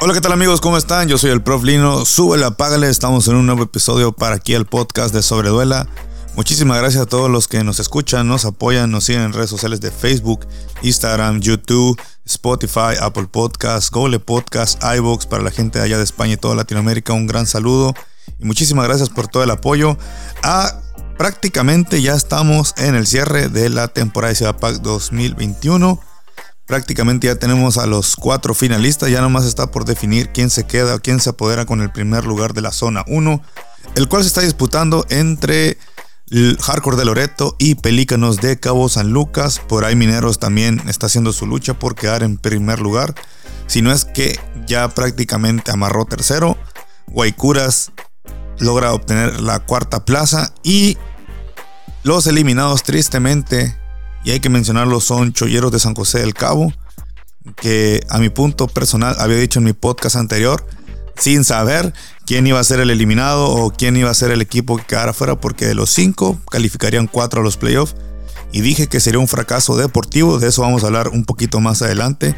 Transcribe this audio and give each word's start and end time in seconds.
Hola, 0.00 0.14
¿qué 0.14 0.20
tal 0.20 0.30
amigos? 0.30 0.60
¿Cómo 0.60 0.76
están? 0.76 1.08
Yo 1.08 1.18
soy 1.18 1.32
el 1.32 1.42
Prof 1.42 1.64
Lino. 1.64 2.04
Súbele, 2.04 2.44
apágale. 2.44 2.88
Estamos 2.88 3.26
en 3.26 3.34
un 3.34 3.46
nuevo 3.46 3.64
episodio 3.64 4.12
para 4.12 4.36
aquí 4.36 4.54
el 4.54 4.64
podcast 4.64 5.12
de 5.12 5.22
Sobreduela. 5.22 5.88
Muchísimas 6.36 6.78
gracias 6.78 7.02
a 7.02 7.06
todos 7.06 7.28
los 7.28 7.48
que 7.48 7.64
nos 7.64 7.80
escuchan, 7.80 8.28
nos 8.28 8.44
apoyan, 8.44 8.92
nos 8.92 9.02
siguen 9.02 9.22
en 9.22 9.32
redes 9.32 9.50
sociales 9.50 9.80
de 9.80 9.90
Facebook, 9.90 10.46
Instagram, 10.82 11.40
YouTube, 11.40 12.00
Spotify, 12.24 12.94
Apple 13.00 13.26
Podcasts, 13.26 13.90
Google 13.90 14.20
Podcasts, 14.20 14.78
iVoox 14.98 15.26
para 15.26 15.42
la 15.42 15.50
gente 15.50 15.80
allá 15.80 15.98
de 15.98 16.04
España 16.04 16.34
y 16.34 16.36
toda 16.36 16.54
Latinoamérica. 16.54 17.12
Un 17.12 17.26
gran 17.26 17.46
saludo 17.46 17.92
y 18.38 18.44
muchísimas 18.44 18.86
gracias 18.86 19.10
por 19.10 19.26
todo 19.26 19.42
el 19.42 19.50
apoyo. 19.50 19.98
Ah, 20.44 20.80
prácticamente 21.18 22.00
ya 22.02 22.14
estamos 22.14 22.72
en 22.76 22.94
el 22.94 23.08
cierre 23.08 23.48
de 23.48 23.68
la 23.68 23.88
temporada 23.88 24.28
de 24.28 24.36
Ciudad 24.36 24.56
Pack 24.60 24.76
2021. 24.76 26.00
Prácticamente 26.68 27.28
ya 27.28 27.36
tenemos 27.36 27.78
a 27.78 27.86
los 27.86 28.14
cuatro 28.14 28.52
finalistas, 28.52 29.10
ya 29.10 29.22
nomás 29.22 29.46
está 29.46 29.70
por 29.70 29.86
definir 29.86 30.28
quién 30.28 30.50
se 30.50 30.66
queda 30.66 30.94
o 30.94 31.00
quién 31.00 31.18
se 31.18 31.30
apodera 31.30 31.64
con 31.64 31.80
el 31.80 31.90
primer 31.90 32.26
lugar 32.26 32.52
de 32.52 32.60
la 32.60 32.72
zona 32.72 33.04
1, 33.08 33.42
el 33.94 34.06
cual 34.06 34.22
se 34.22 34.28
está 34.28 34.42
disputando 34.42 35.06
entre 35.08 35.78
Hardcore 36.60 36.98
de 36.98 37.06
Loreto 37.06 37.56
y 37.58 37.76
Pelícanos 37.76 38.36
de 38.36 38.60
Cabo 38.60 38.90
San 38.90 39.10
Lucas. 39.10 39.60
Por 39.66 39.86
ahí 39.86 39.96
Mineros 39.96 40.38
también 40.38 40.82
está 40.86 41.06
haciendo 41.06 41.32
su 41.32 41.46
lucha 41.46 41.78
por 41.78 41.94
quedar 41.94 42.22
en 42.22 42.36
primer 42.36 42.80
lugar. 42.80 43.14
Si 43.66 43.80
no 43.80 43.90
es 43.90 44.04
que 44.04 44.38
ya 44.66 44.90
prácticamente 44.90 45.70
amarró 45.70 46.04
tercero. 46.04 46.58
Guaycuras 47.06 47.92
logra 48.58 48.92
obtener 48.92 49.40
la 49.40 49.60
cuarta 49.60 50.04
plaza 50.04 50.52
y 50.62 50.98
los 52.02 52.26
eliminados 52.26 52.82
tristemente 52.82 53.74
y 54.24 54.30
hay 54.30 54.40
que 54.40 54.48
mencionarlo, 54.48 55.00
son 55.00 55.32
Cholleros 55.32 55.72
de 55.72 55.78
San 55.78 55.94
José 55.94 56.20
del 56.20 56.34
Cabo, 56.34 56.72
que 57.56 58.00
a 58.10 58.18
mi 58.18 58.28
punto 58.28 58.66
personal 58.66 59.16
había 59.18 59.36
dicho 59.36 59.58
en 59.58 59.64
mi 59.64 59.72
podcast 59.72 60.16
anterior, 60.16 60.66
sin 61.16 61.44
saber 61.44 61.92
quién 62.26 62.46
iba 62.46 62.60
a 62.60 62.64
ser 62.64 62.80
el 62.80 62.90
eliminado 62.90 63.48
o 63.48 63.72
quién 63.72 63.96
iba 63.96 64.10
a 64.10 64.14
ser 64.14 64.30
el 64.30 64.40
equipo 64.40 64.76
que 64.76 64.84
quedara 64.84 65.12
fuera, 65.12 65.40
porque 65.40 65.66
de 65.66 65.74
los 65.74 65.90
cinco 65.90 66.38
calificarían 66.50 67.06
cuatro 67.06 67.40
a 67.40 67.44
los 67.44 67.56
playoffs. 67.56 67.96
Y 68.52 68.60
dije 68.60 68.86
que 68.86 69.00
sería 69.00 69.20
un 69.20 69.28
fracaso 69.28 69.76
deportivo, 69.76 70.38
de 70.38 70.48
eso 70.48 70.62
vamos 70.62 70.82
a 70.82 70.86
hablar 70.86 71.08
un 71.08 71.24
poquito 71.24 71.60
más 71.60 71.82
adelante, 71.82 72.34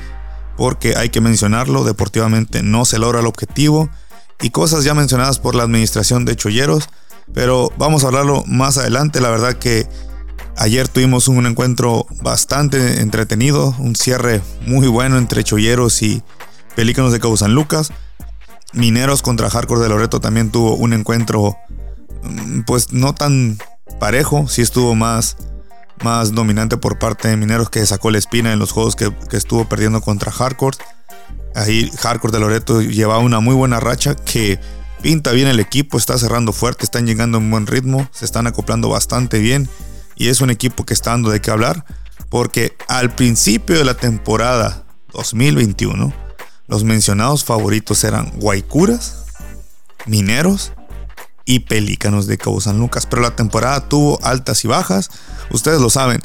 porque 0.56 0.96
hay 0.96 1.10
que 1.10 1.20
mencionarlo, 1.20 1.84
deportivamente 1.84 2.62
no 2.62 2.84
se 2.84 2.98
logra 2.98 3.20
el 3.20 3.26
objetivo 3.26 3.88
y 4.40 4.50
cosas 4.50 4.84
ya 4.84 4.94
mencionadas 4.94 5.38
por 5.38 5.54
la 5.54 5.62
administración 5.62 6.24
de 6.24 6.36
Cholleros, 6.36 6.88
pero 7.32 7.72
vamos 7.78 8.02
a 8.02 8.08
hablarlo 8.08 8.42
más 8.46 8.76
adelante, 8.78 9.20
la 9.20 9.30
verdad 9.30 9.54
que 9.54 9.86
Ayer 10.60 10.88
tuvimos 10.88 11.26
un 11.26 11.46
encuentro 11.46 12.06
bastante 12.20 13.00
entretenido, 13.00 13.74
un 13.78 13.96
cierre 13.96 14.42
muy 14.66 14.88
bueno 14.88 15.16
entre 15.16 15.42
Cholleros 15.42 16.02
y 16.02 16.22
Pelícanos 16.76 17.12
de 17.12 17.18
Cabo 17.18 17.38
San 17.38 17.54
Lucas. 17.54 17.94
Mineros 18.74 19.22
contra 19.22 19.48
Hardcore 19.48 19.80
de 19.80 19.88
Loreto 19.88 20.20
también 20.20 20.50
tuvo 20.50 20.74
un 20.74 20.92
encuentro 20.92 21.56
mm, 22.24 22.60
pues 22.66 22.92
no 22.92 23.14
tan 23.14 23.56
parejo, 23.98 24.48
sí 24.48 24.60
estuvo 24.60 24.94
más, 24.94 25.38
más 26.04 26.34
dominante 26.34 26.76
por 26.76 26.98
parte 26.98 27.28
de 27.28 27.38
Mineros 27.38 27.70
que 27.70 27.86
sacó 27.86 28.10
la 28.10 28.18
espina 28.18 28.52
en 28.52 28.58
los 28.58 28.72
juegos 28.72 28.96
que, 28.96 29.10
que 29.30 29.38
estuvo 29.38 29.66
perdiendo 29.66 30.02
contra 30.02 30.30
Hardcore. 30.30 30.76
Ahí 31.54 31.90
Hardcore 32.00 32.34
de 32.34 32.40
Loreto 32.40 32.82
llevaba 32.82 33.20
una 33.20 33.40
muy 33.40 33.54
buena 33.54 33.80
racha 33.80 34.14
que 34.14 34.60
pinta 35.00 35.32
bien 35.32 35.48
el 35.48 35.58
equipo, 35.58 35.96
está 35.96 36.18
cerrando 36.18 36.52
fuerte, 36.52 36.84
están 36.84 37.06
llegando 37.06 37.38
en 37.38 37.50
buen 37.50 37.66
ritmo, 37.66 38.06
se 38.12 38.26
están 38.26 38.46
acoplando 38.46 38.90
bastante 38.90 39.38
bien 39.38 39.66
y 40.20 40.28
es 40.28 40.42
un 40.42 40.50
equipo 40.50 40.84
que 40.84 40.92
está 40.92 41.12
dando 41.12 41.30
de 41.30 41.40
qué 41.40 41.50
hablar 41.50 41.86
porque 42.28 42.76
al 42.88 43.14
principio 43.14 43.78
de 43.78 43.84
la 43.84 43.94
temporada 43.94 44.84
2021 45.14 46.12
los 46.66 46.84
mencionados 46.84 47.42
favoritos 47.42 48.04
eran 48.04 48.30
Guaycuras, 48.38 49.24
Mineros 50.04 50.74
y 51.46 51.60
Pelícanos 51.60 52.26
de 52.26 52.36
Cabo 52.36 52.60
San 52.60 52.78
Lucas, 52.78 53.06
pero 53.06 53.22
la 53.22 53.34
temporada 53.34 53.88
tuvo 53.88 54.22
altas 54.22 54.62
y 54.66 54.68
bajas, 54.68 55.08
ustedes 55.52 55.80
lo 55.80 55.88
saben. 55.88 56.20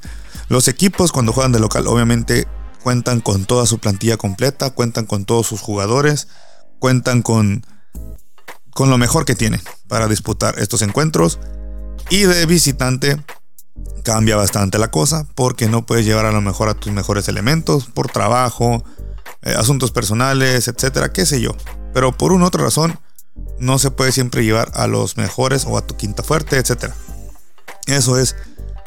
Los 0.49 0.67
equipos 0.67 1.13
cuando 1.13 1.31
juegan 1.31 1.53
de 1.53 1.61
local 1.61 1.87
obviamente 1.87 2.49
cuentan 2.83 3.21
con 3.21 3.45
toda 3.45 3.65
su 3.65 3.79
plantilla 3.79 4.17
completa, 4.17 4.71
cuentan 4.71 5.05
con 5.05 5.23
todos 5.23 5.47
sus 5.47 5.61
jugadores, 5.61 6.27
cuentan 6.79 7.21
con 7.21 7.65
con 8.71 8.89
lo 8.89 8.97
mejor 8.97 9.23
que 9.23 9.35
tienen 9.35 9.61
para 9.87 10.09
disputar 10.09 10.59
estos 10.59 10.81
encuentros 10.81 11.39
y 12.09 12.23
de 12.23 12.45
visitante 12.45 13.23
cambia 14.03 14.35
bastante 14.35 14.77
la 14.77 14.91
cosa 14.91 15.27
porque 15.35 15.67
no 15.67 15.85
puedes 15.85 16.05
llevar 16.05 16.25
a 16.25 16.31
lo 16.31 16.41
mejor 16.41 16.69
a 16.69 16.75
tus 16.75 16.93
mejores 16.93 17.27
elementos 17.27 17.85
por 17.85 18.09
trabajo, 18.09 18.83
eh, 19.41 19.55
asuntos 19.57 19.91
personales, 19.91 20.67
etcétera, 20.67 21.11
qué 21.11 21.25
sé 21.25 21.41
yo. 21.41 21.55
Pero 21.93 22.11
por 22.11 22.31
una 22.31 22.45
otra 22.45 22.63
razón, 22.63 22.99
no 23.59 23.79
se 23.79 23.91
puede 23.91 24.11
siempre 24.11 24.43
llevar 24.43 24.71
a 24.75 24.87
los 24.87 25.17
mejores 25.17 25.65
o 25.65 25.77
a 25.77 25.85
tu 25.85 25.95
quinta 25.95 26.23
fuerte, 26.23 26.57
etcétera. 26.57 26.95
Eso 27.87 28.17
es 28.17 28.35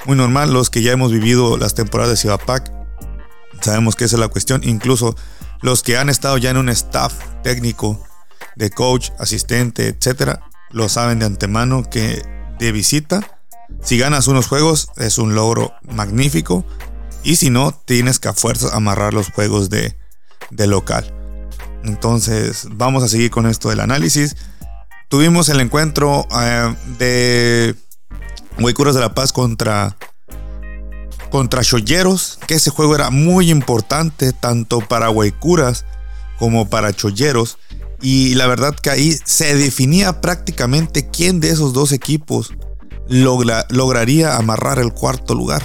muy 0.07 0.17
normal. 0.17 0.53
Los 0.53 0.71
que 0.71 0.83
ya 0.83 0.93
hemos 0.93 1.13
vivido 1.13 1.57
las 1.57 1.75
temporadas 1.75 2.11
de 2.11 2.17
Ciudad 2.17 2.41
Pack, 2.45 2.73
sabemos 3.61 3.97
que 3.97 4.05
esa 4.05 4.17
es 4.17 4.21
la 4.21 4.29
cuestión. 4.29 4.63
Incluso 4.65 5.17
los 5.61 5.83
que 5.83 5.99
han 5.99 6.09
estado 6.09 6.39
ya 6.39 6.51
en 6.51 6.57
un 6.57 6.69
staff 6.69 7.13
técnico 7.43 8.03
de 8.57 8.71
coach, 8.71 9.11
asistente, 9.19 9.89
etcétera, 9.89 10.41
lo 10.71 10.89
saben 10.89 11.19
de 11.19 11.27
antemano 11.27 11.89
que 11.89 12.23
de 12.59 12.73
visita 12.73 13.38
si 13.83 13.99
ganas 13.99 14.27
unos 14.29 14.49
juegos 14.49 14.91
es 14.97 15.19
un 15.19 15.35
logro 15.35 15.73
magnífico 15.83 16.65
y 17.23 17.37
si 17.37 17.51
no 17.51 17.73
tienes 17.73 18.19
que 18.19 18.29
a 18.29 18.35
fuerzas 18.35 18.73
amarrar 18.73 19.15
los 19.15 19.31
juegos 19.31 19.71
de, 19.71 19.95
local. 20.51 21.15
Entonces 21.85 22.67
vamos 22.71 23.03
a 23.03 23.09
seguir 23.09 23.31
con 23.31 23.47
esto 23.47 23.69
del 23.69 23.81
análisis. 23.81 24.37
Tuvimos 25.09 25.49
el 25.49 25.61
encuentro 25.61 26.27
eh, 26.41 26.75
de 26.99 27.75
Huaycuras 28.59 28.95
de 28.95 29.01
la 29.01 29.15
Paz 29.15 29.33
contra 29.33 29.97
contra 31.31 31.63
Cholleros, 31.63 32.39
que 32.47 32.55
ese 32.55 32.71
juego 32.71 32.95
era 32.95 33.11
muy 33.11 33.51
importante 33.51 34.33
tanto 34.33 34.81
para 34.81 35.11
Huaycuras 35.11 35.85
como 36.39 36.69
para 36.69 36.93
Cholleros. 36.93 37.59
Y 38.01 38.35
la 38.35 38.47
verdad 38.47 38.75
que 38.75 38.91
ahí 38.91 39.17
se 39.25 39.55
definía 39.57 40.21
prácticamente 40.21 41.09
quién 41.09 41.41
de 41.41 41.51
esos 41.51 41.73
dos 41.73 41.93
equipos 41.93 42.53
lograría 43.09 44.37
amarrar 44.37 44.79
el 44.79 44.93
cuarto 44.93 45.35
lugar. 45.35 45.63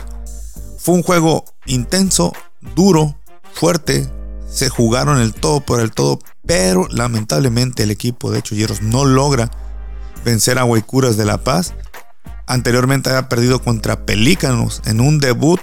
Fue 0.78 0.96
un 0.96 1.04
juego 1.04 1.46
intenso, 1.66 2.34
duro, 2.76 3.18
fuerte. 3.54 4.10
Se 4.50 4.70
jugaron 4.70 5.20
el 5.20 5.34
todo 5.34 5.62
por 5.62 5.80
el 5.80 5.92
todo, 5.92 6.20
pero 6.46 6.88
lamentablemente 6.90 7.84
el 7.84 7.92
equipo 7.92 8.32
de 8.32 8.42
Cholleros 8.42 8.82
no 8.82 9.06
logra 9.06 9.50
vencer 10.24 10.60
a 10.60 10.66
Huaycuras 10.66 11.18
de 11.18 11.26
La 11.26 11.44
Paz. 11.44 11.74
Anteriormente 12.48 13.10
había 13.10 13.30
perdido 13.30 13.62
contra 13.62 14.06
Pelícanos 14.06 14.82
en 14.86 15.00
un 15.00 15.20
debut 15.20 15.60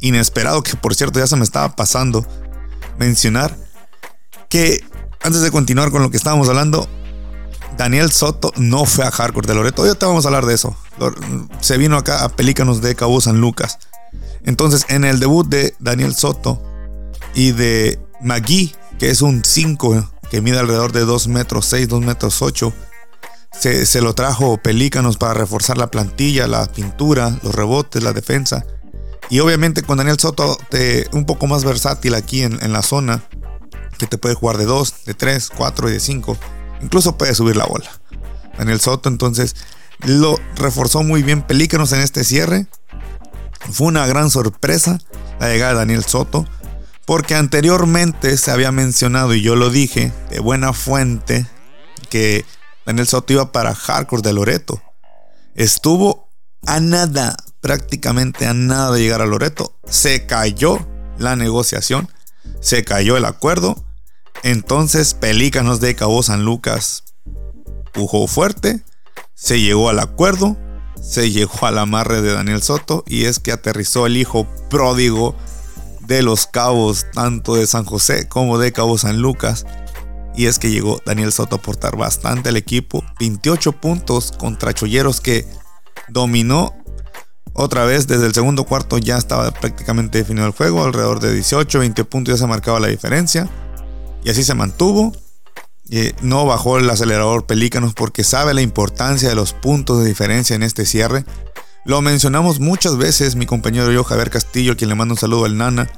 inesperado 0.00 0.62
que 0.62 0.76
por 0.76 0.94
cierto 0.94 1.18
ya 1.18 1.26
se 1.26 1.36
me 1.36 1.44
estaba 1.44 1.76
pasando 1.76 2.26
mencionar 2.98 3.56
que 4.48 4.84
antes 5.22 5.42
de 5.42 5.50
continuar 5.50 5.90
con 5.90 6.02
lo 6.02 6.10
que 6.10 6.16
estábamos 6.16 6.48
hablando, 6.48 6.88
Daniel 7.76 8.12
Soto 8.12 8.52
no 8.56 8.84
fue 8.84 9.04
a 9.04 9.10
Hardcore 9.10 9.46
de 9.46 9.54
Loreto. 9.54 9.82
Hoy 9.82 9.94
te 9.94 10.06
vamos 10.06 10.24
a 10.24 10.28
hablar 10.28 10.46
de 10.46 10.54
eso. 10.54 10.76
Se 11.60 11.78
vino 11.78 11.96
acá 11.96 12.24
a 12.24 12.28
Pelícanos 12.28 12.80
de 12.82 12.94
Cabo 12.94 13.20
San 13.20 13.40
Lucas. 13.40 13.78
Entonces, 14.44 14.86
en 14.88 15.04
el 15.04 15.20
debut 15.20 15.46
de 15.46 15.74
Daniel 15.78 16.14
Soto 16.14 16.62
y 17.34 17.52
de 17.52 18.00
Magui, 18.20 18.74
que 18.98 19.10
es 19.10 19.22
un 19.22 19.42
5 19.44 20.12
que 20.30 20.40
mide 20.40 20.58
alrededor 20.58 20.92
de 20.92 21.04
2 21.04 21.28
metros 21.28 21.66
6, 21.66 21.88
2 21.88 22.00
metros 22.02 22.42
8, 22.42 22.72
se, 23.52 24.00
lo 24.00 24.14
trajo 24.14 24.58
Pelícanos 24.58 25.16
para 25.16 25.34
reforzar 25.34 25.76
la 25.76 25.90
plantilla, 25.90 26.46
la 26.46 26.66
pintura, 26.66 27.38
los 27.42 27.54
rebotes, 27.54 28.02
la 28.02 28.12
defensa. 28.12 28.64
Y 29.28 29.40
obviamente 29.40 29.82
con 29.82 29.98
Daniel 29.98 30.18
Soto 30.18 30.58
un 31.12 31.24
poco 31.24 31.46
más 31.46 31.64
versátil 31.64 32.14
aquí 32.14 32.42
en, 32.42 32.62
en 32.62 32.72
la 32.72 32.82
zona, 32.82 33.22
que 33.98 34.06
te 34.06 34.18
puede 34.18 34.34
jugar 34.34 34.56
de 34.56 34.64
2, 34.64 35.04
de 35.04 35.14
3, 35.14 35.50
4 35.54 35.88
y 35.88 35.92
de 35.92 36.00
5 36.00 36.38
Incluso 36.82 37.16
puede 37.16 37.34
subir 37.34 37.56
la 37.56 37.66
bola. 37.66 37.90
Daniel 38.58 38.80
Soto 38.80 39.08
entonces 39.08 39.56
lo 40.00 40.38
reforzó 40.56 41.02
muy 41.02 41.22
bien 41.22 41.42
Pelícanos 41.42 41.92
en 41.92 42.00
este 42.00 42.24
cierre. 42.24 42.66
Fue 43.70 43.86
una 43.86 44.06
gran 44.06 44.30
sorpresa 44.30 44.98
la 45.38 45.48
llegada 45.48 45.72
de 45.72 45.78
Daniel 45.78 46.04
Soto. 46.04 46.46
Porque 47.06 47.34
anteriormente 47.34 48.36
se 48.36 48.52
había 48.52 48.70
mencionado, 48.70 49.34
y 49.34 49.42
yo 49.42 49.56
lo 49.56 49.70
dije 49.70 50.12
de 50.30 50.38
buena 50.38 50.72
fuente, 50.72 51.44
que 52.08 52.44
Daniel 52.86 53.08
Soto 53.08 53.32
iba 53.32 53.50
para 53.50 53.74
Hardcore 53.74 54.22
de 54.22 54.32
Loreto. 54.32 54.80
Estuvo 55.56 56.30
a 56.66 56.78
nada, 56.78 57.36
prácticamente 57.60 58.46
a 58.46 58.54
nada 58.54 58.92
de 58.92 59.00
llegar 59.00 59.22
a 59.22 59.26
Loreto. 59.26 59.76
Se 59.88 60.26
cayó 60.26 60.86
la 61.18 61.34
negociación, 61.34 62.08
se 62.60 62.84
cayó 62.84 63.16
el 63.16 63.24
acuerdo 63.24 63.84
entonces 64.42 65.14
Pelícanos 65.14 65.80
de 65.80 65.94
Cabo 65.94 66.22
San 66.22 66.44
Lucas 66.44 67.04
pujó 67.92 68.26
fuerte, 68.26 68.82
se 69.34 69.60
llegó 69.60 69.88
al 69.88 69.98
acuerdo, 69.98 70.56
se 71.00 71.30
llegó 71.30 71.66
al 71.66 71.78
amarre 71.78 72.22
de 72.22 72.32
Daniel 72.32 72.62
Soto 72.62 73.04
y 73.06 73.24
es 73.24 73.38
que 73.38 73.52
aterrizó 73.52 74.06
el 74.06 74.16
hijo 74.16 74.46
pródigo 74.68 75.34
de 76.10 76.22
los 76.22 76.46
cabos, 76.46 77.06
tanto 77.12 77.54
de 77.54 77.66
San 77.66 77.84
José 77.84 78.28
como 78.28 78.58
de 78.58 78.72
Cabo 78.72 78.98
San 78.98 79.22
Lucas. 79.22 79.64
Y 80.36 80.46
es 80.46 80.58
que 80.58 80.70
llegó 80.70 81.00
Daniel 81.04 81.32
Soto 81.32 81.56
a 81.56 81.58
aportar 81.58 81.96
bastante 81.96 82.48
al 82.48 82.56
equipo. 82.56 83.04
28 83.18 83.72
puntos 83.72 84.32
contra 84.32 84.72
Cholleros 84.72 85.20
que 85.20 85.46
dominó 86.08 86.74
otra 87.52 87.84
vez 87.84 88.06
desde 88.06 88.26
el 88.26 88.34
segundo 88.34 88.64
cuarto. 88.64 88.98
Ya 88.98 89.18
estaba 89.18 89.50
prácticamente 89.52 90.18
definido 90.18 90.46
el 90.46 90.52
juego. 90.52 90.84
Alrededor 90.84 91.20
de 91.20 91.32
18, 91.32 91.78
20 91.78 92.04
puntos 92.04 92.34
ya 92.34 92.38
se 92.38 92.46
marcaba 92.46 92.80
la 92.80 92.88
diferencia. 92.88 93.48
Y 94.24 94.30
así 94.30 94.44
se 94.44 94.54
mantuvo. 94.54 95.12
Eh, 95.90 96.14
no 96.22 96.46
bajó 96.46 96.78
el 96.78 96.88
acelerador 96.88 97.46
Pelícanos 97.46 97.94
porque 97.94 98.22
sabe 98.22 98.54
la 98.54 98.62
importancia 98.62 99.28
de 99.28 99.34
los 99.34 99.52
puntos 99.52 99.98
de 99.98 100.08
diferencia 100.08 100.54
en 100.54 100.62
este 100.62 100.86
cierre. 100.86 101.24
Lo 101.84 102.02
mencionamos 102.02 102.60
muchas 102.60 102.96
veces, 102.96 103.36
mi 103.36 103.46
compañero 103.46 103.90
yo, 103.90 104.04
Javier 104.04 104.30
Castillo, 104.30 104.76
quien 104.76 104.90
le 104.90 104.94
manda 104.94 105.14
un 105.14 105.18
saludo 105.18 105.46
al 105.46 105.56
Nana, 105.56 105.90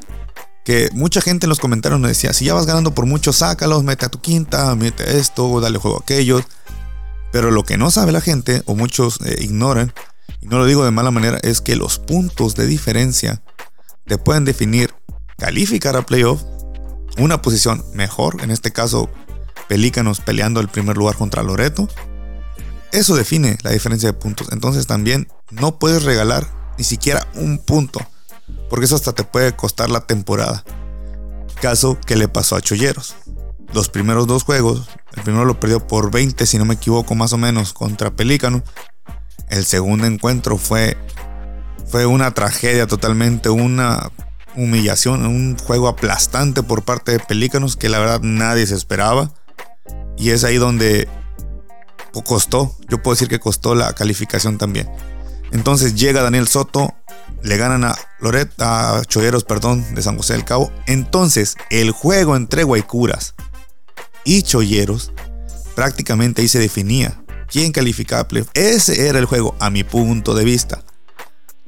que 0.64 0.88
mucha 0.92 1.20
gente 1.20 1.46
en 1.46 1.48
los 1.48 1.58
comentarios 1.58 2.00
nos 2.00 2.08
decía, 2.08 2.32
si 2.32 2.44
ya 2.44 2.54
vas 2.54 2.66
ganando 2.66 2.94
por 2.94 3.04
mucho, 3.04 3.32
sácalos, 3.32 3.82
mete 3.82 4.06
a 4.06 4.08
tu 4.08 4.20
quinta, 4.20 4.74
mete 4.76 5.18
esto, 5.18 5.60
dale 5.60 5.78
juego 5.78 5.98
a 5.98 6.00
aquellos. 6.00 6.44
Pero 7.32 7.50
lo 7.50 7.64
que 7.64 7.78
no 7.78 7.90
sabe 7.90 8.12
la 8.12 8.20
gente, 8.20 8.62
o 8.66 8.74
muchos 8.74 9.18
eh, 9.24 9.38
ignoran, 9.40 9.92
y 10.40 10.46
no 10.46 10.58
lo 10.58 10.66
digo 10.66 10.84
de 10.84 10.90
mala 10.90 11.10
manera, 11.10 11.38
es 11.42 11.60
que 11.60 11.76
los 11.76 11.98
puntos 11.98 12.54
de 12.54 12.66
diferencia 12.66 13.42
te 14.06 14.18
pueden 14.18 14.44
definir 14.44 14.94
calificar 15.36 15.96
a 15.96 16.06
playoff, 16.06 16.42
una 17.18 17.42
posición 17.42 17.84
mejor, 17.94 18.42
en 18.42 18.50
este 18.50 18.72
caso 18.72 19.10
Pelícanos 19.68 20.20
peleando 20.20 20.60
el 20.60 20.68
primer 20.68 20.96
lugar 20.96 21.16
contra 21.16 21.42
Loreto. 21.42 21.88
Eso 22.92 23.14
define 23.14 23.56
la 23.62 23.70
diferencia 23.70 24.10
de 24.10 24.12
puntos. 24.12 24.48
Entonces 24.52 24.86
también 24.86 25.28
no 25.50 25.78
puedes 25.78 26.02
regalar 26.02 26.46
ni 26.76 26.84
siquiera 26.84 27.26
un 27.34 27.58
punto, 27.58 28.00
porque 28.68 28.84
eso 28.84 28.96
hasta 28.96 29.14
te 29.14 29.24
puede 29.24 29.54
costar 29.56 29.88
la 29.88 30.06
temporada. 30.06 30.64
Caso 31.60 31.98
que 32.06 32.16
le 32.16 32.28
pasó 32.28 32.56
a 32.56 32.60
Cholleros. 32.60 33.14
Los 33.72 33.88
primeros 33.88 34.26
dos 34.26 34.42
juegos, 34.42 34.88
el 35.16 35.22
primero 35.22 35.46
lo 35.46 35.58
perdió 35.58 35.86
por 35.86 36.10
20, 36.10 36.44
si 36.44 36.58
no 36.58 36.66
me 36.66 36.74
equivoco, 36.74 37.14
más 37.14 37.32
o 37.32 37.38
menos, 37.38 37.72
contra 37.72 38.10
Pelícano. 38.10 38.62
El 39.48 39.64
segundo 39.64 40.06
encuentro 40.06 40.58
fue, 40.58 40.98
fue 41.86 42.04
una 42.04 42.32
tragedia 42.32 42.86
totalmente, 42.86 43.48
una 43.48 44.10
humillación, 44.56 45.26
un 45.26 45.56
juego 45.58 45.88
aplastante 45.88 46.62
por 46.62 46.82
parte 46.82 47.12
de 47.12 47.18
Pelícanos 47.18 47.76
que 47.76 47.88
la 47.88 47.98
verdad 47.98 48.20
nadie 48.22 48.66
se 48.66 48.74
esperaba. 48.74 49.32
Y 50.16 50.30
es 50.30 50.44
ahí 50.44 50.56
donde 50.56 51.08
costó, 52.20 52.76
yo 52.88 53.02
puedo 53.02 53.14
decir 53.14 53.28
que 53.28 53.40
costó 53.40 53.74
la 53.74 53.94
calificación 53.94 54.58
también. 54.58 54.90
Entonces 55.52 55.94
llega 55.94 56.22
Daniel 56.22 56.48
Soto, 56.48 56.94
le 57.42 57.56
ganan 57.56 57.84
a 57.84 57.96
Loret, 58.20 58.50
a 58.60 59.02
Cholleros, 59.06 59.44
perdón, 59.44 59.94
de 59.94 60.02
San 60.02 60.16
José 60.16 60.34
del 60.34 60.44
Cabo. 60.44 60.70
Entonces, 60.86 61.56
el 61.70 61.90
juego 61.90 62.36
entre 62.36 62.64
Guaycuras 62.64 63.34
y 64.24 64.42
Cholleros 64.42 65.12
prácticamente 65.74 66.42
ahí 66.42 66.48
se 66.48 66.58
definía 66.58 67.22
quién 67.48 67.72
calificaba. 67.72 68.26
Ese 68.54 69.08
era 69.08 69.18
el 69.18 69.26
juego, 69.26 69.54
a 69.58 69.70
mi 69.70 69.84
punto 69.84 70.34
de 70.34 70.44
vista. 70.44 70.82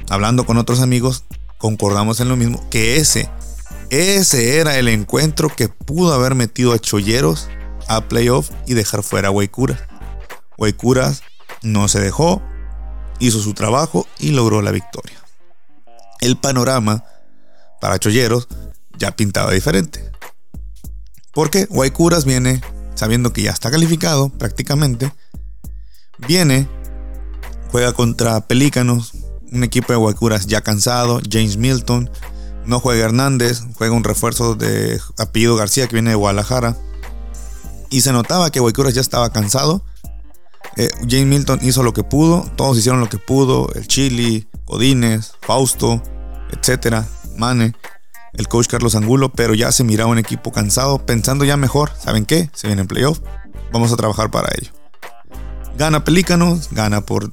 Hablando 0.08 0.44
con 0.46 0.58
otros 0.58 0.80
amigos, 0.80 1.24
concordamos 1.64 2.20
en 2.20 2.28
lo 2.28 2.36
mismo, 2.36 2.62
que 2.68 2.98
ese, 2.98 3.30
ese 3.88 4.58
era 4.58 4.78
el 4.78 4.86
encuentro 4.86 5.48
que 5.48 5.70
pudo 5.70 6.12
haber 6.12 6.34
metido 6.34 6.74
a 6.74 6.78
Cholleros 6.78 7.48
a 7.88 8.06
playoff 8.06 8.50
y 8.66 8.74
dejar 8.74 9.02
fuera 9.02 9.28
a 9.28 9.30
Guaycuras. 9.30 9.80
Guaycuras 10.58 11.22
no 11.62 11.88
se 11.88 12.00
dejó, 12.00 12.42
hizo 13.18 13.40
su 13.40 13.54
trabajo 13.54 14.06
y 14.18 14.32
logró 14.32 14.60
la 14.60 14.72
victoria. 14.72 15.16
El 16.20 16.36
panorama 16.36 17.02
para 17.80 17.98
Cholleros 17.98 18.46
ya 18.98 19.16
pintaba 19.16 19.50
diferente. 19.52 20.12
Porque 21.32 21.64
Guaycuras 21.64 22.26
viene 22.26 22.60
sabiendo 22.94 23.32
que 23.32 23.40
ya 23.40 23.52
está 23.52 23.70
calificado 23.70 24.28
prácticamente. 24.28 25.14
Viene, 26.28 26.68
juega 27.70 27.94
contra 27.94 28.46
Pelícanos, 28.46 29.13
un 29.54 29.64
equipo 29.64 29.92
de 29.92 29.98
Guaycuras 29.98 30.46
ya 30.46 30.60
cansado, 30.60 31.20
James 31.30 31.56
Milton, 31.56 32.10
no 32.66 32.80
juega 32.80 33.04
Hernández, 33.04 33.62
juega 33.76 33.94
un 33.94 34.04
refuerzo 34.04 34.54
de 34.54 35.00
apellido 35.18 35.56
García 35.56 35.86
que 35.86 35.96
viene 35.96 36.10
de 36.10 36.16
Guadalajara. 36.16 36.76
Y 37.90 38.00
se 38.00 38.12
notaba 38.12 38.50
que 38.50 38.60
Guaycuras 38.60 38.94
ya 38.94 39.00
estaba 39.00 39.30
cansado 39.30 39.84
eh, 40.76 40.90
James 41.08 41.26
Milton 41.26 41.60
hizo 41.62 41.82
lo 41.82 41.92
que 41.92 42.02
pudo, 42.02 42.50
todos 42.56 42.76
hicieron 42.78 43.00
lo 43.00 43.08
que 43.08 43.18
pudo, 43.18 43.68
el 43.74 43.86
Chili, 43.86 44.48
Godínez, 44.66 45.32
Fausto, 45.40 46.02
etcétera, 46.50 47.06
Mane, 47.36 47.74
el 48.32 48.48
coach 48.48 48.66
Carlos 48.66 48.96
Angulo, 48.96 49.28
pero 49.30 49.54
ya 49.54 49.70
se 49.70 49.84
miraba 49.84 50.10
un 50.10 50.18
equipo 50.18 50.50
cansado, 50.50 50.98
pensando 51.06 51.44
ya 51.44 51.56
mejor, 51.56 51.92
¿saben 51.98 52.26
qué? 52.26 52.50
Se 52.54 52.66
viene 52.66 52.82
en 52.82 52.88
playoff, 52.88 53.20
vamos 53.72 53.92
a 53.92 53.96
trabajar 53.96 54.30
para 54.30 54.48
ello. 54.58 54.72
Gana 55.78 56.02
Pelícanos, 56.04 56.68
gana 56.72 57.02
por 57.02 57.30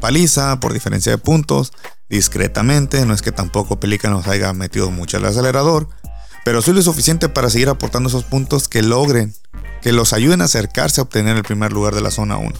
paliza, 0.00 0.60
por 0.60 0.72
diferencia 0.72 1.12
de 1.12 1.18
puntos, 1.18 1.72
discretamente, 2.08 3.04
no 3.06 3.14
es 3.14 3.22
que 3.22 3.32
tampoco 3.32 3.80
Pelícanos 3.80 4.26
haya 4.26 4.52
metido 4.52 4.90
mucho 4.90 5.16
el 5.16 5.24
acelerador, 5.24 5.88
pero 6.44 6.62
soy 6.62 6.74
lo 6.74 6.82
suficiente 6.82 7.28
para 7.28 7.50
seguir 7.50 7.68
aportando 7.68 8.08
esos 8.08 8.24
puntos 8.24 8.68
que 8.68 8.82
logren 8.82 9.34
que 9.80 9.92
los 9.92 10.14
ayuden 10.14 10.40
a 10.40 10.44
acercarse 10.44 11.00
a 11.00 11.04
obtener 11.04 11.36
el 11.36 11.42
primer 11.42 11.72
lugar 11.72 11.94
de 11.94 12.00
la 12.00 12.10
zona 12.10 12.38
1. 12.38 12.52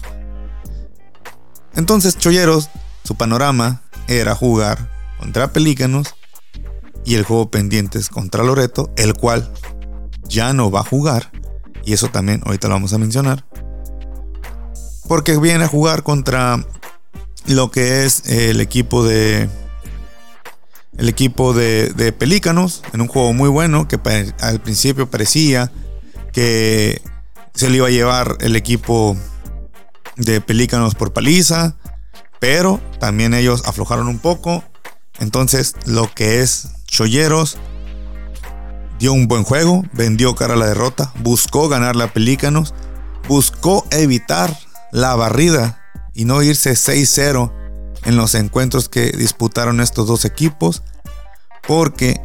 Entonces 1.75 2.17
Cholleros, 2.17 2.69
su 3.03 3.15
panorama 3.15 3.81
era 4.07 4.35
jugar 4.35 4.91
contra 5.19 5.51
Pelícanos 5.51 6.13
y 7.03 7.15
el 7.15 7.23
juego 7.23 7.49
pendientes 7.49 8.09
contra 8.09 8.43
Loreto, 8.43 8.91
el 8.95 9.13
cual 9.15 9.51
ya 10.27 10.53
no 10.53 10.69
va 10.69 10.81
a 10.81 10.83
jugar, 10.83 11.31
y 11.83 11.93
eso 11.93 12.09
también 12.09 12.41
ahorita 12.45 12.67
lo 12.67 12.75
vamos 12.75 12.93
a 12.93 12.97
mencionar, 12.97 13.45
porque 15.07 15.37
viene 15.37 15.63
a 15.63 15.67
jugar 15.67 16.03
contra 16.03 16.63
lo 17.47 17.71
que 17.71 18.05
es 18.05 18.23
el 18.25 18.61
equipo 18.61 19.03
de 19.03 19.49
el 20.97 21.09
equipo 21.09 21.53
de, 21.53 22.13
Pelícanos 22.17 22.81
en 22.93 23.01
un 23.01 23.07
juego 23.07 23.33
muy 23.33 23.49
bueno 23.49 23.87
que 23.87 23.99
al 24.39 24.61
principio 24.61 25.09
parecía 25.09 25.71
que 26.31 27.01
se 27.53 27.69
le 27.69 27.77
iba 27.77 27.87
a 27.87 27.91
llevar 27.91 28.37
el 28.39 28.55
equipo 28.55 29.17
de 30.15 30.39
Pelícanos 30.39 30.95
por 30.95 31.11
paliza, 31.11 31.75
pero 32.39 32.79
también 32.99 33.33
ellos 33.33 33.63
aflojaron 33.65 34.07
un 34.07 34.19
poco. 34.19 34.63
Entonces, 35.19 35.75
lo 35.85 36.13
que 36.13 36.41
es 36.41 36.69
Cholleros 36.85 37.57
dio 38.99 39.11
un 39.13 39.27
buen 39.27 39.43
juego, 39.43 39.83
vendió 39.93 40.35
cara 40.35 40.53
a 40.53 40.57
la 40.57 40.67
derrota, 40.67 41.13
buscó 41.19 41.67
ganar 41.67 41.95
la 41.97 42.13
Pelícanos, 42.13 42.73
buscó 43.27 43.85
evitar 43.91 44.57
la 44.91 45.15
barrida 45.15 45.84
y 46.15 46.25
no 46.25 46.41
irse 46.41 46.71
6-0 46.71 47.51
en 48.05 48.17
los 48.17 48.33
encuentros 48.33 48.89
que 48.89 49.11
disputaron 49.11 49.81
estos 49.81 50.07
dos 50.07 50.25
equipos, 50.25 50.81
porque 51.67 52.19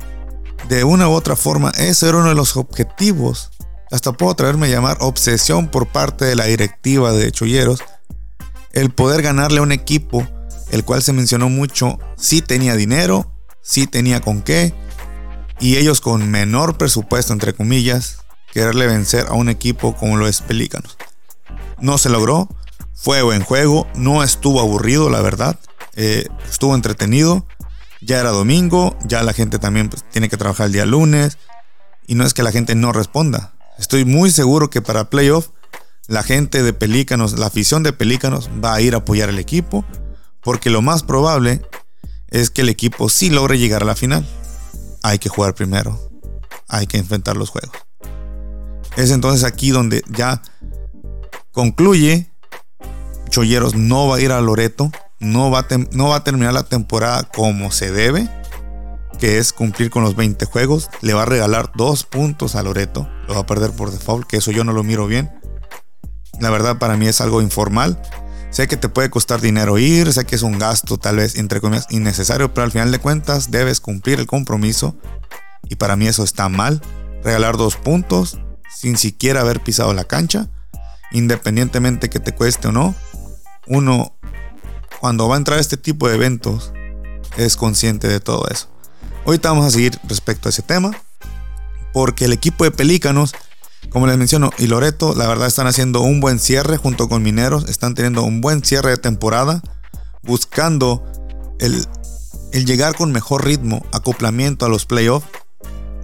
de 0.68 0.84
una 0.84 1.08
u 1.08 1.12
otra 1.12 1.36
forma 1.36 1.70
ese 1.76 2.08
era 2.08 2.18
uno 2.18 2.28
de 2.30 2.34
los 2.34 2.56
objetivos 2.56 3.50
hasta 3.90 4.12
puedo 4.12 4.34
traerme 4.34 4.68
a 4.68 4.70
llamar 4.70 4.98
obsesión 5.00 5.68
por 5.68 5.88
parte 5.88 6.24
de 6.24 6.36
la 6.36 6.44
directiva 6.44 7.12
de 7.12 7.32
Cholleros, 7.32 7.82
el 8.72 8.90
poder 8.90 9.22
ganarle 9.22 9.58
a 9.58 9.62
un 9.62 9.72
equipo, 9.72 10.26
el 10.70 10.84
cual 10.84 11.02
se 11.02 11.12
mencionó 11.12 11.48
mucho, 11.48 11.98
sí 12.16 12.40
tenía 12.40 12.76
dinero, 12.76 13.32
sí 13.62 13.86
tenía 13.88 14.20
con 14.20 14.42
qué, 14.42 14.72
y 15.58 15.76
ellos 15.76 16.00
con 16.00 16.30
menor 16.30 16.78
presupuesto, 16.78 17.32
entre 17.32 17.52
comillas, 17.52 18.18
quererle 18.52 18.86
vencer 18.86 19.26
a 19.28 19.34
un 19.34 19.48
equipo 19.48 19.96
como 19.96 20.16
lo 20.16 20.28
es 20.28 20.40
Pelícanos. 20.40 20.96
No 21.80 21.98
se 21.98 22.10
logró, 22.10 22.48
fue 23.00 23.22
buen 23.22 23.42
juego, 23.42 23.86
no 23.94 24.22
estuvo 24.22 24.60
aburrido, 24.60 25.10
la 25.10 25.22
verdad, 25.22 25.58
eh, 25.96 26.26
estuvo 26.48 26.74
entretenido, 26.74 27.46
ya 28.00 28.20
era 28.20 28.30
domingo, 28.30 28.96
ya 29.04 29.22
la 29.22 29.32
gente 29.32 29.58
también 29.58 29.88
pues, 29.88 30.04
tiene 30.10 30.28
que 30.28 30.36
trabajar 30.36 30.66
el 30.66 30.72
día 30.72 30.86
lunes, 30.86 31.38
y 32.06 32.14
no 32.14 32.24
es 32.24 32.34
que 32.34 32.42
la 32.42 32.52
gente 32.52 32.74
no 32.74 32.92
responda, 32.92 33.54
Estoy 33.80 34.04
muy 34.04 34.30
seguro 34.30 34.68
que 34.68 34.82
para 34.82 35.08
playoff 35.08 35.48
la 36.06 36.22
gente 36.22 36.62
de 36.62 36.74
Pelícanos, 36.74 37.38
la 37.38 37.46
afición 37.46 37.82
de 37.82 37.94
Pelícanos 37.94 38.50
va 38.62 38.74
a 38.74 38.80
ir 38.82 38.94
a 38.94 38.98
apoyar 38.98 39.30
al 39.30 39.38
equipo 39.38 39.86
porque 40.42 40.68
lo 40.68 40.82
más 40.82 41.02
probable 41.02 41.62
es 42.28 42.50
que 42.50 42.60
el 42.60 42.68
equipo 42.68 43.08
sí 43.08 43.30
logre 43.30 43.58
llegar 43.58 43.82
a 43.82 43.86
la 43.86 43.96
final. 43.96 44.28
Hay 45.02 45.18
que 45.18 45.30
jugar 45.30 45.54
primero, 45.54 45.98
hay 46.68 46.86
que 46.86 46.98
enfrentar 46.98 47.38
los 47.38 47.48
juegos. 47.48 47.72
Es 48.98 49.10
entonces 49.12 49.44
aquí 49.44 49.70
donde 49.70 50.04
ya 50.10 50.42
concluye. 51.52 52.29
Cholleros 53.30 53.74
no 53.74 54.08
va 54.08 54.16
a 54.16 54.20
ir 54.20 54.32
a 54.32 54.40
Loreto, 54.40 54.90
no 55.18 55.50
va 55.50 55.60
a, 55.60 55.66
no 55.92 56.08
va 56.08 56.16
a 56.16 56.24
terminar 56.24 56.52
la 56.52 56.64
temporada 56.64 57.24
como 57.24 57.70
se 57.70 57.90
debe 57.90 58.28
que 59.20 59.38
es 59.38 59.52
cumplir 59.52 59.90
con 59.90 60.02
los 60.02 60.16
20 60.16 60.46
juegos. 60.46 60.88
Le 61.02 61.12
va 61.12 61.22
a 61.22 61.26
regalar 61.26 61.70
dos 61.76 62.04
puntos 62.04 62.56
a 62.56 62.62
Loreto. 62.62 63.08
Lo 63.28 63.34
va 63.34 63.40
a 63.40 63.46
perder 63.46 63.70
por 63.72 63.92
default, 63.92 64.26
que 64.26 64.38
eso 64.38 64.50
yo 64.50 64.64
no 64.64 64.72
lo 64.72 64.82
miro 64.82 65.06
bien. 65.06 65.30
La 66.40 66.50
verdad 66.50 66.78
para 66.78 66.96
mí 66.96 67.06
es 67.06 67.20
algo 67.20 67.42
informal. 67.42 68.00
Sé 68.50 68.66
que 68.66 68.76
te 68.76 68.88
puede 68.88 69.10
costar 69.10 69.40
dinero 69.40 69.78
ir, 69.78 70.12
sé 70.12 70.24
que 70.24 70.34
es 70.34 70.42
un 70.42 70.58
gasto 70.58 70.98
tal 70.98 71.16
vez 71.16 71.36
entre 71.36 71.60
comillas 71.60 71.86
innecesario, 71.90 72.52
pero 72.52 72.64
al 72.64 72.72
final 72.72 72.90
de 72.90 72.98
cuentas 72.98 73.52
debes 73.52 73.78
cumplir 73.78 74.18
el 74.18 74.26
compromiso. 74.26 74.96
Y 75.68 75.76
para 75.76 75.94
mí 75.94 76.08
eso 76.08 76.24
está 76.24 76.48
mal. 76.48 76.80
Regalar 77.22 77.56
dos 77.56 77.76
puntos 77.76 78.38
sin 78.74 78.96
siquiera 78.96 79.42
haber 79.42 79.60
pisado 79.60 79.92
la 79.92 80.04
cancha, 80.04 80.48
independientemente 81.12 82.08
que 82.08 82.18
te 82.18 82.34
cueste 82.34 82.68
o 82.68 82.72
no. 82.72 82.94
Uno, 83.70 84.12
cuando 85.00 85.28
va 85.28 85.36
a 85.36 85.38
entrar 85.38 85.58
a 85.58 85.60
este 85.60 85.76
tipo 85.76 86.08
de 86.08 86.16
eventos, 86.16 86.72
es 87.36 87.56
consciente 87.56 88.08
de 88.08 88.18
todo 88.18 88.48
eso. 88.50 88.68
Ahorita 89.24 89.50
vamos 89.50 89.64
a 89.64 89.70
seguir 89.70 89.96
respecto 90.08 90.48
a 90.48 90.50
ese 90.50 90.62
tema, 90.62 90.90
porque 91.92 92.24
el 92.24 92.32
equipo 92.32 92.64
de 92.64 92.72
Pelícanos, 92.72 93.32
como 93.90 94.08
les 94.08 94.18
menciono, 94.18 94.50
y 94.58 94.66
Loreto, 94.66 95.14
la 95.14 95.28
verdad 95.28 95.46
están 95.46 95.68
haciendo 95.68 96.00
un 96.00 96.20
buen 96.20 96.40
cierre 96.40 96.78
junto 96.78 97.08
con 97.08 97.22
Mineros, 97.22 97.68
están 97.68 97.94
teniendo 97.94 98.24
un 98.24 98.40
buen 98.40 98.64
cierre 98.64 98.90
de 98.90 98.96
temporada, 98.96 99.62
buscando 100.24 101.04
el, 101.60 101.86
llegar 102.66 102.96
con 102.96 103.12
mejor 103.12 103.44
ritmo, 103.44 103.86
acoplamiento 103.92 104.66
a 104.66 104.68
los 104.68 104.84
playoffs. 104.84 105.28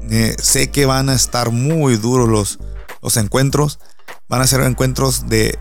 Eh, 0.09 0.37
sé 0.41 0.71
que 0.71 0.87
van 0.87 1.09
a 1.09 1.15
estar 1.15 1.51
muy 1.51 1.97
duros 1.97 2.29
los, 2.29 2.61
los 3.03 3.17
encuentros, 3.17 3.81
van 4.29 4.41
a 4.41 4.47
ser 4.47 4.61
encuentros 4.61 5.29
de 5.29 5.59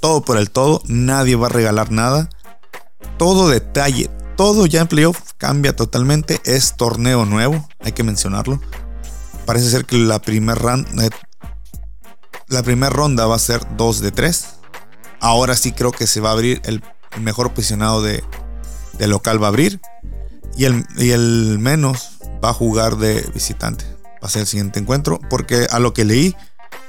todo 0.00 0.22
por 0.22 0.38
el 0.38 0.50
todo, 0.50 0.82
nadie 0.86 1.36
va 1.36 1.46
a 1.46 1.50
regalar 1.50 1.90
nada. 1.90 2.28
Todo 3.18 3.48
detalle, 3.48 4.10
todo 4.36 4.66
ya 4.66 4.80
en 4.80 4.88
playoff 4.88 5.20
cambia 5.36 5.76
totalmente. 5.76 6.40
Es 6.44 6.76
torneo 6.76 7.26
nuevo, 7.26 7.68
hay 7.80 7.92
que 7.92 8.02
mencionarlo. 8.02 8.60
Parece 9.46 9.70
ser 9.70 9.84
que 9.84 9.98
la 9.98 10.20
primera 10.20 10.76
eh, 10.76 11.10
la 12.48 12.62
primera 12.62 12.90
ronda 12.90 13.26
va 13.26 13.36
a 13.36 13.38
ser 13.38 13.60
2 13.76 14.00
de 14.00 14.10
3. 14.10 14.46
Ahora 15.20 15.54
sí 15.54 15.72
creo 15.72 15.92
que 15.92 16.06
se 16.06 16.20
va 16.20 16.30
a 16.30 16.32
abrir 16.32 16.60
el, 16.64 16.82
mejor 17.20 17.52
posicionado 17.52 18.02
de, 18.02 18.24
local 18.98 19.42
va 19.42 19.46
a 19.46 19.48
abrir. 19.48 19.80
Y 20.56 20.64
el, 20.64 20.84
y 20.96 21.10
el 21.10 21.58
menos 21.60 22.18
va 22.44 22.50
a 22.50 22.54
jugar 22.54 22.96
de 22.96 23.22
visitante. 23.32 23.84
Va 24.14 24.26
a 24.26 24.28
ser 24.28 24.42
el 24.42 24.48
siguiente 24.48 24.80
encuentro. 24.80 25.20
Porque 25.30 25.66
a 25.70 25.78
lo 25.78 25.94
que 25.94 26.04
leí, 26.04 26.34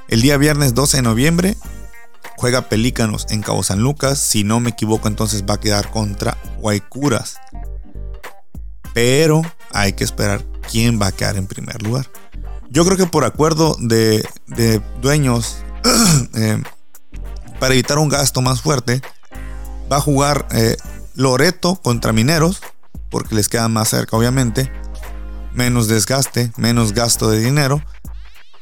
el 0.07 0.21
día 0.21 0.37
viernes 0.37 0.73
12 0.73 0.97
de 0.97 1.03
noviembre 1.03 1.57
juega 2.37 2.69
Pelícanos 2.69 3.25
en 3.29 3.41
Cabo 3.41 3.63
San 3.63 3.79
Lucas. 3.79 4.19
Si 4.19 4.43
no 4.43 4.59
me 4.59 4.71
equivoco, 4.71 5.07
entonces 5.07 5.43
va 5.49 5.55
a 5.55 5.59
quedar 5.59 5.89
contra 5.89 6.37
Guaycuras. 6.59 7.37
Pero 8.93 9.41
hay 9.71 9.93
que 9.93 10.03
esperar 10.03 10.43
quién 10.69 11.01
va 11.01 11.07
a 11.07 11.11
quedar 11.11 11.37
en 11.37 11.47
primer 11.47 11.81
lugar. 11.81 12.07
Yo 12.69 12.85
creo 12.85 12.97
que 12.97 13.05
por 13.05 13.25
acuerdo 13.25 13.75
de, 13.79 14.25
dueños, 15.01 15.57
eh, 16.35 16.61
para 17.59 17.73
evitar 17.73 17.97
un 17.97 18.09
gasto 18.09 18.41
más 18.41 18.61
fuerte, 18.61 19.01
va 19.91 19.97
a 19.97 20.01
jugar 20.01 20.47
eh, 20.51 20.77
Loreto 21.15 21.75
contra 21.75 22.13
Mineros, 22.13 22.61
porque 23.09 23.35
les 23.35 23.49
queda 23.49 23.67
más 23.67 23.89
cerca, 23.89 24.15
obviamente. 24.15 24.71
Menos 25.53 25.87
desgaste, 25.87 26.51
menos 26.55 26.93
gasto 26.93 27.29
de 27.29 27.39
dinero. 27.39 27.83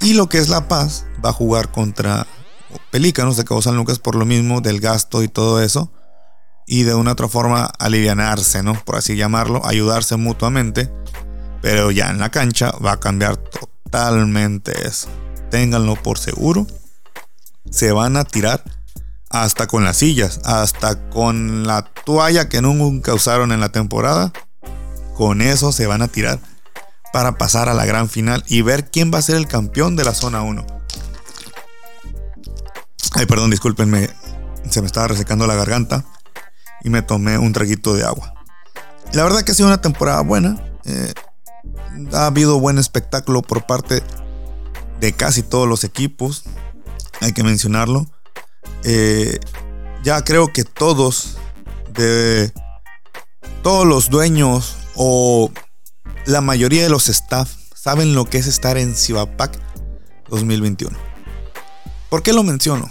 Y 0.01 0.13
lo 0.13 0.27
que 0.27 0.39
es 0.39 0.49
La 0.49 0.67
Paz 0.67 1.05
va 1.23 1.29
a 1.29 1.33
jugar 1.33 1.71
contra 1.71 2.25
Pelícanos 2.91 3.38
de 3.38 3.45
Cabo 3.45 3.61
San 3.61 3.75
Lucas 3.75 3.99
por 3.99 4.15
lo 4.15 4.25
mismo 4.25 4.61
del 4.61 4.79
gasto 4.79 5.23
y 5.23 5.27
todo 5.27 5.61
eso. 5.61 5.91
Y 6.65 6.83
de 6.83 6.93
una 6.93 7.13
otra 7.13 7.27
forma 7.27 7.65
alivianarse, 7.79 8.61
¿no? 8.61 8.73
Por 8.83 8.95
así 8.95 9.15
llamarlo, 9.15 9.65
ayudarse 9.65 10.15
mutuamente. 10.17 10.91
Pero 11.61 11.91
ya 11.91 12.09
en 12.09 12.19
la 12.19 12.29
cancha 12.29 12.71
va 12.83 12.93
a 12.93 12.99
cambiar 12.99 13.38
totalmente 13.38 14.88
eso. 14.88 15.07
Ténganlo 15.49 15.95
por 15.95 16.19
seguro. 16.19 16.67
Se 17.71 17.91
van 17.91 18.17
a 18.17 18.23
tirar 18.23 18.63
hasta 19.29 19.67
con 19.67 19.83
las 19.83 19.97
sillas, 19.97 20.39
hasta 20.43 21.09
con 21.09 21.65
la 21.67 21.83
toalla 22.05 22.49
que 22.49 22.61
nunca 22.61 23.13
usaron 23.13 23.51
en 23.51 23.59
la 23.59 23.71
temporada. 23.71 24.31
Con 25.15 25.41
eso 25.41 25.71
se 25.71 25.88
van 25.88 26.01
a 26.01 26.07
tirar 26.07 26.39
para 27.11 27.38
pasar 27.38 27.69
a 27.69 27.73
la 27.73 27.85
gran 27.85 28.09
final 28.09 28.43
y 28.47 28.61
ver 28.61 28.89
quién 28.89 29.11
va 29.13 29.19
a 29.19 29.23
ser 29.23 29.35
el 29.35 29.47
campeón 29.47 29.95
de 29.95 30.03
la 30.03 30.13
zona 30.13 30.41
1. 30.41 30.78
Ay, 33.13 33.25
perdón, 33.25 33.49
discúlpenme. 33.49 34.09
Se 34.69 34.81
me 34.81 34.87
estaba 34.87 35.07
resecando 35.07 35.47
la 35.47 35.55
garganta 35.55 36.05
y 36.83 36.89
me 36.89 37.01
tomé 37.01 37.37
un 37.37 37.53
traguito 37.53 37.93
de 37.93 38.03
agua. 38.03 38.33
La 39.13 39.23
verdad 39.23 39.41
que 39.41 39.51
ha 39.51 39.55
sido 39.55 39.67
una 39.67 39.81
temporada 39.81 40.21
buena. 40.21 40.63
Eh, 40.85 41.13
ha 42.13 42.27
habido 42.27 42.59
buen 42.59 42.77
espectáculo 42.77 43.41
por 43.41 43.65
parte 43.65 44.03
de 44.99 45.13
casi 45.13 45.41
todos 45.43 45.67
los 45.67 45.83
equipos. 45.83 46.43
Hay 47.21 47.33
que 47.33 47.43
mencionarlo. 47.43 48.05
Eh, 48.83 49.39
ya 50.03 50.23
creo 50.23 50.53
que 50.53 50.63
todos 50.63 51.37
de 51.93 52.53
todos 53.63 53.85
los 53.85 54.09
dueños 54.09 54.77
o 54.95 55.51
la 56.25 56.41
mayoría 56.41 56.83
de 56.83 56.89
los 56.89 57.09
staff 57.09 57.51
saben 57.75 58.13
lo 58.13 58.25
que 58.25 58.37
es 58.37 58.47
estar 58.47 58.77
en 58.77 58.95
Cibapac 58.95 59.59
2021. 60.29 60.97
¿Por 62.09 62.23
qué 62.23 62.33
lo 62.33 62.43
menciono? 62.43 62.89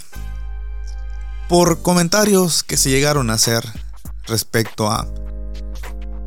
Por 1.49 1.83
comentarios 1.83 2.63
que 2.63 2.77
se 2.77 2.91
llegaron 2.91 3.31
a 3.31 3.35
hacer 3.35 3.65
respecto 4.27 4.91
a 4.91 5.09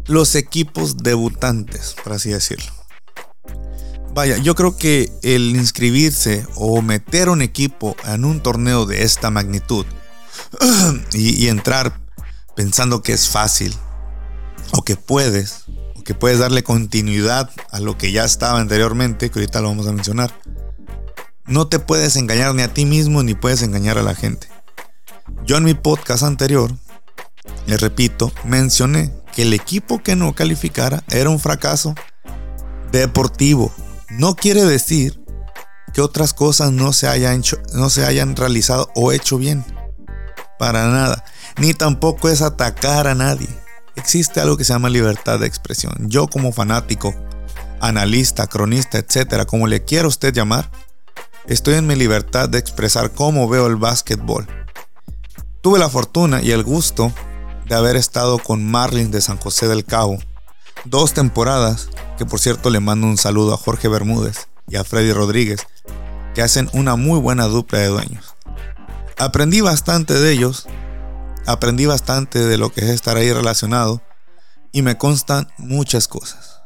los 0.07 0.35
equipos 0.35 0.97
debutantes, 0.97 1.95
por 2.03 2.13
así 2.13 2.29
decirlo. 2.31 2.71
Vaya, 4.13 4.37
yo 4.37 4.55
creo 4.55 4.75
que 4.75 5.11
el 5.21 5.55
inscribirse 5.55 6.45
o 6.55 6.81
meter 6.81 7.29
un 7.29 7.41
equipo 7.41 7.95
en 8.05 8.25
un 8.25 8.41
torneo 8.41 8.85
de 8.85 9.03
esta 9.03 9.29
magnitud 9.29 9.85
y, 11.13 11.47
entrar 11.47 12.01
pensando 12.55 13.01
que 13.01 13.13
es 13.13 13.29
fácil 13.29 13.73
o 14.73 14.83
que 14.83 14.97
puedes, 14.97 15.65
o 15.95 16.03
que 16.03 16.13
puedes 16.13 16.39
darle 16.39 16.63
continuidad 16.63 17.49
a 17.69 17.79
lo 17.79 17.97
que 17.97 18.11
ya 18.11 18.25
estaba 18.25 18.59
anteriormente, 18.59 19.29
que 19.29 19.39
ahorita 19.39 19.61
lo 19.61 19.69
vamos 19.69 19.87
a 19.87 19.93
mencionar, 19.93 20.37
no 21.45 21.67
te 21.67 21.79
puedes 21.79 22.17
engañar 22.17 22.53
ni 22.53 22.63
a 22.63 22.73
ti 22.73 22.85
mismo 22.85 23.23
ni 23.23 23.33
puedes 23.33 23.61
engañar 23.61 23.97
a 23.97 24.03
la 24.03 24.15
gente. 24.15 24.50
Yo 25.45 25.57
en 25.57 25.63
mi 25.63 25.73
podcast 25.73 26.23
anterior, 26.23 26.71
les 27.65 27.81
repito, 27.81 28.31
mencioné 28.43 29.13
que 29.33 29.43
el 29.43 29.53
equipo 29.53 30.01
que 30.03 30.15
no 30.15 30.33
calificara 30.33 31.03
era 31.09 31.29
un 31.29 31.39
fracaso 31.39 31.95
deportivo. 32.91 33.71
No 34.09 34.35
quiere 34.35 34.63
decir 34.65 35.21
que 35.93 36.01
otras 36.01 36.33
cosas 36.33 36.71
no 36.71 36.93
se 36.93 37.07
hayan, 37.07 37.39
hecho, 37.39 37.57
no 37.73 37.89
se 37.89 38.05
hayan 38.05 38.35
realizado 38.35 38.89
o 38.95 39.11
hecho 39.11 39.37
bien. 39.37 39.65
Para 40.59 40.87
nada. 40.87 41.23
Ni 41.57 41.73
tampoco 41.73 42.29
es 42.29 42.41
atacar 42.41 43.07
a 43.07 43.15
nadie. 43.15 43.49
Existe 43.95 44.39
algo 44.39 44.57
que 44.57 44.63
se 44.63 44.73
llama 44.73 44.89
libertad 44.89 45.39
de 45.39 45.47
expresión. 45.47 45.93
Yo 46.07 46.27
como 46.27 46.51
fanático, 46.53 47.13
analista, 47.79 48.47
cronista, 48.47 48.99
etcétera, 48.99 49.45
como 49.45 49.67
le 49.67 49.83
quiera 49.83 50.07
usted 50.07 50.33
llamar, 50.33 50.69
estoy 51.47 51.75
en 51.75 51.87
mi 51.87 51.95
libertad 51.95 52.47
de 52.47 52.59
expresar 52.59 53.11
cómo 53.11 53.49
veo 53.49 53.67
el 53.67 53.75
básquetbol 53.75 54.47
Tuve 55.61 55.77
la 55.77 55.89
fortuna 55.89 56.41
y 56.41 56.51
el 56.51 56.63
gusto 56.63 57.13
de 57.67 57.75
haber 57.75 57.95
estado 57.95 58.39
con 58.39 58.65
Marlins 58.65 59.11
de 59.11 59.21
San 59.21 59.37
José 59.37 59.67
del 59.67 59.85
Cabo. 59.85 60.17
Dos 60.85 61.13
temporadas, 61.13 61.89
que 62.17 62.25
por 62.25 62.39
cierto 62.39 62.71
le 62.71 62.79
mando 62.79 63.05
un 63.05 63.17
saludo 63.17 63.53
a 63.53 63.57
Jorge 63.57 63.87
Bermúdez 63.87 64.47
y 64.67 64.77
a 64.77 64.83
Freddy 64.83 65.13
Rodríguez, 65.13 65.67
que 66.33 66.41
hacen 66.41 66.67
una 66.73 66.95
muy 66.95 67.19
buena 67.19 67.45
dupla 67.45 67.77
de 67.77 67.89
dueños. 67.89 68.33
Aprendí 69.19 69.61
bastante 69.61 70.15
de 70.15 70.31
ellos, 70.31 70.65
aprendí 71.45 71.85
bastante 71.85 72.39
de 72.39 72.57
lo 72.57 72.71
que 72.71 72.81
es 72.81 72.89
estar 72.89 73.15
ahí 73.17 73.31
relacionado 73.31 74.01
y 74.71 74.81
me 74.81 74.97
constan 74.97 75.47
muchas 75.59 76.07
cosas. 76.07 76.61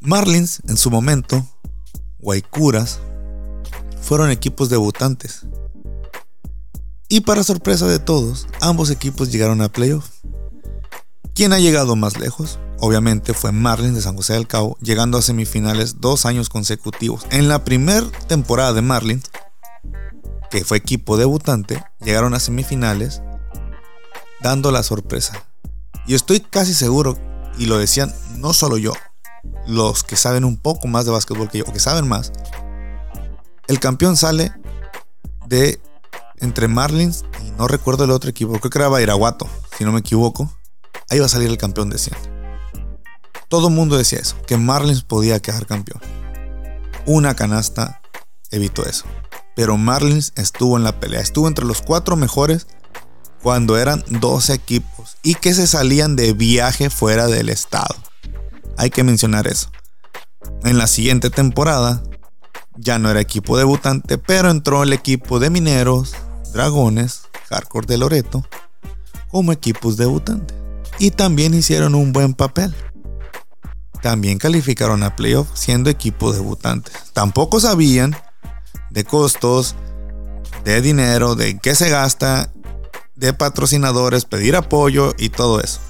Marlins 0.00 0.62
en 0.68 0.78
su 0.78 0.90
momento, 0.90 1.46
Guaycuras, 2.18 3.00
fueron 4.00 4.30
equipos 4.30 4.70
debutantes 4.70 5.44
y 7.14 7.20
para 7.20 7.44
sorpresa 7.44 7.86
de 7.86 8.00
todos, 8.00 8.48
ambos 8.60 8.90
equipos 8.90 9.30
llegaron 9.30 9.62
a 9.62 9.68
playoff. 9.68 10.10
¿Quién 11.32 11.52
ha 11.52 11.60
llegado 11.60 11.94
más 11.94 12.18
lejos? 12.18 12.58
Obviamente 12.80 13.34
fue 13.34 13.52
Marlins 13.52 13.94
de 13.94 14.02
San 14.02 14.16
José 14.16 14.32
del 14.32 14.48
Cabo, 14.48 14.76
llegando 14.80 15.16
a 15.16 15.22
semifinales 15.22 16.00
dos 16.00 16.26
años 16.26 16.48
consecutivos. 16.48 17.24
En 17.30 17.46
la 17.46 17.64
primera 17.64 18.04
temporada 18.26 18.72
de 18.72 18.82
Marlins, 18.82 19.30
que 20.50 20.64
fue 20.64 20.78
equipo 20.78 21.16
debutante, 21.16 21.84
llegaron 22.00 22.34
a 22.34 22.40
semifinales 22.40 23.22
dando 24.42 24.72
la 24.72 24.82
sorpresa. 24.82 25.40
Y 26.08 26.16
estoy 26.16 26.40
casi 26.40 26.74
seguro, 26.74 27.16
y 27.56 27.66
lo 27.66 27.78
decían 27.78 28.12
no 28.38 28.52
solo 28.52 28.76
yo, 28.76 28.92
los 29.68 30.02
que 30.02 30.16
saben 30.16 30.44
un 30.44 30.56
poco 30.56 30.88
más 30.88 31.04
de 31.04 31.12
básquetbol 31.12 31.48
que 31.48 31.58
yo, 31.58 31.64
o 31.68 31.72
que 31.72 31.78
saben 31.78 32.08
más, 32.08 32.32
el 33.68 33.78
campeón 33.78 34.16
sale 34.16 34.52
de 35.46 35.78
entre 36.38 36.68
Marlins 36.68 37.24
y 37.46 37.50
no 37.52 37.68
recuerdo 37.68 38.04
el 38.04 38.10
otro 38.10 38.30
equipo, 38.30 38.52
creo 38.58 38.70
que 38.70 38.78
era 38.78 38.88
Bairaguato, 38.88 39.48
si 39.76 39.84
no 39.84 39.92
me 39.92 40.00
equivoco, 40.00 40.52
ahí 41.08 41.18
va 41.18 41.26
a 41.26 41.28
salir 41.30 41.48
el 41.48 41.58
campeón 41.58 41.90
de 41.90 41.98
100. 41.98 42.16
Todo 43.48 43.68
el 43.68 43.74
mundo 43.74 43.96
decía 43.96 44.18
eso, 44.18 44.36
que 44.46 44.56
Marlins 44.56 45.02
podía 45.02 45.40
quedar 45.40 45.66
campeón. 45.66 46.00
Una 47.06 47.34
canasta 47.34 48.00
evitó 48.50 48.84
eso. 48.86 49.04
Pero 49.54 49.76
Marlins 49.76 50.32
estuvo 50.36 50.76
en 50.76 50.84
la 50.84 50.98
pelea, 50.98 51.20
estuvo 51.20 51.46
entre 51.46 51.64
los 51.64 51.82
cuatro 51.82 52.16
mejores 52.16 52.66
cuando 53.42 53.76
eran 53.76 54.02
12 54.08 54.54
equipos 54.54 55.16
y 55.22 55.34
que 55.34 55.54
se 55.54 55.66
salían 55.66 56.16
de 56.16 56.32
viaje 56.32 56.90
fuera 56.90 57.26
del 57.26 57.50
estado. 57.50 57.94
Hay 58.76 58.90
que 58.90 59.04
mencionar 59.04 59.46
eso. 59.46 59.70
En 60.64 60.78
la 60.78 60.86
siguiente 60.86 61.30
temporada 61.30 62.02
ya 62.76 62.98
no 62.98 63.10
era 63.10 63.20
equipo 63.20 63.56
debutante, 63.56 64.18
pero 64.18 64.50
entró 64.50 64.82
el 64.82 64.92
equipo 64.92 65.38
de 65.38 65.50
Mineros, 65.50 66.14
Dragones, 66.54 67.22
Hardcore 67.50 67.86
de 67.86 67.98
Loreto 67.98 68.44
como 69.34 69.50
equipos 69.50 69.96
debutantes. 69.96 70.56
Y 71.00 71.10
también 71.10 71.54
hicieron 71.54 71.96
un 71.96 72.12
buen 72.12 72.34
papel. 72.34 72.72
También 74.00 74.38
calificaron 74.38 75.02
a 75.02 75.16
playoff 75.16 75.48
siendo 75.54 75.90
equipo 75.90 76.32
debutantes. 76.32 76.94
Tampoco 77.12 77.58
sabían 77.58 78.16
de 78.90 79.04
costos, 79.04 79.74
de 80.62 80.80
dinero, 80.80 81.34
de 81.34 81.58
qué 81.58 81.74
se 81.74 81.90
gasta, 81.90 82.52
de 83.16 83.32
patrocinadores, 83.32 84.24
pedir 84.24 84.54
apoyo 84.54 85.14
y 85.18 85.30
todo 85.30 85.60
eso. 85.60 85.80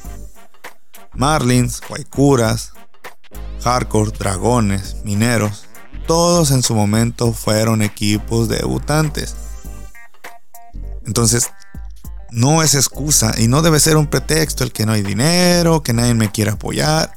Marlins, 1.12 1.82
Guaycuras, 1.86 2.72
Hardcore, 3.62 4.12
Dragones, 4.18 4.96
Mineros, 5.04 5.66
todos 6.06 6.50
en 6.50 6.62
su 6.62 6.74
momento 6.74 7.34
fueron 7.34 7.82
equipos 7.82 8.48
debutantes. 8.48 9.34
Entonces, 11.06 11.50
no 12.30 12.62
es 12.62 12.74
excusa 12.74 13.32
y 13.38 13.46
no 13.46 13.62
debe 13.62 13.78
ser 13.78 13.96
un 13.96 14.08
pretexto 14.08 14.64
el 14.64 14.72
que 14.72 14.86
no 14.86 14.92
hay 14.92 15.02
dinero, 15.02 15.82
que 15.82 15.92
nadie 15.92 16.14
me 16.14 16.30
quiere 16.30 16.50
apoyar. 16.50 17.16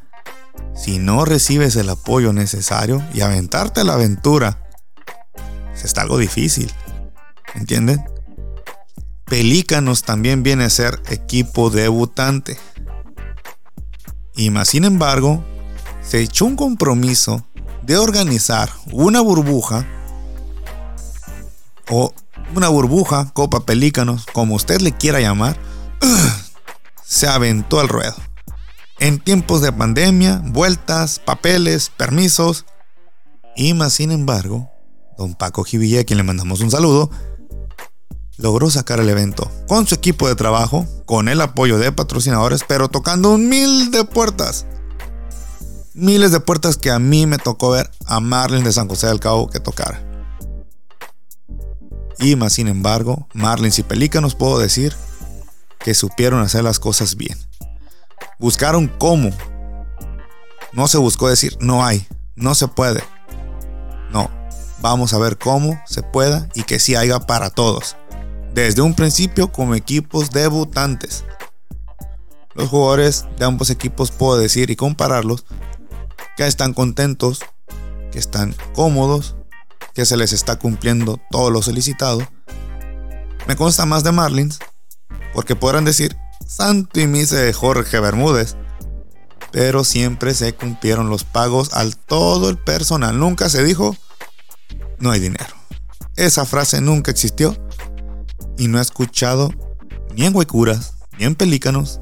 Si 0.75 0.99
no 0.99 1.25
recibes 1.25 1.75
el 1.75 1.89
apoyo 1.89 2.33
necesario 2.33 3.03
y 3.13 3.21
aventarte 3.21 3.81
a 3.81 3.83
la 3.83 3.93
aventura, 3.93 4.63
pues 5.69 5.85
está 5.85 6.01
algo 6.01 6.17
difícil. 6.17 6.71
¿Entienden? 7.55 8.03
Pelícanos 9.25 10.03
también 10.03 10.43
viene 10.43 10.65
a 10.65 10.69
ser 10.69 11.01
equipo 11.09 11.69
debutante. 11.69 12.57
Y 14.35 14.51
más 14.51 14.69
sin 14.69 14.85
embargo, 14.85 15.43
se 16.03 16.21
echó 16.21 16.45
un 16.45 16.55
compromiso 16.55 17.43
de 17.81 17.97
organizar 17.97 18.69
una 18.91 19.19
burbuja 19.21 19.85
o 21.89 22.13
una 22.55 22.69
burbuja, 22.69 23.31
Copa 23.33 23.65
Pelícanos, 23.65 24.25
como 24.33 24.55
usted 24.55 24.81
le 24.81 24.91
quiera 24.91 25.19
llamar, 25.19 25.57
se 27.05 27.27
aventó 27.27 27.79
al 27.79 27.89
ruedo. 27.89 28.15
En 28.99 29.19
tiempos 29.19 29.61
de 29.61 29.71
pandemia, 29.71 30.41
vueltas, 30.45 31.19
papeles, 31.19 31.91
permisos, 31.95 32.65
y 33.55 33.73
más 33.73 33.93
sin 33.93 34.11
embargo, 34.11 34.69
don 35.17 35.33
Paco 35.33 35.63
Jivilla, 35.63 36.01
a 36.01 36.03
quien 36.03 36.17
le 36.17 36.23
mandamos 36.23 36.61
un 36.61 36.71
saludo, 36.71 37.09
logró 38.37 38.69
sacar 38.69 38.99
el 38.99 39.09
evento 39.09 39.49
con 39.67 39.87
su 39.87 39.95
equipo 39.95 40.27
de 40.27 40.35
trabajo, 40.35 40.85
con 41.05 41.27
el 41.27 41.41
apoyo 41.41 41.79
de 41.79 41.91
patrocinadores, 41.91 42.63
pero 42.67 42.87
tocando 42.87 43.31
un 43.31 43.49
mil 43.49 43.91
de 43.91 44.03
puertas. 44.03 44.65
Miles 45.93 46.31
de 46.31 46.39
puertas 46.39 46.77
que 46.77 46.91
a 46.91 46.99
mí 46.99 47.25
me 47.25 47.39
tocó 47.39 47.71
ver 47.71 47.89
a 48.05 48.19
Marlin 48.19 48.63
de 48.63 48.71
San 48.71 48.87
José 48.87 49.07
del 49.07 49.19
Cabo 49.19 49.49
que 49.49 49.59
tocar. 49.59 50.06
Y 52.19 52.35
más 52.35 52.53
sin 52.53 52.67
embargo, 52.67 53.27
Marlins 53.33 53.79
y 53.79 53.83
Pelícanos 53.83 54.35
puedo 54.35 54.59
decir 54.59 54.95
que 55.79 55.93
supieron 55.93 56.41
hacer 56.41 56.63
las 56.63 56.79
cosas 56.79 57.15
bien. 57.15 57.37
Buscaron 58.39 58.87
cómo. 58.87 59.31
No 60.73 60.87
se 60.87 60.97
buscó 60.97 61.29
decir 61.29 61.57
no 61.59 61.85
hay, 61.85 62.07
no 62.35 62.55
se 62.55 62.67
puede. 62.67 63.03
No, 64.11 64.29
vamos 64.81 65.13
a 65.13 65.17
ver 65.17 65.37
cómo 65.37 65.81
se 65.85 66.03
pueda 66.03 66.49
y 66.53 66.63
que 66.63 66.79
sí 66.79 66.95
haya 66.95 67.19
para 67.19 67.49
todos 67.49 67.95
desde 68.57 68.81
un 68.81 68.95
principio 68.95 69.51
como 69.51 69.75
equipos 69.75 70.31
debutantes. 70.31 71.23
Los 72.55 72.69
jugadores 72.69 73.27
de 73.37 73.45
ambos 73.45 73.69
equipos 73.69 74.09
puedo 74.09 74.39
decir 74.39 74.71
y 74.71 74.75
compararlos 74.75 75.45
que 76.35 76.47
están 76.47 76.73
contentos, 76.73 77.41
que 78.11 78.17
están 78.17 78.55
cómodos, 78.73 79.35
que 79.97 80.05
se 80.05 80.15
les 80.15 80.31
está 80.31 80.59
cumpliendo 80.59 81.19
todo 81.31 81.49
lo 81.49 81.63
solicitado. 81.63 82.19
Me 83.47 83.55
consta 83.55 83.87
más 83.87 84.03
de 84.03 84.11
Marlins, 84.11 84.59
porque 85.33 85.55
podrán 85.55 85.85
decir 85.85 86.15
santo 86.45 86.99
y 86.99 87.07
mise 87.07 87.35
de 87.35 87.51
Jorge 87.51 87.99
Bermúdez, 87.99 88.55
pero 89.51 89.83
siempre 89.83 90.35
se 90.35 90.53
cumplieron 90.53 91.09
los 91.09 91.23
pagos 91.23 91.73
al 91.73 91.97
todo 91.97 92.51
el 92.51 92.59
personal. 92.59 93.17
Nunca 93.17 93.49
se 93.49 93.63
dijo 93.63 93.97
no 94.99 95.09
hay 95.09 95.19
dinero. 95.19 95.55
Esa 96.15 96.45
frase 96.45 96.79
nunca 96.79 97.09
existió 97.09 97.57
y 98.55 98.67
no 98.67 98.77
he 98.77 98.83
escuchado 98.83 99.49
ni 100.13 100.27
en 100.27 100.35
Huecuras, 100.35 100.93
ni 101.17 101.25
en 101.25 101.33
Pelícanos, 101.33 102.01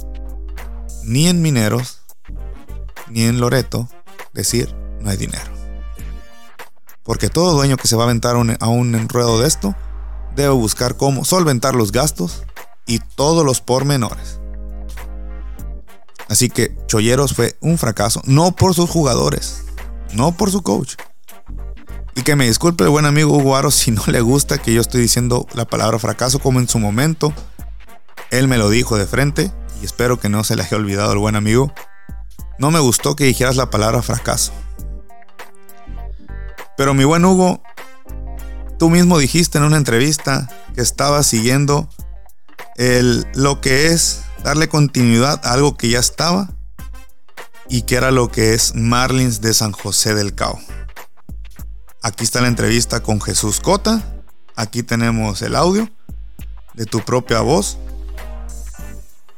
ni 1.05 1.29
en 1.29 1.41
Mineros, 1.41 2.01
ni 3.09 3.23
en 3.23 3.39
Loreto 3.39 3.87
decir 4.33 4.75
no 4.99 5.09
hay 5.09 5.15
dinero. 5.15 5.54
Porque 7.05 7.29
todo 7.29 7.53
dueño 7.53 7.77
que 7.77 7.87
se 7.87 7.95
va 7.95 8.03
a 8.03 8.07
aventar 8.07 8.35
a 8.35 8.67
un 8.67 8.95
enredo 8.95 9.39
de 9.39 9.47
esto 9.47 9.73
debe 10.35 10.49
buscar 10.49 10.97
cómo 10.97 11.23
solventar 11.23 11.73
los 11.73 11.93
gastos 11.93 12.43
y 12.85 12.99
todos 12.99 13.45
los 13.45 13.61
pormenores. 13.61 14.39
Así 16.27 16.49
que 16.49 16.75
Cholleros 16.87 17.33
fue 17.33 17.55
un 17.61 17.77
fracaso, 17.77 18.21
no 18.25 18.51
por 18.51 18.73
sus 18.73 18.89
jugadores, 18.89 19.63
no 20.13 20.35
por 20.35 20.51
su 20.51 20.63
coach, 20.63 20.95
y 22.15 22.21
que 22.21 22.35
me 22.35 22.47
disculpe 22.47 22.85
el 22.85 22.89
buen 22.89 23.05
amigo 23.05 23.37
Hugo 23.37 23.55
Aro 23.55 23.71
si 23.71 23.91
no 23.91 24.01
le 24.07 24.21
gusta 24.21 24.57
que 24.57 24.73
yo 24.73 24.81
estoy 24.81 25.01
diciendo 25.01 25.45
la 25.53 25.65
palabra 25.65 25.99
fracaso 25.99 26.39
como 26.39 26.59
en 26.59 26.67
su 26.67 26.79
momento. 26.79 27.33
Él 28.31 28.47
me 28.47 28.57
lo 28.57 28.69
dijo 28.69 28.97
de 28.97 29.05
frente 29.05 29.51
y 29.81 29.85
espero 29.85 30.19
que 30.19 30.29
no 30.29 30.43
se 30.43 30.55
le 30.55 30.63
haya 30.63 30.77
olvidado 30.77 31.11
al 31.11 31.19
buen 31.19 31.35
amigo. 31.35 31.71
No 32.57 32.71
me 32.71 32.79
gustó 32.79 33.15
que 33.15 33.25
dijeras 33.25 33.57
la 33.57 33.69
palabra 33.69 34.01
fracaso. 34.01 34.53
Pero 36.77 36.93
mi 36.93 37.03
buen 37.03 37.23
Hugo, 37.25 37.61
tú 38.77 38.89
mismo 38.89 39.17
dijiste 39.17 39.57
en 39.57 39.63
una 39.63 39.77
entrevista 39.77 40.49
que 40.73 40.81
estabas 40.81 41.25
siguiendo 41.27 41.89
el, 42.75 43.25
lo 43.33 43.61
que 43.61 43.87
es 43.87 44.21
darle 44.43 44.67
continuidad 44.67 45.45
a 45.45 45.53
algo 45.53 45.77
que 45.77 45.89
ya 45.89 45.99
estaba 45.99 46.49
y 47.69 47.83
que 47.83 47.95
era 47.95 48.11
lo 48.11 48.29
que 48.29 48.53
es 48.53 48.75
Marlins 48.75 49.41
de 49.41 49.53
San 49.53 49.71
José 49.71 50.13
del 50.13 50.35
Cao. 50.35 50.59
Aquí 52.01 52.23
está 52.23 52.41
la 52.41 52.47
entrevista 52.47 53.01
con 53.01 53.19
Jesús 53.21 53.59
Cota. 53.59 54.03
Aquí 54.55 54.83
tenemos 54.83 55.41
el 55.41 55.55
audio 55.55 55.89
de 56.75 56.85
tu 56.85 57.01
propia 57.01 57.39
voz. 57.39 57.77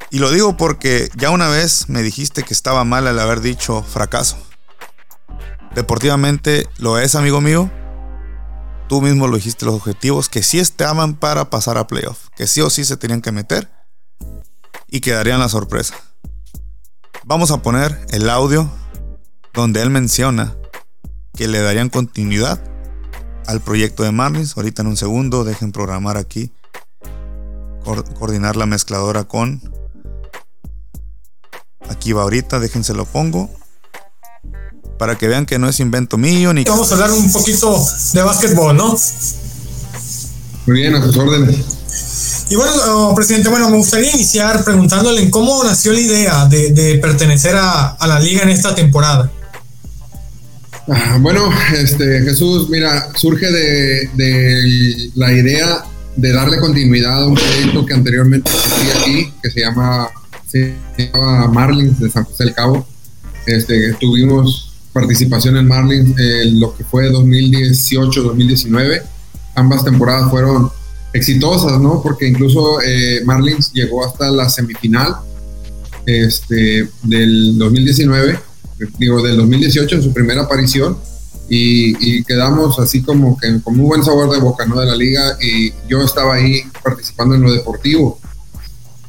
Y 0.10 0.20
lo 0.20 0.32
digo 0.32 0.58
porque 0.58 1.10
ya 1.16 1.30
una 1.30 1.48
vez 1.48 1.90
me 1.90 2.02
dijiste 2.02 2.44
que 2.44 2.54
estaba 2.54 2.84
mal 2.84 3.08
al 3.08 3.20
haber 3.20 3.42
dicho 3.42 3.84
fracaso. 3.84 4.38
Deportivamente 5.78 6.68
lo 6.80 6.98
es, 6.98 7.14
amigo 7.14 7.40
mío. 7.40 7.70
Tú 8.90 9.00
mismo 9.00 9.28
lo 9.28 9.36
dijiste 9.36 9.64
los 9.64 9.76
objetivos 9.76 10.28
que 10.28 10.42
sí 10.42 10.58
estaban 10.58 11.14
para 11.14 11.52
pasar 11.52 11.78
a 11.78 11.86
playoff, 11.86 12.30
que 12.36 12.48
sí 12.48 12.62
o 12.62 12.72
sí 12.72 12.84
se 12.84 12.98
tenían 12.98 13.22
que 13.22 13.32
meter 13.32 13.70
y 14.88 15.02
quedarían 15.02 15.40
la 15.40 15.50
sorpresa. 15.50 15.94
Vamos 17.26 17.52
a 17.52 17.62
poner 17.62 18.08
el 18.10 18.28
audio 18.28 18.68
donde 19.54 19.84
él 19.84 19.92
menciona 19.92 20.56
que 21.36 21.48
le 21.48 21.62
darían 21.62 21.90
continuidad 21.90 22.60
al 23.46 23.62
proyecto 23.62 24.02
de 24.02 24.12
Marlins. 24.12 24.58
Ahorita 24.58 24.82
en 24.82 24.88
un 24.88 24.98
segundo 24.98 25.44
dejen 25.44 25.72
programar 25.72 26.18
aquí, 26.18 26.52
coordinar 28.18 28.56
la 28.56 28.66
mezcladora 28.66 29.26
con... 29.26 29.62
Aquí 31.88 32.14
va 32.14 32.24
ahorita, 32.24 32.60
déjense 32.60 32.96
lo 32.96 33.06
pongo. 33.06 33.52
Para 34.98 35.18
que 35.18 35.28
vean 35.28 35.46
que 35.46 35.60
no 35.60 35.70
es 35.70 35.80
invento 35.80 36.18
mío 36.18 36.54
ni... 36.54 36.64
Vamos 36.64 36.92
a 36.92 36.96
hablar 36.96 37.12
un 37.12 37.32
poquito 37.32 37.86
de 38.14 38.22
básquetbol, 38.24 38.76
¿no? 38.76 38.98
Muy 40.66 40.82
bien, 40.82 40.96
a 40.96 41.04
sus 41.04 41.16
órdenes. 41.18 41.56
Y 42.50 42.56
bueno, 42.56 42.72
oh, 42.88 43.16
presidente, 43.16 43.50
bueno, 43.50 43.70
me 43.70 43.78
gustaría 43.78 44.12
iniciar 44.12 44.64
preguntándole 44.64 45.30
cómo 45.30 45.64
nació 45.64 45.94
la 45.94 46.00
idea 46.00 46.46
de, 46.46 47.00
pertenecer 47.02 47.56
a, 47.56 47.90
a 47.90 48.08
la 48.08 48.20
liga 48.20 48.44
en 48.44 48.50
esta 48.50 48.74
temporada. 48.74 49.32
Ah, 50.90 51.18
bueno, 51.20 51.50
este, 51.76 52.22
Jesús, 52.22 52.70
mira, 52.70 53.10
surge 53.16 53.52
de, 53.52 55.12
la 55.16 55.34
idea 55.34 55.84
de 56.16 56.32
darle 56.32 56.60
continuidad 56.60 57.24
a 57.24 57.28
un 57.28 57.36
proyecto 57.36 57.86
que 57.86 57.94
anteriormente 57.94 58.50
existía 58.50 59.02
aquí, 59.02 59.34
que 59.44 59.52
se 59.52 59.60
llama, 59.62 60.10
se 60.48 60.76
llama 60.98 61.48
Marlins 61.50 62.00
de 62.00 62.10
San 62.10 62.24
José 62.24 62.46
del 62.46 62.54
Cabo. 62.54 62.88
Este, 63.46 63.94
tuvimos 64.00 64.67
participación 65.00 65.58
en 65.58 65.68
Marlins 65.68 66.18
en 66.20 66.60
lo 66.60 66.76
que 66.76 66.84
fue 66.84 67.10
2018-2019. 67.12 69.02
Ambas 69.56 69.84
temporadas 69.84 70.30
fueron 70.30 70.70
exitosas, 71.14 71.80
¿no? 71.80 72.02
Porque 72.02 72.28
incluso 72.28 72.82
eh, 72.82 73.22
Marlins 73.26 73.72
llegó 73.74 74.06
hasta 74.06 74.30
la 74.32 74.50
semifinal 74.50 75.16
este, 76.06 76.90
del 77.04 77.58
2019 77.58 78.48
digo, 78.98 79.22
del 79.22 79.38
2018 79.38 79.96
en 79.96 80.04
su 80.04 80.14
primera 80.14 80.44
aparición 80.44 80.98
y, 81.50 82.24
quedamos 82.24 82.78
así 82.80 83.02
como 83.02 83.38
que 83.38 83.62
con 83.62 83.78
muy 83.78 83.86
buen 83.86 84.04
sabor 84.04 84.30
de 84.32 84.40
boca, 84.40 84.66
¿no? 84.66 84.80
De 84.80 84.86
la 84.86 84.96
liga 84.96 85.38
y 85.42 85.72
yo 85.88 86.02
estaba 86.02 86.36
ahí 86.36 86.64
participando 86.84 87.36
en 87.36 87.42
lo 87.42 87.54
deportivo. 87.54 88.20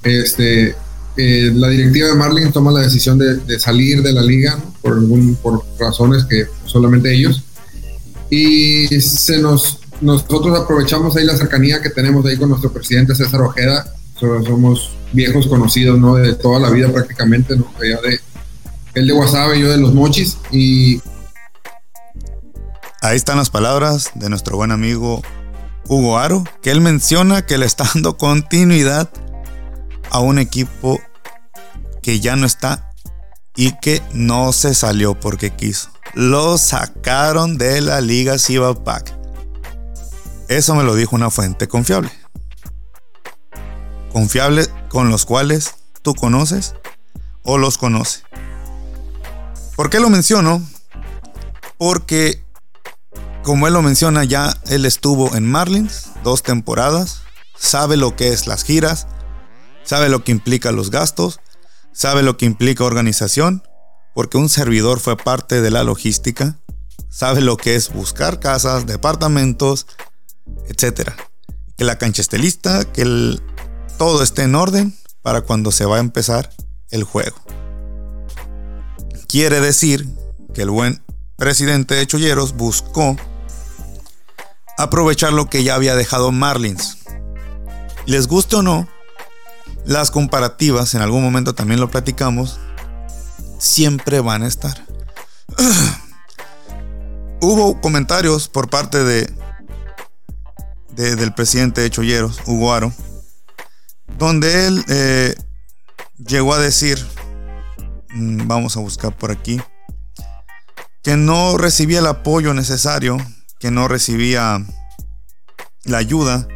Este, 0.05 0.77
eh, 1.19 1.51
la 1.53 1.69
directiva 1.69 2.07
de 2.07 2.15
Marlins 2.15 2.53
toma 2.53 2.71
la 2.71 2.81
decisión 2.81 3.19
de, 3.19 3.59
salir 3.59 4.03
de 4.03 4.13
la 4.13 4.23
liga 4.23 4.57
por, 4.81 4.97
por 5.43 5.65
razones 5.79 6.25
que 6.25 6.47
solamente 6.65 7.13
ellos. 7.13 7.43
Y 8.31 8.87
se 9.01 9.39
nos, 9.39 9.81
nosotros 10.01 10.57
aprovechamos 10.57 11.17
ahí 11.17 11.25
la 11.25 11.37
cercanía 11.37 11.83
que 11.83 11.91
tenemos 11.91 12.25
ahí 12.25 12.37
con 12.37 12.51
nuestro 12.51 12.73
presidente 12.73 13.17
César 13.17 13.41
Ojeda. 13.41 13.93
Somos 14.19 14.93
viejos 15.13 15.49
conocidos, 15.49 15.99
¿no? 15.99 16.15
De 16.15 16.35
toda 16.35 16.61
la 16.61 16.71
vida 16.71 16.93
prácticamente, 16.93 17.57
¿no? 17.57 17.69
De, 17.81 18.21
él 18.95 19.07
de 19.07 19.61
yo 19.61 19.71
de 19.71 19.77
los 19.77 19.93
Mochis. 19.93 20.39
Y 20.53 21.01
Ahí 23.01 23.17
están 23.17 23.39
las 23.39 23.51
palabras 23.51 24.11
de 24.15 24.29
nuestro 24.29 24.57
buen 24.57 24.71
amigo 24.71 25.23
Hugo 25.89 26.17
Aro, 26.19 26.45
que 26.63 26.71
él 26.71 26.81
menciona 26.81 27.43
que 27.43 27.59
le 27.59 27.67
está 27.67 27.85
dando 27.95 28.17
continuidad 28.17 29.11
a 30.11 30.21
un 30.21 30.39
equipo 30.39 31.01
que 32.09 32.21
ya 32.21 32.37
no 32.37 32.47
está 32.47 32.90
y 33.55 33.73
que 33.81 34.01
no 34.14 34.55
se 34.55 34.75
salió 34.75 35.21
porque 35.21 35.55
quiso. 35.55 35.90
Lo 36.14 36.57
sacaron 36.57 37.59
de 37.59 37.83
la 37.83 38.01
Liga 38.01 38.37
Pack. 38.83 39.14
Eso 40.49 40.75
me 40.75 40.85
lo 40.85 40.94
dijo 40.94 41.14
una 41.14 41.29
fuente 41.29 41.68
confiable. 41.68 42.11
Confiable 44.11 44.66
con 44.88 45.11
los 45.11 45.27
cuales 45.27 45.75
tú 46.01 46.14
conoces 46.14 46.77
o 47.42 47.59
los 47.59 47.77
conoce. 47.77 48.23
¿Por 49.77 49.90
qué 49.90 50.01
lo 50.01 50.09
menciono? 50.09 50.66
Porque 51.77 52.42
como 53.42 53.66
él 53.66 53.75
lo 53.75 53.83
menciona, 53.83 54.25
ya 54.25 54.57
él 54.71 54.87
estuvo 54.87 55.37
en 55.37 55.44
Marlins 55.44 56.07
dos 56.25 56.42
temporadas, 56.42 57.21
sabe 57.55 57.99
lo 57.99 58.16
que 58.16 58.33
es 58.33 58.47
las 58.47 58.64
giras, 58.64 59.09
sabe 59.85 60.09
lo 60.09 60.25
que 60.25 60.33
implica 60.33 60.73
los 60.73 60.90
gastos, 60.90 61.40
sabe 61.99 62.23
lo 62.23 62.37
que 62.37 62.47
implica 62.47 62.85
organización, 62.85 63.65
porque 64.15 64.39
un 64.39 64.49
servidor 64.49 65.01
fue 65.01 65.17
parte 65.17 65.61
de 65.61 65.73
la 65.73 65.83
logística, 65.83 66.57
sabe 67.11 67.41
lo 67.41 67.57
que 67.57 67.75
es 67.75 67.93
buscar 67.93 68.39
casas, 68.39 68.87
departamentos, 68.87 69.89
etc. 70.69 71.11
Que 71.77 71.83
la 71.83 71.99
cancha 71.99 72.23
esté 72.23 72.39
lista, 72.39 72.85
que 72.85 73.37
todo 73.99 74.23
esté 74.23 74.43
en 74.43 74.55
orden 74.55 74.97
para 75.23 75.41
cuando 75.41 75.73
se 75.73 75.87
va 75.87 75.97
a 75.97 76.01
empezar 76.01 76.53
el 76.91 77.03
juego. 77.03 77.37
Quiere 79.27 79.61
decir 79.61 80.09
que 80.55 80.63
el 80.63 80.71
buen 80.71 81.03
presidente 81.35 81.97
de 81.97 82.07
Cholleros 82.07 82.57
buscó 82.57 83.17
aprovechar 84.79 85.33
lo 85.33 85.51
que 85.51 85.65
ya 85.65 85.75
había 85.75 85.97
dejado 85.97 86.31
Marlins. 86.31 86.99
Les 88.07 88.29
guste 88.29 88.55
o 88.55 88.63
no, 88.63 88.89
las 89.88 90.11
comparativas, 90.11 90.94
en 90.94 91.01
algún 91.01 91.22
momento 91.22 91.55
también 91.55 91.81
lo 91.81 91.90
platicamos, 91.90 92.61
siempre 93.59 94.20
van 94.20 94.42
a 94.42 94.46
estar. 94.46 94.85
Hubo 97.40 97.81
comentarios 97.81 98.48
por 98.48 98.68
parte 98.68 99.03
de, 99.03 99.33
del 100.94 101.33
presidente 101.33 101.81
de 101.81 101.88
Cholleros, 101.88 102.38
Hugo 102.44 102.74
Aro, 102.74 102.92
donde 104.18 104.66
él 104.66 104.85
eh, 104.88 105.35
llegó 106.18 106.53
a 106.53 106.59
decir, 106.59 107.03
mm, 108.11 108.46
vamos 108.46 108.77
a 108.77 108.81
buscar 108.81 109.16
por 109.16 109.31
aquí, 109.31 109.59
que 111.03 111.16
no 111.16 111.57
recibía 111.57 112.01
el 112.01 112.07
apoyo 112.09 112.53
necesario 112.53 113.16
que 113.59 113.70
no 113.70 113.88
recibía 113.88 114.62
la 115.85 115.96
ayuda, 115.96 116.46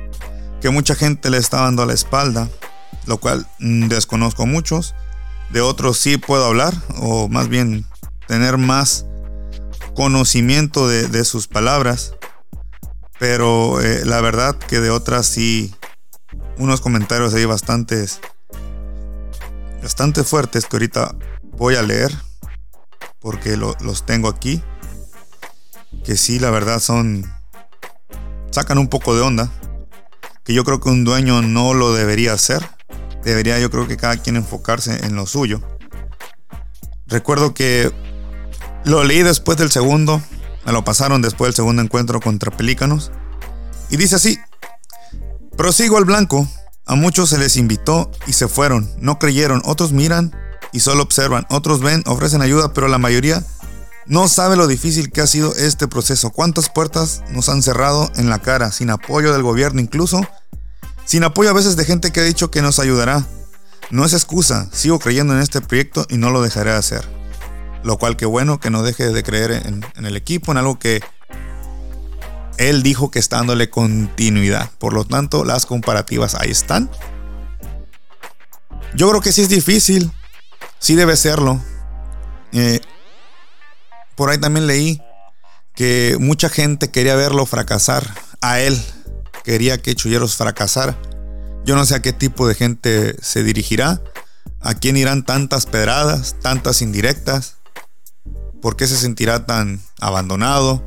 que 0.60 0.68
mucha 0.68 0.94
gente 0.94 1.30
le 1.30 1.38
estaba 1.38 1.64
dando 1.64 1.82
a 1.82 1.86
la 1.86 1.94
espalda, 1.94 2.50
lo 3.06 3.18
cual 3.18 3.46
mm, 3.58 3.88
desconozco 3.88 4.46
muchos. 4.46 4.94
De 5.50 5.60
otros 5.60 5.98
sí 5.98 6.16
puedo 6.16 6.44
hablar, 6.44 6.74
o 6.96 7.28
más 7.28 7.48
bien 7.48 7.86
tener 8.26 8.56
más 8.56 9.06
conocimiento 9.94 10.88
de, 10.88 11.24
sus 11.24 11.48
palabras. 11.48 12.14
Pero 13.18 13.80
eh, 13.80 14.04
la 14.04 14.20
verdad 14.20 14.56
que 14.56 14.80
de 14.80 14.90
otras 14.90 15.26
sí, 15.26 15.74
unos 16.56 16.80
comentarios 16.80 17.34
ahí 17.34 17.44
bastantes, 17.44 18.20
bastante 19.82 20.24
fuertes 20.24 20.66
que 20.66 20.76
ahorita 20.76 21.14
voy 21.56 21.76
a 21.76 21.82
leer, 21.82 22.12
porque 23.20 23.56
los 23.56 24.06
tengo 24.06 24.28
aquí 24.28 24.62
que 26.04 26.16
sí, 26.16 26.38
la 26.38 26.50
verdad 26.50 26.80
son... 26.80 27.24
sacan 28.50 28.78
un 28.78 28.88
poco 28.88 29.14
de 29.14 29.20
onda, 29.20 29.50
que 30.44 30.54
yo 30.54 30.64
creo 30.64 30.80
que 30.80 30.88
un 30.88 31.04
dueño 31.04 31.42
no 31.42 31.74
lo 31.74 31.94
debería 31.94 32.32
hacer. 32.32 32.68
Debería 33.24 33.58
yo 33.58 33.70
creo 33.70 33.86
que 33.86 33.96
cada 33.96 34.16
quien 34.16 34.36
enfocarse 34.36 35.04
en 35.04 35.14
lo 35.14 35.26
suyo. 35.26 35.60
Recuerdo 37.06 37.54
que 37.54 37.92
lo 38.84 39.04
leí 39.04 39.22
después 39.22 39.58
del 39.58 39.70
segundo, 39.70 40.22
me 40.64 40.72
lo 40.72 40.84
pasaron 40.84 41.22
después 41.22 41.48
del 41.48 41.54
segundo 41.54 41.82
encuentro 41.82 42.20
contra 42.20 42.50
Pelícanos. 42.50 43.12
Y 43.90 43.96
dice 43.96 44.16
así, 44.16 44.38
prosigo 45.56 45.98
al 45.98 46.04
blanco, 46.04 46.48
a 46.86 46.94
muchos 46.94 47.30
se 47.30 47.38
les 47.38 47.56
invitó 47.56 48.10
y 48.26 48.32
se 48.32 48.48
fueron, 48.48 48.90
no 48.98 49.18
creyeron, 49.18 49.62
otros 49.64 49.92
miran 49.92 50.34
y 50.72 50.80
solo 50.80 51.02
observan, 51.02 51.46
otros 51.50 51.80
ven, 51.80 52.02
ofrecen 52.06 52.42
ayuda, 52.42 52.72
pero 52.72 52.88
la 52.88 52.98
mayoría 52.98 53.44
no 54.06 54.26
sabe 54.26 54.56
lo 54.56 54.66
difícil 54.66 55.12
que 55.12 55.20
ha 55.20 55.26
sido 55.26 55.54
este 55.54 55.86
proceso, 55.86 56.30
cuántas 56.30 56.68
puertas 56.70 57.22
nos 57.30 57.48
han 57.48 57.62
cerrado 57.62 58.10
en 58.16 58.28
la 58.30 58.40
cara, 58.40 58.72
sin 58.72 58.90
apoyo 58.90 59.32
del 59.32 59.42
gobierno 59.42 59.80
incluso, 59.80 60.20
sin 61.04 61.24
apoyo 61.24 61.50
a 61.50 61.54
veces 61.54 61.76
de 61.76 61.84
gente 61.84 62.12
que 62.12 62.20
ha 62.20 62.24
dicho 62.24 62.50
que 62.50 62.62
nos 62.62 62.78
ayudará. 62.78 63.26
No 63.90 64.04
es 64.04 64.12
excusa, 64.12 64.68
sigo 64.72 64.98
creyendo 64.98 65.34
en 65.34 65.40
este 65.40 65.60
proyecto 65.60 66.06
y 66.08 66.16
no 66.16 66.30
lo 66.30 66.42
dejaré 66.42 66.70
de 66.70 66.76
hacer. 66.76 67.06
Lo 67.82 67.98
cual 67.98 68.16
que 68.16 68.26
bueno 68.26 68.60
que 68.60 68.70
no 68.70 68.82
deje 68.82 69.10
de 69.10 69.22
creer 69.22 69.52
en, 69.52 69.84
el 70.06 70.16
equipo, 70.16 70.52
en 70.52 70.58
algo 70.58 70.78
que 70.78 71.02
él 72.58 72.82
dijo 72.82 73.10
que 73.10 73.18
está 73.18 73.36
dándole 73.36 73.70
continuidad. 73.70 74.70
Por 74.78 74.92
lo 74.92 75.04
tanto, 75.04 75.44
las 75.44 75.66
comparativas 75.66 76.34
ahí 76.34 76.50
están. 76.50 76.90
Yo 78.94 79.08
creo 79.10 79.20
que 79.20 79.32
sí 79.32 79.42
es 79.42 79.48
difícil, 79.48 80.10
sí 80.78 80.94
debe 80.94 81.16
serlo. 81.16 81.60
Eh, 82.52 82.80
por 84.14 84.30
ahí 84.30 84.38
también 84.38 84.66
leí 84.66 85.02
que 85.74 86.16
mucha 86.20 86.48
gente 86.48 86.90
quería 86.90 87.16
verlo 87.16 87.46
fracasar. 87.46 88.14
A 88.40 88.60
él 88.60 88.82
quería 89.44 89.78
que 89.78 89.94
Chulleros 89.94 90.36
fracasara. 90.36 90.98
Yo 91.64 91.76
no 91.76 91.84
sé 91.84 91.94
a 91.94 92.02
qué 92.02 92.12
tipo 92.12 92.48
de 92.48 92.54
gente 92.54 93.16
se 93.22 93.42
dirigirá. 93.42 94.02
¿A 94.60 94.74
quién 94.74 94.96
irán 94.96 95.24
tantas 95.24 95.66
pedradas, 95.66 96.36
tantas 96.40 96.82
indirectas? 96.82 97.56
¿Por 98.60 98.76
qué 98.76 98.86
se 98.86 98.96
sentirá 98.96 99.44
tan 99.46 99.80
abandonado, 100.00 100.84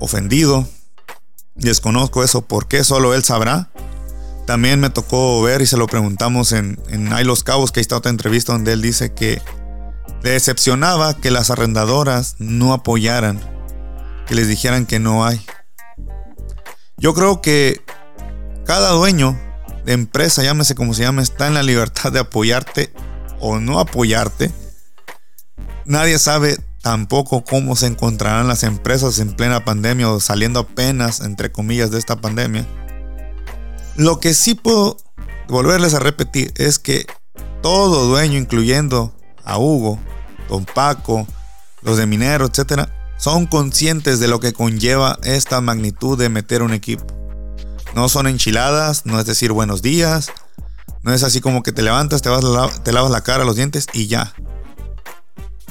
ofendido? 0.00 0.68
Desconozco 1.54 2.24
eso. 2.24 2.42
¿Por 2.42 2.66
qué 2.66 2.82
solo 2.82 3.14
él 3.14 3.22
sabrá? 3.22 3.70
También 4.46 4.80
me 4.80 4.90
tocó 4.90 5.40
ver 5.42 5.62
y 5.62 5.66
se 5.66 5.76
lo 5.76 5.86
preguntamos 5.86 6.52
en, 6.52 6.80
en 6.88 7.12
Hay 7.12 7.24
los 7.24 7.44
Cabos, 7.44 7.72
que 7.72 7.80
ahí 7.80 7.82
está 7.82 7.96
otra 7.96 8.10
entrevista 8.10 8.52
donde 8.52 8.72
él 8.72 8.82
dice 8.82 9.14
que 9.14 9.40
le 10.22 10.30
decepcionaba 10.30 11.14
que 11.14 11.30
las 11.30 11.50
arrendadoras 11.50 12.36
no 12.38 12.72
apoyaran, 12.72 13.40
que 14.26 14.34
les 14.34 14.48
dijeran 14.48 14.86
que 14.86 14.98
no 14.98 15.24
hay. 15.24 15.44
Yo 16.96 17.12
creo 17.14 17.40
que 17.40 17.82
cada 18.64 18.90
dueño 18.90 19.38
de 19.84 19.92
empresa, 19.92 20.42
llámese 20.42 20.74
como 20.74 20.94
se 20.94 21.02
llama, 21.02 21.22
está 21.22 21.46
en 21.46 21.54
la 21.54 21.62
libertad 21.62 22.12
de 22.12 22.20
apoyarte 22.20 22.92
o 23.40 23.58
no 23.58 23.80
apoyarte. 23.80 24.52
Nadie 25.84 26.18
sabe 26.18 26.56
tampoco 26.82 27.44
cómo 27.44 27.76
se 27.76 27.86
encontrarán 27.86 28.48
las 28.48 28.62
empresas 28.62 29.18
en 29.18 29.34
plena 29.34 29.64
pandemia 29.64 30.10
o 30.10 30.20
saliendo 30.20 30.60
apenas, 30.60 31.20
entre 31.20 31.50
comillas, 31.50 31.90
de 31.90 31.98
esta 31.98 32.20
pandemia. 32.20 32.66
Lo 33.96 34.20
que 34.20 34.32
sí 34.32 34.54
puedo 34.54 34.96
volverles 35.48 35.94
a 35.94 35.98
repetir 35.98 36.52
es 36.56 36.78
que 36.78 37.06
todo 37.62 38.06
dueño, 38.06 38.38
incluyendo 38.38 39.14
a 39.44 39.58
Hugo, 39.58 39.98
Don 40.48 40.64
Paco, 40.64 41.26
los 41.82 41.96
de 41.96 42.06
Minero, 42.06 42.46
etcétera, 42.46 42.88
son 43.24 43.46
conscientes 43.46 44.20
de 44.20 44.28
lo 44.28 44.38
que 44.38 44.52
conlleva 44.52 45.18
esta 45.22 45.62
magnitud 45.62 46.18
de 46.18 46.28
meter 46.28 46.62
un 46.62 46.74
equipo. 46.74 47.06
No 47.94 48.10
son 48.10 48.26
enchiladas, 48.26 49.06
no 49.06 49.18
es 49.18 49.24
decir 49.24 49.50
buenos 49.50 49.80
días, 49.80 50.30
no 51.00 51.10
es 51.10 51.22
así 51.22 51.40
como 51.40 51.62
que 51.62 51.72
te 51.72 51.80
levantas, 51.80 52.20
te, 52.20 52.28
vas, 52.28 52.82
te 52.84 52.92
lavas 52.92 53.10
la 53.10 53.22
cara, 53.22 53.46
los 53.46 53.56
dientes 53.56 53.86
y 53.94 54.08
ya. 54.08 54.34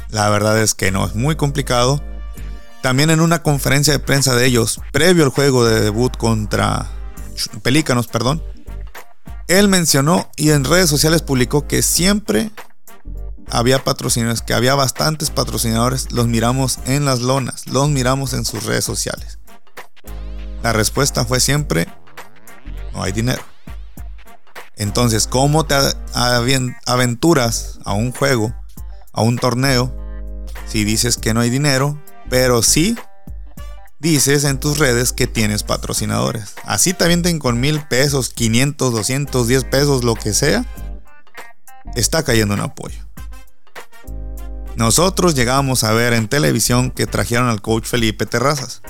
La 0.10 0.32
verdad 0.32 0.60
es 0.60 0.74
que 0.74 0.90
no, 0.90 1.06
es 1.06 1.14
muy 1.14 1.36
complicado. 1.36 2.02
También 2.82 3.12
en 3.12 3.20
una 3.20 3.44
conferencia 3.44 3.94
de 3.94 4.00
prensa 4.00 4.34
de 4.36 4.48
ellos, 4.48 4.82
previo 4.92 5.24
al 5.24 5.30
juego 5.30 5.64
de 5.64 5.80
debut 5.80 6.18
contra 6.18 6.90
Pelícanos, 7.62 8.08
perdón, 8.08 8.42
él 9.48 9.68
mencionó 9.68 10.28
y 10.38 10.50
en 10.50 10.64
redes 10.64 10.90
sociales 10.90 11.22
publicó 11.22 11.68
que 11.68 11.84
siempre 11.84 12.50
había 13.50 13.84
patrocinadores, 13.84 14.42
que 14.42 14.54
había 14.54 14.76
bastantes 14.76 15.30
patrocinadores, 15.30 16.12
los 16.12 16.28
miramos 16.28 16.80
en 16.86 17.06
las 17.06 17.20
lonas, 17.20 17.68
los 17.68 17.90
miramos 17.90 18.34
en 18.34 18.46
sus 18.46 18.66
redes 18.66 18.86
sociales. 18.86 19.40
La 20.62 20.74
respuesta 20.74 21.26
fue 21.26 21.40
siempre, 21.40 21.88
no 22.94 23.04
hay 23.04 23.12
dinero. 23.12 23.42
Entonces, 24.76 25.28
¿cómo 25.28 25.66
te 25.66 25.76
aventuras 26.86 27.80
a 27.86 27.94
un 27.94 28.12
juego, 28.12 28.56
a 29.12 29.22
un 29.22 29.38
torneo, 29.38 29.96
si 30.68 30.84
dices 30.84 31.18
que 31.18 31.34
no 31.34 31.42
hay 31.42 31.50
dinero, 31.50 32.02
pero 32.30 32.64
sí 32.64 32.98
dices 34.00 34.44
en 34.44 34.60
tus 34.60 34.80
redes 34.80 35.14
que 35.14 35.28
tienes 35.28 35.64
patrocinadores. 35.64 36.56
Así 36.66 36.94
te 36.94 37.06
avienten 37.06 37.40
con 37.40 37.60
mil 37.60 37.82
pesos, 37.88 38.30
500, 38.30 38.92
200, 38.92 39.48
10 39.48 39.64
pesos, 39.64 40.04
lo 40.04 40.16
que 40.16 40.34
sea. 40.34 40.66
Está 41.96 42.24
cayendo 42.24 42.54
un 42.54 42.60
apoyo. 42.60 43.00
Nosotros 44.76 45.36
llegamos 45.36 45.84
a 45.84 45.94
ver 45.94 46.14
en 46.14 46.28
televisión 46.28 46.90
que 46.90 47.06
trajeron 47.06 47.48
al 47.48 47.62
coach 47.62 47.86
Felipe 47.86 48.26
Terrazas. 48.26 48.82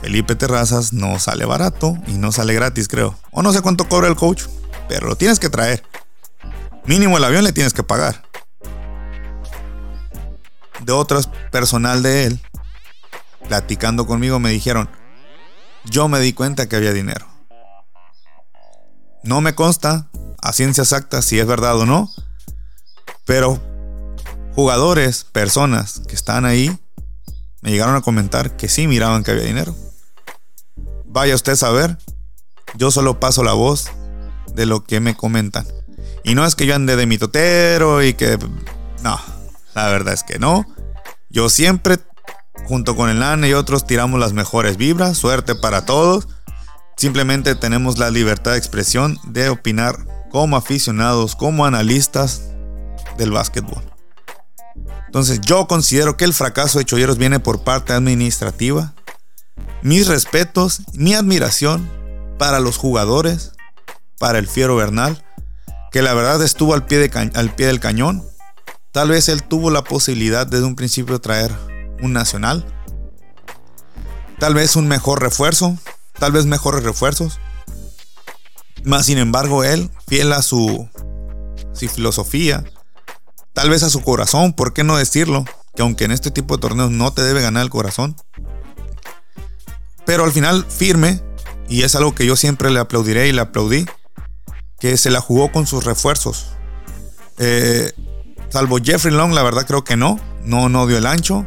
Felipe 0.00 0.34
Terrazas 0.34 0.92
no 0.92 1.18
sale 1.18 1.44
barato 1.44 1.96
y 2.06 2.12
no 2.12 2.32
sale 2.32 2.54
gratis, 2.54 2.88
creo. 2.88 3.16
O 3.30 3.42
no 3.42 3.52
sé 3.52 3.60
cuánto 3.60 3.88
cobra 3.88 4.08
el 4.08 4.16
coach, 4.16 4.44
pero 4.88 5.06
lo 5.06 5.16
tienes 5.16 5.38
que 5.38 5.50
traer. 5.50 5.84
Mínimo 6.86 7.16
el 7.18 7.24
avión 7.24 7.44
le 7.44 7.52
tienes 7.52 7.72
que 7.72 7.82
pagar. 7.82 8.24
De 10.84 10.92
otros 10.92 11.28
personal 11.52 12.02
de 12.02 12.24
él, 12.24 12.40
platicando 13.46 14.06
conmigo, 14.06 14.40
me 14.40 14.50
dijeron, 14.50 14.88
yo 15.84 16.08
me 16.08 16.18
di 16.18 16.32
cuenta 16.32 16.68
que 16.68 16.76
había 16.76 16.92
dinero. 16.92 17.26
No 19.22 19.40
me 19.40 19.54
consta 19.54 20.08
a 20.42 20.52
ciencia 20.52 20.82
exacta 20.82 21.20
si 21.20 21.38
es 21.38 21.46
verdad 21.46 21.78
o 21.78 21.86
no, 21.86 22.10
pero 23.26 23.62
jugadores, 24.54 25.24
personas 25.24 26.02
que 26.06 26.14
están 26.14 26.44
ahí, 26.44 26.76
me 27.62 27.70
llegaron 27.70 27.96
a 27.96 28.00
comentar 28.00 28.56
que 28.56 28.68
sí 28.68 28.86
miraban 28.86 29.22
que 29.22 29.30
había 29.32 29.44
dinero. 29.44 29.74
Vaya 31.04 31.34
usted 31.34 31.52
a 31.52 31.56
saber, 31.56 31.98
yo 32.76 32.90
solo 32.90 33.20
paso 33.20 33.42
la 33.42 33.52
voz 33.52 33.90
de 34.54 34.66
lo 34.66 34.84
que 34.84 35.00
me 35.00 35.16
comentan. 35.16 35.66
Y 36.24 36.34
no 36.34 36.44
es 36.44 36.54
que 36.54 36.66
yo 36.66 36.74
ande 36.74 36.96
de 36.96 37.06
mitotero 37.06 38.02
y 38.02 38.14
que... 38.14 38.38
No, 39.02 39.18
la 39.74 39.88
verdad 39.88 40.14
es 40.14 40.22
que 40.22 40.38
no. 40.38 40.66
Yo 41.30 41.48
siempre, 41.48 41.98
junto 42.66 42.96
con 42.96 43.08
el 43.08 43.18
NAN 43.18 43.44
y 43.44 43.54
otros, 43.54 43.86
tiramos 43.86 44.20
las 44.20 44.32
mejores 44.32 44.76
vibras. 44.76 45.16
Suerte 45.16 45.54
para 45.54 45.86
todos. 45.86 46.28
Simplemente 46.96 47.54
tenemos 47.54 47.98
la 47.98 48.10
libertad 48.10 48.52
de 48.52 48.58
expresión 48.58 49.18
de 49.24 49.48
opinar 49.48 50.06
como 50.30 50.56
aficionados, 50.56 51.34
como 51.34 51.64
analistas 51.64 52.42
del 53.16 53.30
básquetbol. 53.30 53.89
Entonces 55.10 55.40
yo 55.40 55.66
considero 55.66 56.16
que 56.16 56.24
el 56.24 56.32
fracaso 56.32 56.78
de 56.78 56.84
Cholleros 56.84 57.18
viene 57.18 57.40
por 57.40 57.64
parte 57.64 57.92
administrativa. 57.92 58.94
Mis 59.82 60.06
respetos, 60.06 60.82
mi 60.92 61.14
admiración 61.14 61.90
para 62.38 62.60
los 62.60 62.76
jugadores, 62.76 63.50
para 64.20 64.38
el 64.38 64.46
Fiero 64.46 64.76
Bernal, 64.76 65.24
que 65.90 66.00
la 66.02 66.14
verdad 66.14 66.40
estuvo 66.44 66.74
al 66.74 66.86
pie, 66.86 66.98
del 67.00 67.80
cañón. 67.80 68.24
Tal 68.92 69.08
vez 69.08 69.28
él 69.28 69.42
tuvo 69.42 69.72
la 69.72 69.82
posibilidad 69.82 70.46
desde 70.46 70.64
un 70.64 70.76
principio 70.76 71.20
traer 71.20 71.50
un 72.00 72.12
nacional. 72.12 72.64
Tal 74.38 74.54
vez 74.54 74.76
un 74.76 74.86
mejor 74.86 75.20
refuerzo. 75.20 75.76
Tal 76.20 76.30
vez 76.30 76.46
mejores 76.46 76.84
refuerzos. 76.84 77.40
Más 78.84 79.06
sin 79.06 79.18
embargo, 79.18 79.64
él, 79.64 79.90
fiel 80.06 80.32
a 80.32 80.42
su, 80.42 80.88
su 81.72 81.88
filosofía, 81.88 82.62
tal 83.52 83.70
vez 83.70 83.82
a 83.82 83.90
su 83.90 84.02
corazón, 84.02 84.52
¿por 84.52 84.72
qué 84.72 84.84
no 84.84 84.96
decirlo? 84.96 85.44
Que 85.74 85.82
aunque 85.82 86.04
en 86.04 86.12
este 86.12 86.30
tipo 86.30 86.56
de 86.56 86.60
torneos 86.60 86.90
no 86.90 87.12
te 87.12 87.22
debe 87.22 87.42
ganar 87.42 87.62
el 87.62 87.70
corazón. 87.70 88.16
Pero 90.06 90.24
al 90.24 90.32
final 90.32 90.66
firme, 90.68 91.22
y 91.68 91.82
es 91.82 91.94
algo 91.94 92.14
que 92.14 92.26
yo 92.26 92.36
siempre 92.36 92.70
le 92.70 92.80
aplaudiré 92.80 93.28
y 93.28 93.32
le 93.32 93.40
aplaudí, 93.42 93.86
que 94.78 94.96
se 94.96 95.10
la 95.10 95.20
jugó 95.20 95.52
con 95.52 95.66
sus 95.66 95.84
refuerzos. 95.84 96.48
Eh, 97.38 97.92
salvo 98.48 98.78
Jeffrey 98.82 99.14
Long, 99.14 99.32
la 99.32 99.42
verdad 99.42 99.66
creo 99.66 99.84
que 99.84 99.96
no, 99.96 100.18
no, 100.42 100.68
no 100.68 100.86
dio 100.86 100.98
el 100.98 101.06
ancho. 101.06 101.46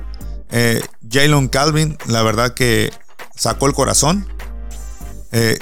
Eh, 0.49 0.81
Jalen 1.09 1.47
Calvin, 1.49 1.97
la 2.05 2.21
verdad 2.21 2.53
que 2.53 2.91
sacó 3.35 3.65
el 3.67 3.73
corazón. 3.73 4.27
Eh, 5.31 5.57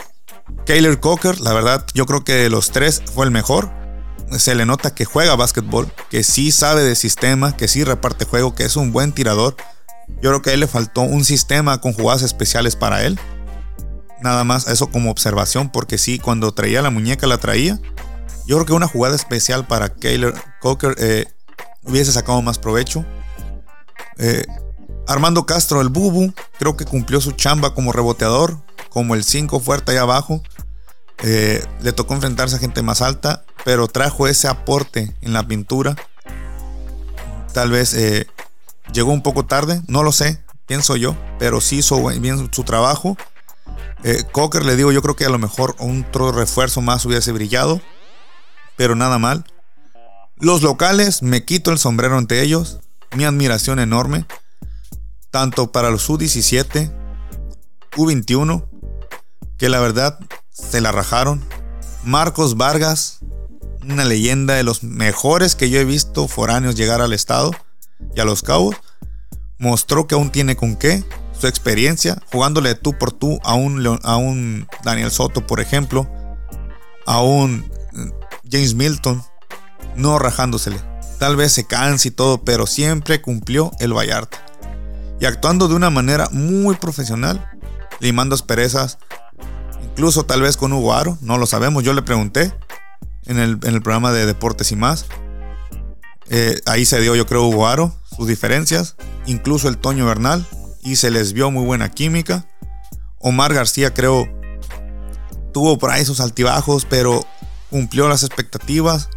Cocker, 1.00 1.40
la 1.40 1.54
verdad 1.54 1.86
yo 1.94 2.06
creo 2.06 2.24
que 2.24 2.34
de 2.34 2.50
los 2.50 2.72
tres 2.72 3.02
fue 3.14 3.26
el 3.26 3.32
mejor. 3.32 3.81
Se 4.38 4.56
le 4.56 4.66
nota 4.66 4.96
que 4.96 5.06
juega 5.06 5.36
básquetbol, 5.36 5.92
que 6.10 6.24
sí 6.24 6.52
sabe 6.52 6.84
de 6.84 6.96
sistema, 6.96 7.56
que 7.56 7.68
sí 7.68 7.84
reparte 7.84 8.26
juego, 8.26 8.56
que 8.56 8.64
es 8.64 8.76
un 8.76 8.92
buen 8.92 9.12
tirador. 9.12 9.56
Yo 10.22 10.30
creo 10.30 10.42
que 10.42 10.52
a 10.52 10.54
él 10.54 10.62
le 10.62 10.68
faltó 10.68 11.02
un 11.02 11.26
sistema 11.26 11.80
con 11.82 11.94
jugadas 11.94 12.22
especiales 12.22 12.76
para 12.76 13.04
él. 13.04 13.20
Nada 14.22 14.44
más 14.44 14.68
eso 14.68 14.88
como 14.88 15.12
observación, 15.12 15.72
porque 15.72 15.98
sí, 15.98 16.20
cuando 16.20 16.54
traía 16.54 16.82
la 16.82 16.90
muñeca 16.90 17.28
la 17.28 17.38
traía. 17.38 17.80
Yo 18.46 18.58
creo 18.58 18.66
que 18.66 18.74
una 18.74 18.88
jugada 18.88 19.16
especial 19.16 19.68
para 19.68 19.90
Kaylor 19.90 20.34
Coker 20.60 20.96
eh, 20.98 21.26
hubiese 21.84 22.12
sacado 22.12 22.42
más 22.42 22.60
provecho. 22.60 23.06
Eh, 24.18 24.46
Armando 25.08 25.46
Castro, 25.46 25.82
el 25.82 25.90
Bubu, 25.90 26.34
creo 26.60 26.78
que 26.78 26.86
cumplió 26.86 27.20
su 27.22 27.32
chamba 27.32 27.74
como 27.74 27.92
reboteador, 27.92 28.62
como 28.90 29.16
el 29.16 29.24
5 29.24 29.60
fuerte 29.60 29.92
ahí 29.92 29.98
abajo. 29.98 30.42
Eh, 31.24 31.64
le 31.82 31.94
tocó 31.94 32.16
enfrentarse 32.16 32.56
a 32.56 32.60
gente 32.60 32.82
más 32.82 33.02
alta, 33.02 33.44
pero 33.64 33.88
trajo 33.88 34.28
ese 34.28 34.48
aporte 34.48 35.16
en 35.22 35.34
la 35.34 35.48
pintura. 35.48 35.96
Tal 37.54 37.70
vez 37.70 37.96
llegó 38.94 39.12
un 39.12 39.22
poco 39.22 39.46
tarde, 39.46 39.82
no 39.88 40.04
lo 40.04 40.12
sé, 40.12 40.42
pienso 40.66 40.96
yo, 40.96 41.16
pero 41.40 41.62
sí 41.62 41.80
hizo 41.80 42.02
bien 42.20 42.50
su 42.52 42.64
trabajo. 42.64 43.18
Eh, 44.04 44.24
Cocker 44.32 44.66
le 44.66 44.76
digo, 44.76 44.92
yo 44.92 45.02
creo 45.02 45.16
que 45.16 45.26
a 45.26 45.30
lo 45.30 45.38
mejor 45.38 45.76
otro 45.80 46.32
refuerzo 46.32 46.82
más 46.82 47.06
hubiese 47.06 47.32
brillado, 47.32 47.82
pero 48.76 48.96
nada 48.96 49.20
mal. 49.20 49.46
Los 50.38 50.62
locales, 50.64 51.22
me 51.22 51.46
quito 51.46 51.72
el 51.72 51.78
sombrero 51.78 52.18
ante 52.18 52.42
ellos, 52.42 52.80
mi 53.16 53.26
admiración 53.26 53.80
enorme, 53.80 54.26
tanto 55.30 55.72
para 55.72 55.92
los 55.92 56.10
U17, 56.10 56.92
U21, 57.92 58.66
que 59.58 59.70
la 59.70 59.80
verdad 59.80 60.20
se 60.52 60.82
la 60.82 60.92
rajaron. 60.92 61.44
Marcos 62.04 62.58
Vargas, 62.58 63.20
una 63.84 64.06
leyenda 64.06 64.56
de 64.56 64.64
los 64.64 64.84
mejores 64.84 65.56
que 65.56 65.70
yo 65.70 65.80
he 65.80 65.86
visto 65.86 66.28
foráneos 66.28 66.76
llegar 66.76 67.02
al 67.02 67.14
estado 67.14 67.52
y 68.16 68.20
a 68.20 68.26
los 68.26 68.42
cabos, 68.42 68.76
mostró 69.60 70.08
que 70.08 70.16
aún 70.16 70.32
tiene 70.32 70.56
con 70.56 70.76
qué 70.76 71.04
su 71.40 71.48
experiencia 71.48 72.22
jugándole 72.32 72.76
tú 72.76 72.98
por 72.98 73.12
tú 73.12 73.40
a 73.44 73.54
un, 73.56 74.00
a 74.04 74.18
un 74.18 74.68
Daniel 74.84 75.12
Soto, 75.12 75.46
por 75.48 75.60
ejemplo, 75.60 76.08
a 77.06 77.22
un 77.22 77.66
eh, 77.94 78.12
James 78.50 78.76
Milton, 78.76 79.24
no 79.96 80.20
rajándosele. 80.20 80.80
Tal 81.20 81.36
vez 81.36 81.52
se 81.52 81.66
canse 81.66 82.10
y 82.10 82.12
todo, 82.12 82.44
pero 82.44 82.66
siempre 82.66 83.22
cumplió 83.22 83.72
el 83.80 83.94
Vallarta. 83.94 84.44
Y 85.20 85.26
actuando 85.26 85.68
de 85.68 85.76
una 85.76 85.92
manera 85.92 86.30
muy 86.32 86.76
profesional, 86.76 87.48
limando 88.00 88.34
asperezas, 88.34 88.98
incluso 89.92 90.24
tal 90.24 90.42
vez 90.42 90.58
con 90.58 90.74
Hugo 90.74 90.94
Aro, 90.94 91.18
no 91.22 91.38
lo 91.38 91.46
sabemos. 91.46 91.84
Yo 91.84 91.94
le 91.94 92.02
pregunté 92.02 92.54
en 93.26 93.40
el, 93.40 93.60
programa 93.82 94.12
de 94.12 94.26
Deportes 94.26 94.72
y 94.72 94.76
más. 94.76 95.06
Eh, 96.30 96.60
ahí 96.66 96.86
se 96.86 97.00
dio, 97.02 97.16
yo 97.16 97.26
creo, 97.26 97.44
Hugo 97.44 97.68
Aro, 97.68 97.94
sus 98.04 98.28
diferencias, 98.28 98.96
incluso 99.26 99.68
el 99.68 99.78
Toño 99.78 100.06
Bernal, 100.06 100.46
y 100.82 100.96
se 100.96 101.12
les 101.12 101.34
vio 101.34 101.52
muy 101.52 101.66
buena 101.66 101.92
química. 101.92 102.48
Omar 103.20 103.54
García 103.54 103.94
creo 103.94 104.28
tuvo 105.54 105.78
por 105.78 105.92
ahí 105.92 106.06
sus 106.06 106.20
altibajos, 106.20 106.86
pero 106.86 107.26
cumplió 107.70 108.08
las 108.08 108.24
expectativas. 108.24 109.10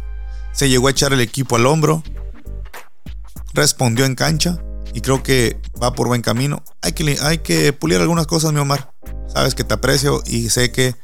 Se 0.51 0.69
llegó 0.69 0.87
a 0.87 0.91
echar 0.91 1.13
el 1.13 1.21
equipo 1.21 1.55
al 1.55 1.65
hombro. 1.65 2.03
Respondió 3.53 4.05
en 4.05 4.15
cancha 4.15 4.59
y 4.93 5.01
creo 5.01 5.23
que 5.23 5.59
va 5.81 5.93
por 5.93 6.07
buen 6.07 6.21
camino. 6.21 6.63
Hay 6.81 6.93
que, 6.93 7.17
hay 7.21 7.39
que 7.39 7.73
pulir 7.73 7.99
algunas 7.99 8.27
cosas, 8.27 8.53
mi 8.53 8.59
Omar. 8.59 8.94
Sabes 9.27 9.55
que 9.55 9.63
te 9.63 9.73
aprecio 9.73 10.21
y 10.25 10.49
sé 10.49 10.71
que 10.71 10.95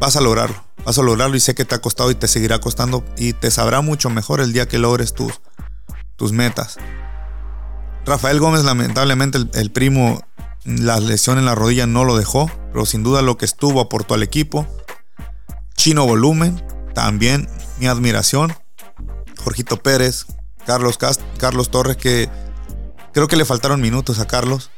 vas 0.00 0.16
a 0.16 0.20
lograrlo. 0.20 0.64
Vas 0.84 0.98
a 0.98 1.02
lograrlo 1.02 1.36
y 1.36 1.40
sé 1.40 1.54
que 1.54 1.64
te 1.64 1.74
ha 1.74 1.80
costado 1.80 2.10
y 2.10 2.14
te 2.14 2.28
seguirá 2.28 2.60
costando 2.60 3.04
y 3.16 3.32
te 3.32 3.50
sabrá 3.50 3.80
mucho 3.80 4.10
mejor 4.10 4.40
el 4.40 4.52
día 4.52 4.68
que 4.68 4.78
logres 4.78 5.14
tus, 5.14 5.40
tus 6.16 6.32
metas. 6.32 6.78
Rafael 8.08 8.40
Gómez, 8.40 8.64
lamentablemente, 8.64 9.38
el, 9.52 9.70
primo, 9.70 10.22
la 10.64 10.98
lesión 10.98 11.38
en 11.38 11.44
la 11.44 11.54
rodilla 11.54 11.86
no 11.86 12.04
lo 12.04 12.16
dejó, 12.16 12.50
pero 12.72 12.86
sin 12.86 13.02
duda 13.02 13.20
lo 13.20 13.36
que 13.36 13.44
estuvo 13.44 13.80
aportó 13.80 14.14
al 14.14 14.22
equipo. 14.22 14.66
Chino 15.76 16.06
Volumen, 16.06 16.64
también 16.94 17.48
mi 17.78 17.86
admiración. 17.86 18.54
Jorgito 19.44 19.76
Pérez, 19.76 20.26
Carlos, 20.66 20.98
Carlos 21.38 21.70
Torres, 21.70 21.96
que 21.98 22.30
creo 23.12 23.28
que 23.28 23.36
le 23.36 23.44
faltaron 23.44 23.80
minutos 23.80 24.20
a 24.20 24.26
Carlos. 24.26 24.70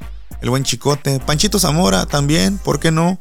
El 0.42 0.50
buen 0.50 0.64
Chicote. 0.64 1.20
Panchito 1.20 1.58
Zamora 1.58 2.06
también, 2.06 2.58
¿por 2.58 2.80
qué 2.80 2.90
no? 2.90 3.18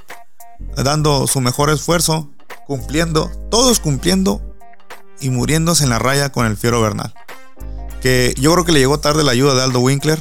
Dando 0.76 1.28
su 1.28 1.42
mejor 1.42 1.70
esfuerzo, 1.70 2.32
cumpliendo, 2.68 3.30
todos 3.50 3.80
cumpliendo 3.80 4.42
y 5.20 5.30
muriéndose 5.30 5.84
en 5.84 5.90
la 5.90 6.00
raya 6.00 6.32
con 6.32 6.46
el 6.46 6.58
Fiero 6.58 6.82
Bernal 6.82 7.14
que 8.00 8.34
yo 8.40 8.54
creo 8.54 8.66
que 8.66 8.72
le 8.72 8.80
llegó 8.80 9.00
tarde 9.00 9.24
la 9.24 9.32
ayuda 9.32 9.56
de 9.56 9.64
Aldo 9.64 9.80
Winkler. 9.80 10.20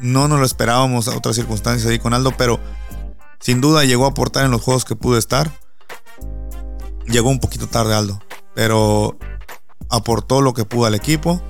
No 0.00 0.28
nos 0.28 0.38
lo 0.38 0.46
esperábamos 0.46 1.08
a 1.08 1.16
otras 1.16 1.36
circunstancias 1.36 1.90
ahí 1.90 1.98
con 1.98 2.14
Aldo, 2.14 2.32
pero 2.36 2.60
sin 3.38 3.60
duda 3.60 3.84
llegó 3.84 4.06
a 4.06 4.10
aportar 4.10 4.44
en 4.44 4.50
los 4.50 4.62
juegos 4.62 4.84
que 4.84 4.96
pudo 4.96 5.18
estar. 5.18 5.50
Llegó 7.06 7.30
un 7.30 7.40
poquito 7.40 7.66
tarde 7.66 7.94
Aldo, 7.94 8.20
pero 8.54 9.18
aportó 9.88 10.40
lo 10.40 10.54
que 10.54 10.64
pudo 10.64 10.86
al 10.86 10.94
equipo. 10.94 11.42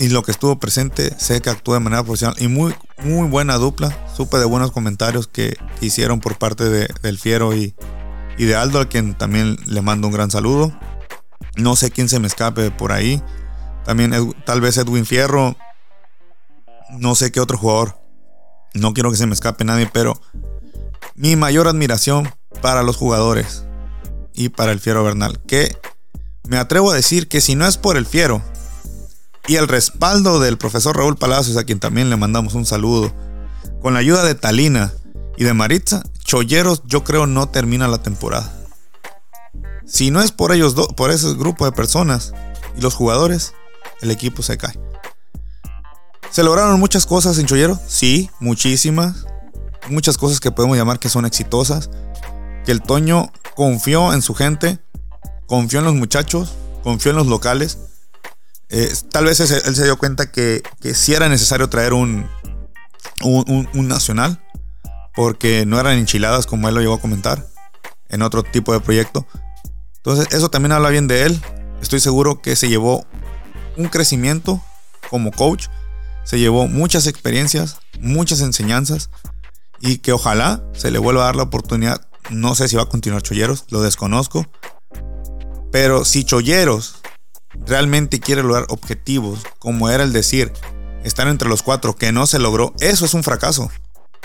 Y 0.00 0.08
lo 0.08 0.22
que 0.22 0.30
estuvo 0.30 0.58
presente, 0.58 1.14
sé 1.18 1.42
que 1.42 1.50
actuó 1.50 1.74
de 1.74 1.80
manera 1.80 2.02
profesional 2.02 2.34
y 2.40 2.48
muy, 2.48 2.74
muy 3.04 3.28
buena 3.28 3.58
dupla. 3.58 3.94
Supe 4.16 4.38
de 4.38 4.46
buenos 4.46 4.72
comentarios 4.72 5.26
que, 5.26 5.58
hicieron 5.82 6.20
por 6.20 6.38
parte 6.38 6.64
de, 6.64 6.88
del 7.02 7.18
Fiero 7.18 7.54
y, 7.54 7.74
y 8.38 8.46
de 8.46 8.56
Aldo, 8.56 8.80
a 8.80 8.88
quien 8.88 9.12
también 9.12 9.58
le 9.66 9.82
mando 9.82 10.08
un 10.08 10.14
gran 10.14 10.30
saludo. 10.30 10.72
No 11.56 11.76
sé 11.76 11.90
quién 11.90 12.08
se 12.08 12.18
me 12.18 12.28
escape 12.28 12.70
por 12.70 12.92
ahí. 12.92 13.22
También 13.84 14.34
tal 14.46 14.62
vez 14.62 14.78
Edwin 14.78 15.04
Fierro. 15.04 15.54
No 16.92 17.14
sé 17.14 17.30
qué 17.30 17.40
otro 17.40 17.58
jugador. 17.58 18.00
No 18.72 18.94
quiero 18.94 19.10
que 19.10 19.18
se 19.18 19.26
me 19.26 19.34
escape 19.34 19.64
nadie, 19.64 19.86
pero 19.92 20.18
mi 21.14 21.36
mayor 21.36 21.68
admiración 21.68 22.32
para 22.62 22.82
los 22.82 22.96
jugadores 22.96 23.64
y 24.32 24.48
para 24.48 24.72
el 24.72 24.80
Fiero 24.80 25.04
Bernal. 25.04 25.42
Que 25.46 25.76
me 26.48 26.56
atrevo 26.56 26.90
a 26.90 26.94
decir 26.94 27.28
que 27.28 27.42
si 27.42 27.54
no 27.54 27.66
es 27.66 27.76
por 27.76 27.98
el 27.98 28.06
Fiero 28.06 28.42
y 29.50 29.56
el 29.56 29.66
respaldo 29.66 30.38
del 30.38 30.58
profesor 30.58 30.96
Raúl 30.96 31.16
Palacios, 31.16 31.56
a 31.56 31.64
quien 31.64 31.80
también 31.80 32.08
le 32.08 32.14
mandamos 32.14 32.54
un 32.54 32.64
saludo, 32.64 33.12
con 33.82 33.94
la 33.94 33.98
ayuda 33.98 34.22
de 34.22 34.36
Talina 34.36 34.92
y 35.36 35.42
de 35.42 35.52
Maritza, 35.54 36.04
Cholleros 36.22 36.82
yo 36.86 37.02
creo 37.02 37.26
no 37.26 37.48
termina 37.48 37.88
la 37.88 38.00
temporada. 38.00 38.54
Si 39.84 40.12
no 40.12 40.22
es 40.22 40.30
por 40.30 40.52
ellos 40.52 40.76
dos, 40.76 40.86
por 40.94 41.10
ese 41.10 41.34
grupo 41.34 41.64
de 41.64 41.72
personas 41.72 42.32
y 42.78 42.80
los 42.80 42.94
jugadores, 42.94 43.52
el 44.00 44.12
equipo 44.12 44.44
se 44.44 44.56
cae. 44.56 44.78
¿Se 46.30 46.44
lograron 46.44 46.78
muchas 46.78 47.04
cosas 47.04 47.36
en 47.38 47.46
Chollero? 47.46 47.76
Sí, 47.88 48.30
muchísimas. 48.38 49.26
Muchas 49.88 50.16
cosas 50.16 50.38
que 50.38 50.52
podemos 50.52 50.76
llamar 50.76 51.00
que 51.00 51.08
son 51.08 51.26
exitosas. 51.26 51.90
Que 52.64 52.70
el 52.70 52.82
Toño 52.82 53.32
confió 53.56 54.12
en 54.12 54.22
su 54.22 54.32
gente, 54.32 54.78
confió 55.48 55.80
en 55.80 55.86
los 55.86 55.96
muchachos, 55.96 56.52
confió 56.84 57.10
en 57.10 57.16
los 57.16 57.26
locales. 57.26 57.78
Eh, 58.70 58.92
tal 59.10 59.24
vez 59.24 59.40
él 59.40 59.74
se 59.74 59.84
dio 59.84 59.98
cuenta 59.98 60.30
que, 60.30 60.62
que 60.80 60.94
sí 60.94 61.12
era 61.14 61.28
necesario 61.28 61.68
traer 61.68 61.92
un, 61.92 62.28
un, 63.22 63.68
un, 63.74 63.88
nacional, 63.88 64.40
porque 65.14 65.66
no 65.66 65.80
eran 65.80 65.98
enchiladas 65.98 66.46
como 66.46 66.68
él 66.68 66.74
lo 66.74 66.80
llegó 66.80 66.94
a 66.94 67.00
comentar 67.00 67.46
en 68.08 68.22
otro 68.22 68.42
tipo 68.42 68.72
de 68.72 68.80
proyecto. 68.80 69.26
Entonces, 69.96 70.28
eso 70.32 70.50
también 70.50 70.72
habla 70.72 70.90
bien 70.90 71.08
de 71.08 71.24
él. 71.24 71.42
Estoy 71.82 72.00
seguro 72.00 72.40
que 72.40 72.56
se 72.56 72.68
llevó 72.68 73.06
un 73.76 73.88
crecimiento 73.88 74.62
como 75.08 75.32
coach 75.32 75.66
se 76.30 76.38
llevó 76.38 76.68
muchas 76.68 77.08
experiencias, 77.08 77.78
muchas 77.98 78.40
enseñanzas 78.40 79.10
y 79.80 79.98
que 79.98 80.12
ojalá 80.12 80.62
se 80.74 80.92
le 80.92 80.98
vuelva 80.98 81.22
a 81.22 81.26
dar 81.26 81.36
la 81.36 81.42
oportunidad. 81.42 82.06
No 82.28 82.54
sé 82.54 82.68
si 82.68 82.76
va 82.76 82.82
a 82.82 82.88
continuar 82.88 83.22
Cholleros, 83.22 83.64
lo 83.70 83.80
desconozco. 83.82 84.46
Pero 85.72 86.04
si 86.04 86.22
Cholleros 86.22 86.99
realmente 87.54 88.20
quiere 88.20 88.42
lograr 88.42 88.66
objetivos, 88.68 89.40
como 89.58 89.90
era 89.90 90.04
el 90.04 90.12
decir, 90.12 90.52
estar 91.04 91.28
entre 91.28 91.48
los 91.48 91.62
cuatro, 91.62 91.96
que 91.96 92.12
no 92.12 92.26
se 92.26 92.38
logró, 92.38 92.74
eso 92.80 93.04
es 93.04 93.14
un 93.14 93.22
fracaso. 93.22 93.70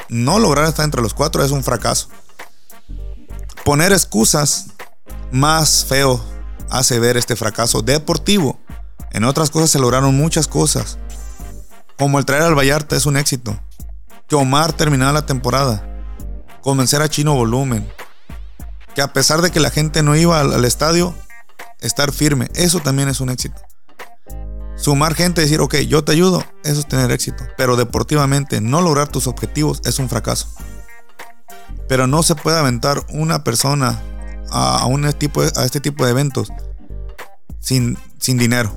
No 0.10 0.40
lograr 0.40 0.68
estar 0.68 0.86
entre 0.86 1.02
los 1.02 1.14
cuatro 1.14 1.44
es 1.44 1.52
un 1.52 1.64
fracaso. 1.64 2.10
Poner 3.64 3.92
excusas 3.92 4.68
más 5.32 5.86
feo 5.86 6.24
hace 6.70 7.00
ver 7.00 7.18
este 7.18 7.36
fracaso 7.36 7.82
deportivo. 7.82 8.60
En 9.12 9.24
otras 9.24 9.50
cosas 9.50 9.70
se 9.70 9.80
lograron 9.80 10.16
muchas 10.16 10.48
cosas. 10.48 10.98
Como 11.98 12.20
el 12.20 12.26
traer 12.26 12.44
al 12.44 12.58
Vallarta 12.58 12.96
es 12.96 13.06
un 13.06 13.18
éxito. 13.18 13.58
Que 14.28 14.36
Omar 14.36 14.74
terminara 14.74 15.14
la 15.14 15.26
temporada. 15.26 15.88
Convencer 16.62 17.02
a 17.02 17.10
Chino 17.10 17.34
Volumen. 17.34 17.90
Que 18.94 19.02
a 19.02 19.14
pesar 19.14 19.42
de 19.42 19.52
que 19.52 19.60
la 19.60 19.70
gente 19.70 20.04
no 20.04 20.16
iba 20.16 20.40
al, 20.40 20.66
estadio, 20.66 21.16
estar 21.86 22.12
firme. 22.12 22.50
Eso 22.56 22.80
también 22.80 23.10
es 23.10 23.22
un 23.22 23.30
éxito. 23.30 23.62
Sumar 24.76 25.16
gente 25.16 25.42
y 25.42 25.46
decir, 25.46 25.62
ok, 25.62 25.76
yo 25.88 26.04
te 26.04 26.12
ayudo, 26.12 26.44
eso 26.64 26.80
es 26.80 26.88
tener 26.88 27.12
éxito. 27.12 27.46
Pero 27.58 27.76
deportivamente, 27.78 28.60
no 28.62 28.82
lograr 28.82 29.08
tus 29.08 29.28
objetivos 29.28 29.82
es 29.86 30.00
un 30.00 30.10
fracaso. 30.10 30.50
Pero 31.88 32.08
no 32.08 32.24
se 32.24 32.36
puede 32.36 32.58
aventar 32.58 33.06
una 33.10 33.44
persona 33.44 34.02
a, 34.52 34.86
un 34.86 35.12
tipo 35.14 35.42
a 35.42 35.66
este 35.66 35.80
tipo 35.80 36.06
de 36.06 36.12
eventos 36.12 36.50
sin, 37.60 37.98
sin 38.20 38.38
dinero. 38.38 38.76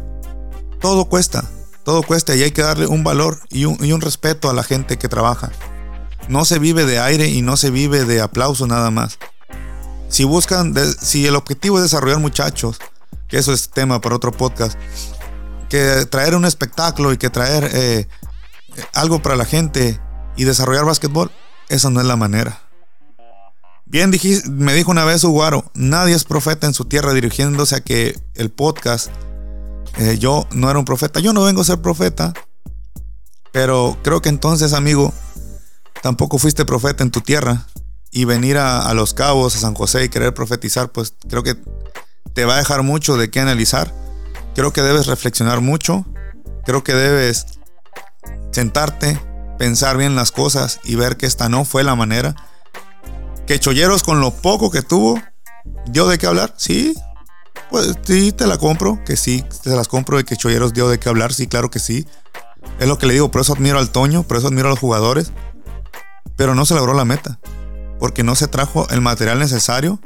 Todo 0.81 1.07
cuesta. 1.07 1.44
Todo 1.88 2.03
cuesta 2.03 2.37
y 2.37 2.42
hay 2.42 2.51
que 2.51 2.61
darle 2.61 2.87
un 2.87 3.03
valor 3.03 3.40
y 3.49 3.64
un, 3.64 4.01
respeto 4.03 4.51
a 4.51 4.53
la 4.53 4.62
gente 4.62 4.99
que 4.99 5.09
trabaja. 5.09 5.51
No 6.29 6.44
se 6.44 6.59
vive 6.59 6.85
de 6.85 6.99
aire 7.01 7.29
y 7.29 7.40
no 7.40 7.57
se 7.57 7.71
vive 7.71 8.05
de 8.05 8.21
aplauso 8.21 8.66
nada 8.66 8.90
más. 8.90 9.18
Si 10.11 10.25
buscan, 10.25 10.75
si 11.01 11.27
el 11.27 11.35
objetivo 11.35 11.79
es 11.79 11.85
desarrollar 11.85 12.18
muchachos, 12.18 12.79
que 13.29 13.38
eso 13.38 13.53
es 13.53 13.71
tema 13.71 14.01
para 14.01 14.17
otro 14.17 14.33
podcast, 14.33 14.79
que 15.69 16.07
traer 16.07 16.35
un 16.35 16.45
espectáculo 16.45 17.12
y 17.12 17.19
que 17.19 17.31
traer 17.31 17.71
eh, 17.73 18.09
algo 18.95 19.21
para 19.21 19.37
la 19.37 19.45
gente 19.45 20.01
y 20.37 20.45
desarrollar 20.45 20.85
básquetbol, 20.85 21.31
esa 21.69 21.91
no 21.91 22.01
es 22.01 22.07
la 22.07 22.17
manera. 22.17 22.62
Bien 23.85 24.11
me 24.51 24.75
dijo 24.75 24.91
una 24.91 25.05
vez 25.05 25.25
Uguaro, 25.25 25.71
nadie 25.75 26.14
es 26.14 26.25
profeta 26.25 26.67
en 26.67 26.75
su 26.75 26.85
tierra 26.85 27.14
dirigiéndose 27.14 27.77
a 27.77 27.81
que 27.81 28.19
el 28.35 28.51
podcast 28.51 29.11
eh, 29.99 30.17
yo 30.19 30.47
no 30.53 30.71
era 30.71 30.79
un 30.79 30.85
profeta. 30.85 31.21
Yo 31.21 31.33
no 31.33 31.45
vengo 31.45 31.62
a 31.62 31.64
ser 31.64 31.81
profeta. 31.81 32.33
Pero 33.53 33.97
creo 34.03 34.21
que 34.23 34.29
entonces, 34.29 34.73
amigo, 34.73 35.12
tampoco 36.03 36.38
fuiste 36.38 36.64
profeta 36.64 37.03
en 37.03 37.11
tu 37.11 37.21
tierra. 37.21 37.67
Y 38.11 38.25
venir 38.25 38.57
a, 38.57 38.93
Los 38.95 39.12
Cabos, 39.12 39.57
a 39.57 39.59
San 39.59 39.75
José 39.75 40.05
y 40.05 40.09
querer 40.09 40.33
profetizar, 40.33 40.91
pues 40.91 41.14
creo 41.29 41.43
que 41.43 41.57
te 42.35 42.45
va 42.45 42.55
a 42.55 42.59
dejar 42.59 42.83
mucho 42.83 43.17
de 43.17 43.31
qué 43.31 43.41
analizar. 43.41 43.95
Creo 44.55 44.73
que 44.73 44.83
debes 44.83 45.07
reflexionar 45.07 45.61
mucho. 45.61 46.05
Creo 46.64 46.85
que 46.85 46.95
debes 46.95 47.47
sentarte, 48.53 49.21
pensar 49.59 49.97
bien 49.97 50.17
las 50.17 50.33
cosas 50.33 50.81
y 50.85 50.95
ver 50.97 51.17
que 51.17 51.27
esta 51.27 51.49
no 51.49 51.64
fue 51.64 51.85
la 51.85 51.95
manera. 51.95 52.35
Que 53.47 53.59
Cholleros 53.59 54.03
con 54.03 54.21
lo 54.21 54.31
poco 54.31 54.71
que 54.71 54.83
tuvo, 54.83 55.21
dio 55.87 56.07
de 56.09 56.19
qué 56.19 56.27
hablar, 56.27 56.55
sí, 56.57 56.95
pues 57.71 57.95
sí, 58.03 58.33
te 58.33 58.47
la 58.47 58.59
compro, 58.59 59.03
que 59.05 59.17
sí, 59.17 59.45
te 59.62 59.71
las 59.71 59.88
compro 59.88 60.17
de 60.17 60.25
que 60.25 60.37
Cholleros 60.37 60.73
dio 60.73 60.88
de 60.88 60.99
qué 60.99 61.09
hablar, 61.09 61.33
sí, 61.33 61.47
claro 61.47 61.71
que 61.71 61.79
sí. 61.79 62.07
Es 62.79 62.88
lo 62.88 62.99
que 62.99 63.07
le 63.07 63.14
digo, 63.14 63.31
por 63.31 63.41
eso 63.41 63.55
admiro 63.55 63.79
al 63.79 63.91
Toño, 63.91 64.23
por 64.23 64.37
eso 64.37 64.49
admiro 64.49 64.69
a 64.69 64.71
los 64.71 64.79
jugadores. 64.79 65.33
Pero 66.37 66.55
no 66.55 66.64
se 66.64 66.75
logró 66.75 66.95
la 66.95 67.05
meta, 67.05 67.41
porque 67.99 68.23
no 68.23 68.35
se 68.35 68.49
trajo 68.49 68.88
el 68.91 69.01
material 69.01 69.38
necesario. 69.38 70.01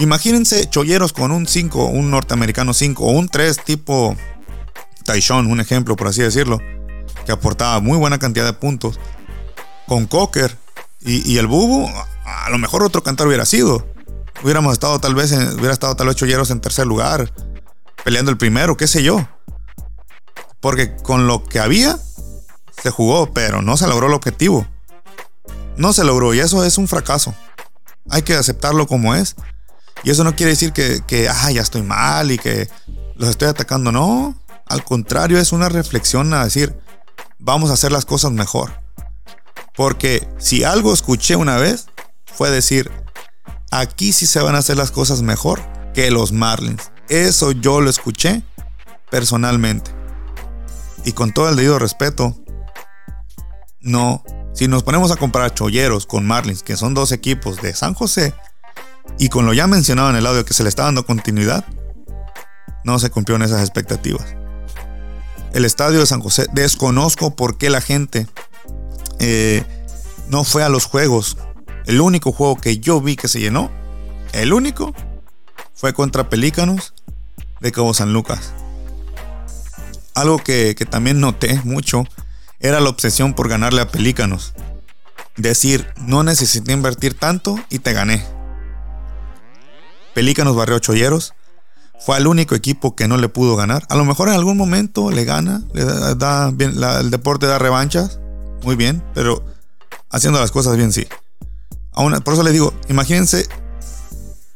Imagínense 0.00 0.68
Cholleros 0.68 1.12
con 1.12 1.30
un 1.30 1.46
5, 1.46 1.86
un 1.86 2.10
norteamericano 2.10 2.74
5 2.74 3.04
o 3.04 3.10
un 3.10 3.28
3 3.28 3.64
tipo 3.64 4.16
Taishon, 5.04 5.46
un 5.46 5.60
ejemplo 5.60 5.94
por 5.94 6.08
así 6.08 6.22
decirlo, 6.22 6.58
que 7.24 7.32
aportaba 7.32 7.80
muy 7.80 7.98
buena 7.98 8.18
cantidad 8.18 8.44
de 8.44 8.54
puntos. 8.54 8.98
Con 9.86 10.06
Cocker 10.06 10.56
y, 11.00 11.38
el 11.38 11.46
Bubu, 11.46 11.88
a 12.24 12.50
lo 12.50 12.58
mejor 12.58 12.82
otro 12.82 13.02
cantar 13.02 13.26
hubiera 13.26 13.44
sido 13.44 13.86
hubiéramos 14.42 14.72
estado 14.72 14.98
tal 14.98 15.14
vez, 15.14 15.32
hubiera 15.32 15.72
estado 15.72 15.94
tal 15.96 16.06
vez 16.06 16.16
Cholleros 16.16 16.50
en 16.50 16.60
tercer 16.60 16.86
lugar, 16.86 17.32
peleando 18.04 18.30
el 18.30 18.38
primero, 18.38 18.76
qué 18.76 18.86
sé 18.86 19.02
yo. 19.02 19.26
Porque 20.60 20.96
con 20.96 21.26
lo 21.26 21.44
que 21.44 21.58
había, 21.58 21.98
se 22.82 22.90
jugó, 22.90 23.32
pero 23.32 23.62
no 23.62 23.76
se 23.76 23.86
logró 23.86 24.06
el 24.06 24.14
objetivo. 24.14 24.66
No 25.76 25.92
se 25.92 26.04
logró 26.04 26.34
y 26.34 26.40
eso 26.40 26.64
es 26.64 26.76
un 26.78 26.88
fracaso. 26.88 27.34
Hay 28.10 28.22
que 28.22 28.34
aceptarlo 28.34 28.86
como 28.86 29.14
es. 29.14 29.36
Y 30.02 30.10
eso 30.10 30.24
no 30.24 30.34
quiere 30.34 30.50
decir 30.50 30.72
que, 30.72 31.28
ah, 31.28 31.50
ya 31.50 31.62
estoy 31.62 31.82
mal 31.82 32.30
y 32.30 32.38
que 32.38 32.68
los 33.16 33.28
estoy 33.28 33.48
atacando. 33.48 33.92
No, 33.92 34.34
al 34.66 34.84
contrario, 34.84 35.38
es 35.38 35.52
una 35.52 35.68
reflexión 35.68 36.32
a 36.32 36.44
decir, 36.44 36.78
vamos 37.38 37.70
a 37.70 37.74
hacer 37.74 37.92
las 37.92 38.04
cosas 38.04 38.32
mejor. 38.32 38.80
Porque 39.76 40.26
si 40.38 40.64
algo 40.64 40.92
escuché 40.92 41.36
una 41.36 41.56
vez, 41.56 41.86
fue 42.26 42.50
decir, 42.50 42.90
aquí 43.70 44.12
sí 44.12 44.26
se 44.26 44.40
van 44.40 44.54
a 44.54 44.58
hacer 44.58 44.76
las 44.76 44.90
cosas 44.90 45.22
mejor 45.22 45.60
que 45.92 46.10
los 46.10 46.32
Marlins. 46.32 46.90
Eso 47.08 47.52
yo 47.52 47.80
lo 47.80 47.90
escuché 47.90 48.42
personalmente. 49.10 49.90
Y 51.04 51.12
con 51.12 51.32
todo 51.32 51.48
el 51.48 51.56
debido 51.56 51.78
respeto, 51.78 52.36
no. 53.80 54.22
Si 54.52 54.68
nos 54.68 54.82
ponemos 54.82 55.10
a 55.10 55.16
comparar 55.16 55.54
Cholleros 55.54 56.06
con 56.06 56.26
Marlins, 56.26 56.62
que 56.62 56.76
son 56.76 56.92
dos 56.92 57.12
equipos 57.12 57.62
de 57.62 57.74
San 57.74 57.94
José, 57.94 58.34
y 59.18 59.28
con 59.28 59.46
lo 59.46 59.52
ya 59.52 59.66
mencionado 59.66 60.10
en 60.10 60.16
el 60.16 60.26
audio 60.26 60.44
que 60.44 60.54
se 60.54 60.62
le 60.62 60.68
está 60.68 60.84
dando 60.84 61.04
continuidad, 61.06 61.64
no 62.84 62.98
se 62.98 63.10
cumplieron 63.10 63.42
esas 63.42 63.60
expectativas. 63.60 64.34
El 65.52 65.64
estadio 65.64 66.00
de 66.00 66.06
San 66.06 66.20
José, 66.20 66.46
desconozco 66.52 67.34
por 67.34 67.58
qué 67.58 67.70
la 67.70 67.80
gente 67.80 68.26
eh, 69.18 69.64
no 70.28 70.44
fue 70.44 70.62
a 70.62 70.68
los 70.68 70.86
juegos 70.86 71.36
el 71.86 72.00
único 72.00 72.32
juego 72.32 72.56
que 72.56 72.78
yo 72.78 73.00
vi 73.00 73.16
que 73.16 73.28
se 73.28 73.40
llenó, 73.40 73.70
el 74.32 74.52
único, 74.52 74.94
fue 75.74 75.92
contra 75.92 76.28
Pelícanos 76.28 76.94
de 77.60 77.72
Cabo 77.72 77.94
San 77.94 78.12
Lucas. 78.12 78.52
Algo 80.14 80.38
que, 80.38 80.74
también 80.88 81.20
noté 81.20 81.60
mucho 81.64 82.04
era 82.60 82.80
la 82.80 82.90
obsesión 82.90 83.34
por 83.34 83.48
ganarle 83.48 83.80
a 83.80 83.88
Pelícanos. 83.88 84.52
Decir, 85.36 85.92
no 85.96 86.22
necesité 86.22 86.72
invertir 86.72 87.14
tanto 87.14 87.58
y 87.70 87.78
te 87.78 87.92
gané. 87.92 88.24
Pelícanos 90.14 90.56
barrió 90.56 90.78
Cholleros. 90.78 91.34
Fue 91.98 92.16
el 92.16 92.26
único 92.26 92.54
equipo 92.54 92.96
que 92.96 93.08
no 93.08 93.18
le 93.18 93.28
pudo 93.28 93.56
ganar. 93.56 93.84
A 93.90 93.96
lo 93.96 94.04
mejor 94.04 94.28
en 94.28 94.34
algún 94.34 94.56
momento 94.56 95.10
le 95.10 95.24
gana, 95.24 95.62
el 95.74 97.10
deporte 97.10 97.46
da 97.46 97.58
revanchas, 97.58 98.18
muy 98.62 98.74
bien, 98.74 99.02
pero 99.12 99.44
haciendo 100.10 100.40
las 100.40 100.50
cosas 100.50 100.76
bien 100.76 100.92
sí. 100.92 101.06
Aún, 101.92 102.12
por 102.22 102.34
eso 102.34 102.42
les 102.42 102.54
digo, 102.54 102.72
imagínense, 102.88 103.46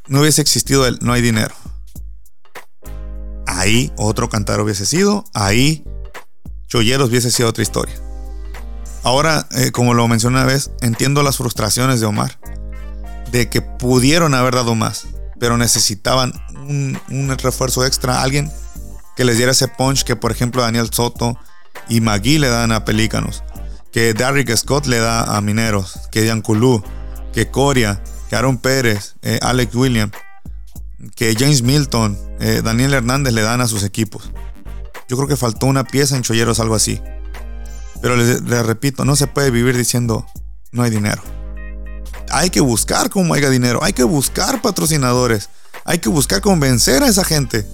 no 0.09 0.21
hubiese 0.21 0.41
existido 0.41 0.87
el 0.87 0.99
no 1.03 1.13
hay 1.13 1.21
dinero. 1.21 1.55
Ahí 3.47 3.93
otro 3.97 4.31
cantar 4.31 4.61
hubiese 4.61 4.87
sido, 4.87 5.25
ahí 5.35 5.85
Cholleros 6.67 7.11
hubiese 7.11 7.31
sido 7.31 7.51
otra 7.51 7.63
historia. 7.63 7.95
Ahora, 9.03 9.47
eh, 9.51 9.71
como 9.71 9.93
lo 9.93 10.09
mencioné 10.09 10.39
una 10.39 10.47
vez, 10.47 10.71
entiendo 10.81 11.23
las 11.23 11.37
frustraciones 11.37 12.01
de 12.01 12.07
Omar, 12.07 12.39
de 13.31 13.51
que 13.51 13.61
pudieron 13.61 14.35
haber 14.35 14.55
dado 14.55 14.75
más, 14.75 15.07
pero 15.39 15.57
necesitaban 15.57 16.33
un, 16.55 17.37
refuerzo 17.39 17.85
extra, 17.85 18.23
alguien 18.23 18.51
que 19.17 19.25
les 19.25 19.37
diera 19.37 19.53
ese 19.53 19.69
punch 19.69 20.05
que 20.05 20.17
por 20.17 20.33
ejemplo 20.33 20.63
Daniel 20.63 20.89
Soto 20.93 21.39
y 21.89 22.01
Magui 22.01 22.39
le 22.39 22.49
dan 22.49 22.73
a 22.73 22.85
Pelícanos, 22.85 23.43
que 23.93 24.15
Derrick 24.15 24.55
Scott 24.57 24.87
le 24.87 24.99
da 24.99 25.37
a 25.37 25.41
Mineros, 25.41 26.01
que 26.11 26.41
Kulu, 26.43 26.83
que 27.33 27.51
Coria, 27.51 28.03
que 28.29 28.37
Aaron 28.37 28.59
Pérez, 28.59 29.17
eh, 29.23 29.39
Alex 29.43 29.75
William, 29.75 30.11
que 31.15 31.35
James 31.39 31.63
Milton, 31.63 32.19
eh, 32.41 32.63
Daniel 32.65 32.95
Hernández 32.95 33.33
le 33.33 33.43
dan 33.43 33.61
a 33.61 33.69
sus 33.69 33.83
equipos. 33.85 34.31
Yo 35.09 35.17
creo 35.17 35.29
que 35.29 35.37
faltó 35.37 35.67
una 35.67 35.85
pieza 35.85 36.17
en 36.17 36.23
Cholleros, 36.23 36.61
algo 36.61 36.75
así. 36.75 37.01
Pero 38.01 38.17
les, 38.17 38.43
repito, 38.43 39.05
no 39.05 39.17
se 39.17 39.27
puede 39.27 39.51
vivir 39.51 39.77
diciendo 39.77 40.27
no 40.73 40.83
hay 40.83 40.91
dinero. 40.91 41.23
Hay 42.31 42.51
que 42.51 42.61
buscar 42.61 43.11
cómo 43.11 43.35
haya 43.35 43.51
dinero, 43.51 43.83
hay 43.83 43.93
que 43.93 44.05
buscar 44.05 44.63
patrocinadores, 44.63 45.51
hay 45.85 45.99
que 45.99 46.09
buscar 46.09 46.41
convencer 46.41 47.03
a 47.03 47.09
esa 47.09 47.25
gente. 47.25 47.67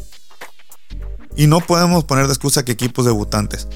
Y 1.37 1.47
no 1.47 1.61
podemos 1.61 2.05
poner 2.05 2.27
de 2.27 2.33
excusa 2.33 2.65
que 2.65 2.73
equipos 2.73 3.05
debutantes. 3.05 3.69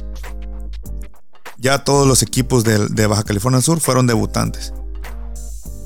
Ya 1.58 1.84
todos 1.84 2.06
los 2.06 2.22
equipos 2.22 2.64
de, 2.64 3.06
Baja 3.06 3.22
California 3.22 3.60
Sur 3.60 3.80
fueron 3.80 4.06
debutantes. 4.06 4.74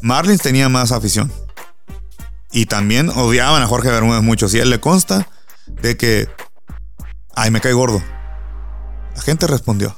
Marlins 0.02 0.42
tenía 0.42 0.68
más 0.68 0.92
afición. 0.92 1.32
Y 2.50 2.66
también 2.66 3.10
odiaban 3.10 3.62
a 3.62 3.66
Jorge 3.66 3.90
Bermúdez 3.90 4.22
mucho. 4.22 4.48
Si 4.48 4.58
él 4.58 4.70
le 4.70 4.80
consta 4.80 5.28
de 5.66 5.96
que, 5.96 6.28
ay, 7.34 7.50
me 7.50 7.60
cae 7.60 7.74
gordo. 7.74 8.02
La 9.14 9.22
gente 9.22 9.46
respondió. 9.46 9.94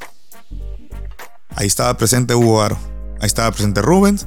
Ahí 1.55 1.67
estaba 1.67 1.97
presente 1.97 2.35
Hugo 2.35 2.63
Aro. 2.63 2.77
Ahí 3.21 3.27
estaba 3.27 3.51
presente 3.53 3.81
Rubens. 3.81 4.27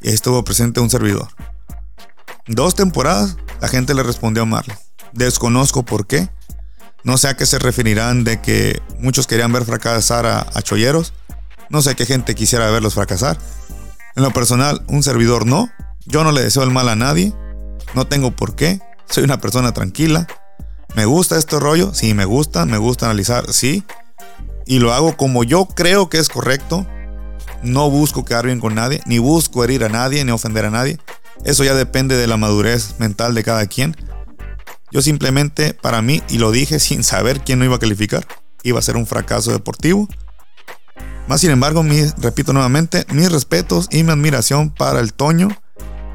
Y 0.00 0.08
ahí 0.08 0.14
estuvo 0.14 0.44
presente 0.44 0.80
un 0.80 0.90
servidor. 0.90 1.28
Dos 2.46 2.74
temporadas, 2.74 3.36
la 3.60 3.68
gente 3.68 3.94
le 3.94 4.02
respondió 4.02 4.44
a 4.44 4.46
Marley. 4.46 4.76
Desconozco 5.12 5.84
por 5.84 6.06
qué. 6.06 6.30
No 7.04 7.16
sé 7.16 7.28
a 7.28 7.36
qué 7.36 7.46
se 7.46 7.58
referirán 7.58 8.24
de 8.24 8.40
que 8.40 8.80
muchos 8.98 9.26
querían 9.26 9.52
ver 9.52 9.64
fracasar 9.64 10.26
a, 10.26 10.40
a 10.40 10.62
Cholleros. 10.62 11.12
No 11.70 11.82
sé 11.82 11.94
qué 11.94 12.06
gente 12.06 12.34
quisiera 12.34 12.70
verlos 12.70 12.94
fracasar. 12.94 13.38
En 14.16 14.22
lo 14.22 14.30
personal, 14.32 14.84
un 14.88 15.02
servidor 15.02 15.46
no. 15.46 15.70
Yo 16.06 16.24
no 16.24 16.32
le 16.32 16.42
deseo 16.42 16.62
el 16.62 16.70
mal 16.70 16.88
a 16.88 16.96
nadie. 16.96 17.34
No 17.94 18.06
tengo 18.06 18.30
por 18.30 18.54
qué. 18.54 18.80
Soy 19.08 19.24
una 19.24 19.40
persona 19.40 19.72
tranquila. 19.72 20.26
¿Me 20.94 21.04
gusta 21.04 21.36
este 21.36 21.60
rollo? 21.60 21.94
Sí, 21.94 22.14
me 22.14 22.24
gusta. 22.24 22.64
Me 22.66 22.78
gusta 22.78 23.06
analizar, 23.06 23.52
sí 23.52 23.84
y 24.68 24.80
lo 24.80 24.92
hago 24.92 25.16
como 25.16 25.44
yo 25.44 25.64
creo 25.64 26.10
que 26.10 26.18
es 26.18 26.28
correcto. 26.28 26.86
No 27.62 27.90
busco 27.90 28.24
quedar 28.24 28.46
bien 28.46 28.60
con 28.60 28.74
nadie, 28.74 29.00
ni 29.06 29.18
busco 29.18 29.64
herir 29.64 29.84
a 29.84 29.88
nadie, 29.88 30.24
ni 30.24 30.32
ofender 30.32 30.64
a 30.64 30.70
nadie. 30.70 30.98
Eso 31.44 31.64
ya 31.64 31.74
depende 31.74 32.16
de 32.16 32.26
la 32.26 32.36
madurez 32.36 32.98
mental 32.98 33.34
de 33.34 33.44
cada 33.44 33.66
quien. 33.66 33.96
Yo 34.90 35.02
simplemente, 35.02 35.74
para 35.74 36.02
mí, 36.02 36.22
y 36.28 36.38
lo 36.38 36.50
dije 36.50 36.78
sin 36.78 37.04
saber 37.04 37.40
quién 37.40 37.58
no 37.58 37.64
iba 37.64 37.76
a 37.76 37.80
calificar, 37.80 38.26
iba 38.62 38.78
a 38.78 38.82
ser 38.82 38.96
un 38.96 39.06
fracaso 39.06 39.52
deportivo. 39.52 40.08
Más 41.26 41.42
sin 41.42 41.50
embargo, 41.50 41.84
repito 42.18 42.52
nuevamente, 42.52 43.04
mis 43.12 43.30
respetos 43.30 43.88
y 43.90 44.02
mi 44.02 44.12
admiración 44.12 44.70
para 44.70 45.00
el 45.00 45.12
Toño 45.12 45.48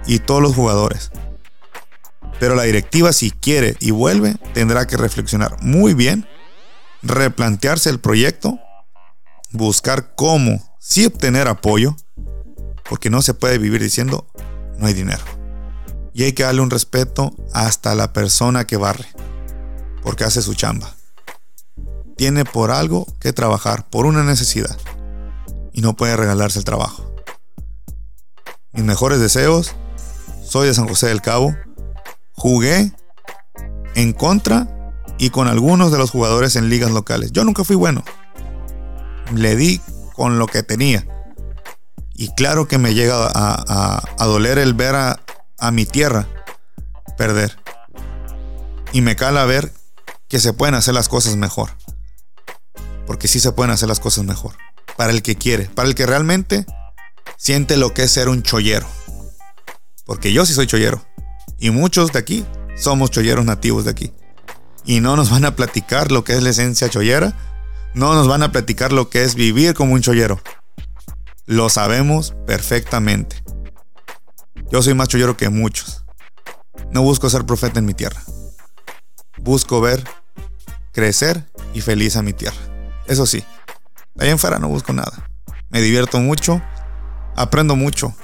y 0.07 0.19
todos 0.19 0.41
los 0.41 0.55
jugadores. 0.55 1.11
Pero 2.39 2.55
la 2.55 2.63
directiva, 2.63 3.13
si 3.13 3.29
quiere 3.29 3.77
y 3.79 3.91
vuelve, 3.91 4.35
tendrá 4.53 4.87
que 4.87 4.97
reflexionar 4.97 5.55
muy 5.61 5.93
bien 5.93 6.27
replantearse 7.03 7.89
el 7.89 7.99
proyecto, 7.99 8.59
buscar 9.51 10.15
cómo 10.15 10.72
sí 10.83 11.05
obtener 11.05 11.47
apoyo, 11.47 11.95
porque 12.89 13.09
no 13.09 13.21
se 13.21 13.33
puede 13.33 13.57
vivir 13.57 13.81
diciendo 13.81 14.27
no 14.77 14.87
hay 14.87 14.93
dinero. 14.93 15.23
Y 16.13 16.23
hay 16.23 16.33
que 16.33 16.43
darle 16.43 16.61
un 16.61 16.69
respeto 16.69 17.33
hasta 17.53 17.95
la 17.95 18.11
persona 18.11 18.67
que 18.67 18.75
barre, 18.75 19.07
porque 20.03 20.25
hace 20.25 20.41
su 20.41 20.53
chamba. 20.53 20.93
Tiene 22.17 22.43
por 22.43 22.69
algo 22.69 23.07
que 23.19 23.31
trabajar, 23.31 23.89
por 23.89 24.05
una 24.05 24.23
necesidad, 24.23 24.77
y 25.71 25.81
no 25.81 25.95
puede 25.95 26.17
regalarse 26.17 26.59
el 26.59 26.65
trabajo. 26.65 27.15
Mis 28.73 28.83
mejores 28.83 29.19
deseos, 29.19 29.73
soy 30.43 30.67
de 30.67 30.73
San 30.73 30.87
José 30.87 31.07
del 31.07 31.21
Cabo, 31.21 31.55
jugué 32.33 32.91
en 33.95 34.11
contra 34.11 34.93
y 35.17 35.29
con 35.29 35.47
algunos 35.47 35.93
de 35.93 35.97
los 35.97 36.11
jugadores 36.11 36.57
en 36.57 36.69
ligas 36.69 36.91
locales. 36.91 37.31
Yo 37.31 37.45
nunca 37.45 37.63
fui 37.63 37.77
bueno. 37.77 38.03
Le 39.33 39.55
di 39.55 39.81
con 40.13 40.39
lo 40.39 40.47
que 40.47 40.63
tenía. 40.63 41.05
Y 42.13 42.33
claro 42.35 42.67
que 42.67 42.77
me 42.77 42.93
llega 42.93 43.15
a, 43.33 44.25
doler 44.25 44.57
el 44.57 44.73
ver 44.73 44.95
a, 44.95 45.19
a 45.57 45.71
mi 45.71 45.85
tierra 45.85 46.27
perder. 47.17 47.57
Y 48.91 49.01
me 49.01 49.15
cala 49.15 49.45
ver 49.45 49.73
que 50.27 50.39
se 50.39 50.53
pueden 50.53 50.75
hacer 50.75 50.93
las 50.93 51.09
cosas 51.09 51.35
mejor. 51.35 51.71
Porque 53.05 53.27
sí 53.27 53.39
se 53.39 53.51
pueden 53.51 53.71
hacer 53.71 53.89
las 53.89 53.99
cosas 53.99 54.23
mejor. 54.23 54.55
Para 54.95 55.11
el 55.11 55.23
que 55.23 55.35
quiere, 55.35 55.65
para 55.65 55.87
el 55.87 55.95
que 55.95 56.05
realmente 56.05 56.65
siente 57.37 57.77
lo 57.77 57.93
que 57.93 58.03
es 58.03 58.11
ser 58.11 58.29
un 58.29 58.43
chollero. 58.43 58.87
Porque 60.05 60.31
yo 60.31 60.45
sí 60.45 60.53
soy 60.53 60.67
chollero. 60.67 61.03
Y 61.59 61.71
muchos 61.71 62.11
de 62.11 62.19
aquí 62.19 62.45
somos 62.75 63.11
cholleros 63.11 63.45
nativos 63.45 63.85
de 63.85 63.91
aquí 63.91 64.13
y 64.85 64.99
no 64.99 65.15
nos 65.15 65.29
van 65.29 65.45
a 65.45 65.55
platicar 65.55 66.11
lo 66.11 66.23
que 66.23 66.33
es 66.33 66.43
la 66.43 66.49
esencia 66.49 66.89
chollera, 66.89 67.33
no 67.93 68.13
nos 68.13 68.27
van 68.27 68.43
a 68.43 68.51
platicar 68.51 68.91
lo 68.91 69.09
que 69.09 69.23
es 69.23 69.35
vivir 69.35 69.73
como 69.73 69.93
un 69.93 70.01
chollero. 70.01 70.41
Lo 71.45 71.69
sabemos 71.69 72.33
perfectamente. 72.47 73.43
Yo 74.71 74.81
soy 74.81 74.93
más 74.93 75.09
chollero 75.09 75.37
que 75.37 75.49
muchos. 75.49 76.03
No 76.91 77.01
busco 77.01 77.29
ser 77.29 77.45
profeta 77.45 77.79
en 77.79 77.85
mi 77.85 77.93
tierra. 77.93 78.21
Busco 79.37 79.81
ver, 79.81 80.03
crecer 80.91 81.45
y 81.73 81.81
feliz 81.81 82.15
a 82.15 82.21
mi 82.21 82.33
tierra. 82.33 82.57
Eso 83.07 83.25
sí, 83.25 83.43
ahí 84.17 84.29
en 84.29 84.39
fuera 84.39 84.59
no 84.59 84.67
busco 84.69 84.93
nada. 84.93 85.29
Me 85.69 85.81
divierto 85.81 86.19
mucho, 86.19 86.61
aprendo 87.35 87.75
mucho 87.75 88.15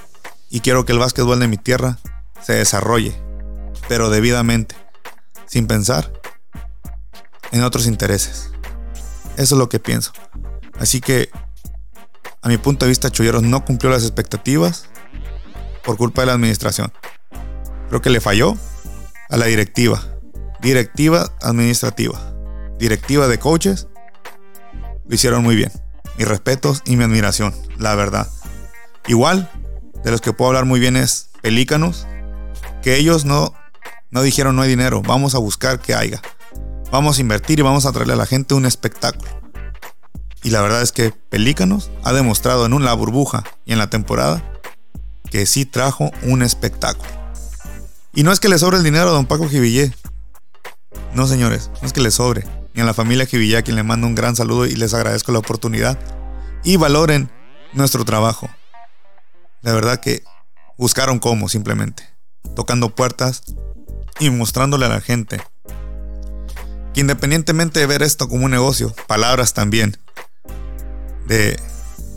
y 0.48 0.60
quiero 0.60 0.84
que 0.84 0.92
el 0.92 0.98
básquetbol 0.98 1.38
de 1.38 1.48
mi 1.48 1.56
tierra 1.56 1.98
se 2.40 2.54
desarrolle, 2.54 3.14
pero 3.88 4.08
debidamente, 4.08 4.74
sin 5.46 5.66
pensar 5.66 6.12
en 7.52 7.62
otros 7.62 7.86
intereses. 7.86 8.49
Eso 9.36 9.54
es 9.54 9.58
lo 9.58 9.68
que 9.68 9.78
pienso. 9.78 10.12
Así 10.78 11.00
que, 11.00 11.30
a 12.42 12.48
mi 12.48 12.58
punto 12.58 12.84
de 12.84 12.90
vista, 12.90 13.10
Cholleros 13.10 13.42
no 13.42 13.64
cumplió 13.64 13.90
las 13.90 14.02
expectativas 14.02 14.86
por 15.84 15.96
culpa 15.96 16.22
de 16.22 16.26
la 16.26 16.32
administración. 16.34 16.92
Creo 17.88 18.00
que 18.00 18.10
le 18.10 18.20
falló 18.20 18.56
a 19.28 19.36
la 19.36 19.46
directiva. 19.46 20.02
Directiva 20.60 21.32
administrativa. 21.42 22.18
Directiva 22.78 23.28
de 23.28 23.38
coaches. 23.38 23.88
Lo 25.06 25.14
hicieron 25.14 25.42
muy 25.42 25.56
bien. 25.56 25.72
Mis 26.18 26.28
respetos 26.28 26.82
y 26.84 26.96
mi 26.96 27.04
admiración, 27.04 27.54
la 27.78 27.94
verdad. 27.94 28.28
Igual, 29.06 29.50
de 30.04 30.10
los 30.10 30.20
que 30.20 30.32
puedo 30.32 30.50
hablar 30.50 30.64
muy 30.64 30.80
bien 30.80 30.96
es 30.96 31.30
Pelícanos, 31.42 32.06
que 32.82 32.96
ellos 32.96 33.24
no, 33.24 33.54
no 34.10 34.22
dijeron 34.22 34.56
no 34.56 34.62
hay 34.62 34.68
dinero, 34.68 35.02
vamos 35.02 35.34
a 35.34 35.38
buscar 35.38 35.80
que 35.80 35.94
haya. 35.94 36.20
Vamos 36.90 37.18
a 37.18 37.20
invertir 37.20 37.60
y 37.60 37.62
vamos 37.62 37.86
a 37.86 37.92
traerle 37.92 38.14
a 38.14 38.16
la 38.16 38.26
gente 38.26 38.54
un 38.54 38.66
espectáculo. 38.66 39.30
Y 40.42 40.50
la 40.50 40.60
verdad 40.60 40.82
es 40.82 40.90
que 40.90 41.12
Pelícanos 41.12 41.90
ha 42.02 42.12
demostrado 42.12 42.66
en 42.66 42.72
una 42.72 42.92
burbuja 42.94 43.44
y 43.64 43.72
en 43.72 43.78
la 43.78 43.90
temporada 43.90 44.42
que 45.30 45.46
sí 45.46 45.66
trajo 45.66 46.10
un 46.22 46.42
espectáculo. 46.42 47.08
Y 48.12 48.24
no 48.24 48.32
es 48.32 48.40
que 48.40 48.48
le 48.48 48.58
sobre 48.58 48.78
el 48.78 48.82
dinero 48.82 49.10
a 49.10 49.12
don 49.12 49.26
Paco 49.26 49.48
Jivillé. 49.48 49.94
No, 51.14 51.28
señores, 51.28 51.70
no 51.80 51.86
es 51.86 51.92
que 51.92 52.00
le 52.00 52.10
sobre. 52.10 52.44
Ni 52.74 52.82
a 52.82 52.84
la 52.84 52.94
familia 52.94 53.26
Jivillé 53.26 53.58
a 53.58 53.62
quien 53.62 53.76
le 53.76 53.84
mando 53.84 54.08
un 54.08 54.16
gran 54.16 54.34
saludo 54.34 54.66
y 54.66 54.74
les 54.74 54.92
agradezco 54.92 55.30
la 55.30 55.38
oportunidad. 55.38 55.96
Y 56.64 56.76
valoren 56.76 57.30
nuestro 57.72 58.04
trabajo. 58.04 58.50
La 59.62 59.72
verdad 59.72 60.00
que 60.00 60.24
buscaron 60.76 61.20
cómo 61.20 61.48
simplemente. 61.48 62.02
Tocando 62.56 62.96
puertas 62.96 63.44
y 64.18 64.30
mostrándole 64.30 64.86
a 64.86 64.88
la 64.88 65.00
gente 65.00 65.40
que 66.94 67.00
independientemente 67.00 67.80
de 67.80 67.86
ver 67.86 68.02
esto 68.02 68.28
como 68.28 68.44
un 68.44 68.50
negocio, 68.50 68.94
palabras 69.06 69.54
también 69.54 69.98
de 71.26 71.58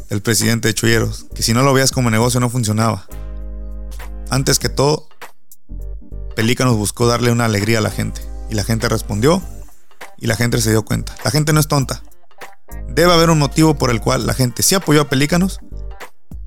el 0.09 0.21
presidente 0.21 0.67
de 0.67 0.73
Chuyeros, 0.73 1.25
que 1.33 1.43
si 1.43 1.53
no 1.53 1.63
lo 1.63 1.73
veas 1.73 1.91
como 1.91 2.09
negocio 2.09 2.39
no 2.39 2.49
funcionaba. 2.49 3.07
Antes 4.29 4.59
que 4.59 4.69
todo, 4.69 5.07
Pelícanos 6.35 6.75
buscó 6.75 7.07
darle 7.07 7.31
una 7.31 7.45
alegría 7.45 7.77
a 7.77 7.81
la 7.81 7.91
gente. 7.91 8.21
Y 8.49 8.55
la 8.55 8.63
gente 8.63 8.89
respondió 8.89 9.41
y 10.17 10.27
la 10.27 10.35
gente 10.35 10.59
se 10.61 10.71
dio 10.71 10.83
cuenta. 10.83 11.15
La 11.23 11.31
gente 11.31 11.53
no 11.53 11.59
es 11.59 11.67
tonta. 11.67 12.03
Debe 12.87 13.13
haber 13.13 13.29
un 13.29 13.39
motivo 13.39 13.75
por 13.75 13.89
el 13.89 14.01
cual 14.01 14.25
la 14.25 14.33
gente 14.33 14.63
sí 14.63 14.75
apoyó 14.75 15.01
a 15.01 15.09
Pelícanos 15.09 15.59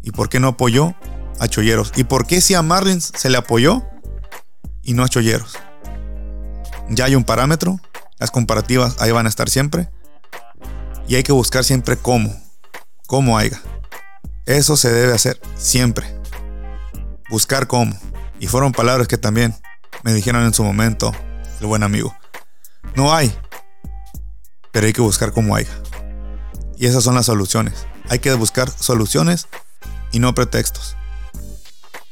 y 0.03 0.11
por 0.11 0.29
qué 0.29 0.41
no 0.41 0.49
apoyó 0.49 0.95
a 1.41 1.49
Cholleros. 1.49 1.93
Y 1.97 2.05
por 2.05 2.27
qué 2.27 2.41
si 2.41 2.55
a 2.55 2.63
Marlins 2.63 3.13
se 3.17 3.31
le 3.31 3.39
apoyó 3.39 3.83
y 4.83 4.95
no 4.95 5.05
a 5.05 5.09
Cholleros. 5.09 5.59
Ya 6.89 7.07
hay 7.07 7.17
un 7.17 7.25
parámetro, 7.25 7.81
las 8.19 8.31
comparativas 8.31 8.97
ahí 8.99 9.11
van 9.11 9.27
a 9.27 9.29
estar 9.29 9.49
siempre. 9.49 9.89
Y 11.09 11.15
hay 11.15 11.23
que 11.23 11.33
buscar 11.33 11.65
siempre 11.65 11.97
cómo, 11.97 12.35
cómo 13.07 13.39
haya. 13.39 13.61
Eso 14.45 14.77
se 14.77 14.93
debe 14.93 15.15
hacer 15.15 15.41
siempre. 15.57 16.07
Buscar 17.31 17.67
cómo. 17.67 17.97
Y 18.41 18.47
fueron 18.47 18.73
palabras 18.73 19.09
que 19.09 19.19
también 19.19 19.55
me 20.03 20.13
dijeron 20.13 20.45
en 20.45 20.55
su 20.55 20.65
momento 20.65 21.13
el 21.61 21.67
buen 21.67 21.83
amigo. 21.83 22.15
No 22.95 23.15
hay, 23.15 23.37
pero 24.73 24.87
hay 24.87 24.93
que 24.93 25.03
buscar 25.03 25.33
cómo 25.33 25.57
haya. 25.57 25.71
Y 26.77 26.87
esas 26.87 27.05
son 27.05 27.15
las 27.15 27.27
soluciones. 27.27 27.87
Hay 28.09 28.19
que 28.19 28.33
buscar 28.35 28.71
soluciones 28.71 29.49
y 30.13 30.19
no 30.19 30.35
pretextos. 30.35 30.97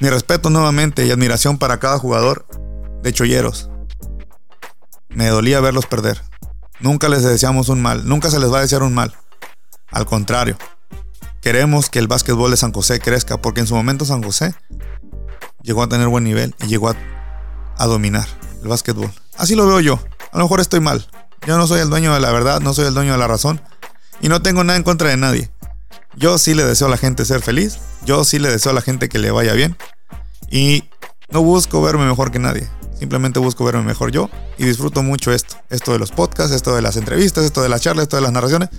Mi 0.00 0.10
respeto 0.10 0.50
nuevamente 0.50 1.06
y 1.06 1.10
admiración 1.10 1.58
para 1.58 1.78
cada 1.78 1.98
jugador 1.98 2.46
de 3.02 3.12
Cholleros. 3.12 3.70
Me 5.14 5.28
dolía 5.28 5.60
verlos 5.60 5.86
perder. 5.86 6.20
Nunca 6.80 7.08
les 7.08 7.22
deseamos 7.22 7.68
un 7.68 7.80
mal, 7.80 8.06
nunca 8.06 8.30
se 8.30 8.40
les 8.40 8.52
va 8.52 8.58
a 8.58 8.62
desear 8.62 8.82
un 8.82 8.94
mal. 8.94 9.14
Al 9.90 10.06
contrario, 10.06 10.56
queremos 11.40 11.88
que 11.88 12.00
el 12.00 12.08
básquetbol 12.08 12.50
de 12.50 12.56
San 12.56 12.72
José 12.72 12.98
crezca 12.98 13.40
porque 13.40 13.60
en 13.60 13.66
su 13.68 13.76
momento 13.76 14.04
San 14.04 14.22
José 14.22 14.54
llegó 15.62 15.82
a 15.82 15.88
tener 15.88 16.08
buen 16.08 16.24
nivel 16.24 16.54
y 16.62 16.66
llegó 16.66 16.88
a, 16.88 17.86
dominar 17.86 18.26
el 18.62 18.68
básquetbol. 18.68 19.10
Así 19.36 19.54
lo 19.54 19.66
veo 19.66 19.80
yo. 19.80 20.00
A 20.32 20.38
lo 20.38 20.44
mejor 20.44 20.60
estoy 20.60 20.80
mal. 20.80 21.06
Yo 21.46 21.56
no 21.58 21.66
soy 21.66 21.80
el 21.80 21.90
dueño 21.90 22.12
de 22.12 22.20
la 22.20 22.32
verdad, 22.32 22.60
no 22.60 22.74
soy 22.74 22.86
el 22.86 22.94
dueño 22.94 23.12
de 23.12 23.18
la 23.18 23.28
razón 23.28 23.60
y 24.20 24.28
no 24.28 24.42
tengo 24.42 24.64
nada 24.64 24.76
en 24.76 24.82
contra 24.82 25.10
de 25.10 25.16
nadie. 25.16 25.50
Yo 26.16 26.38
sí 26.38 26.54
le 26.54 26.64
deseo 26.64 26.88
a 26.88 26.90
la 26.90 26.96
gente 26.96 27.24
ser 27.24 27.40
feliz, 27.40 27.78
yo 28.04 28.24
sí 28.24 28.38
le 28.38 28.50
deseo 28.50 28.72
a 28.72 28.74
la 28.74 28.80
gente 28.80 29.08
que 29.08 29.18
le 29.18 29.30
vaya 29.30 29.52
bien 29.52 29.76
y 30.50 30.84
no 31.30 31.42
busco 31.42 31.82
verme 31.82 32.04
mejor 32.06 32.30
que 32.30 32.38
nadie. 32.38 32.68
Simplemente 33.04 33.38
busco 33.38 33.66
verme 33.66 33.82
mejor 33.82 34.12
yo 34.12 34.30
y 34.56 34.64
disfruto 34.64 35.02
mucho 35.02 35.30
esto. 35.30 35.56
Esto 35.68 35.92
de 35.92 35.98
los 35.98 36.10
podcasts, 36.10 36.54
esto 36.54 36.74
de 36.74 36.80
las 36.80 36.96
entrevistas, 36.96 37.44
esto 37.44 37.62
de 37.62 37.68
las 37.68 37.82
charlas, 37.82 38.04
esto 38.04 38.16
de 38.16 38.22
las 38.22 38.32
narraciones. 38.32 38.70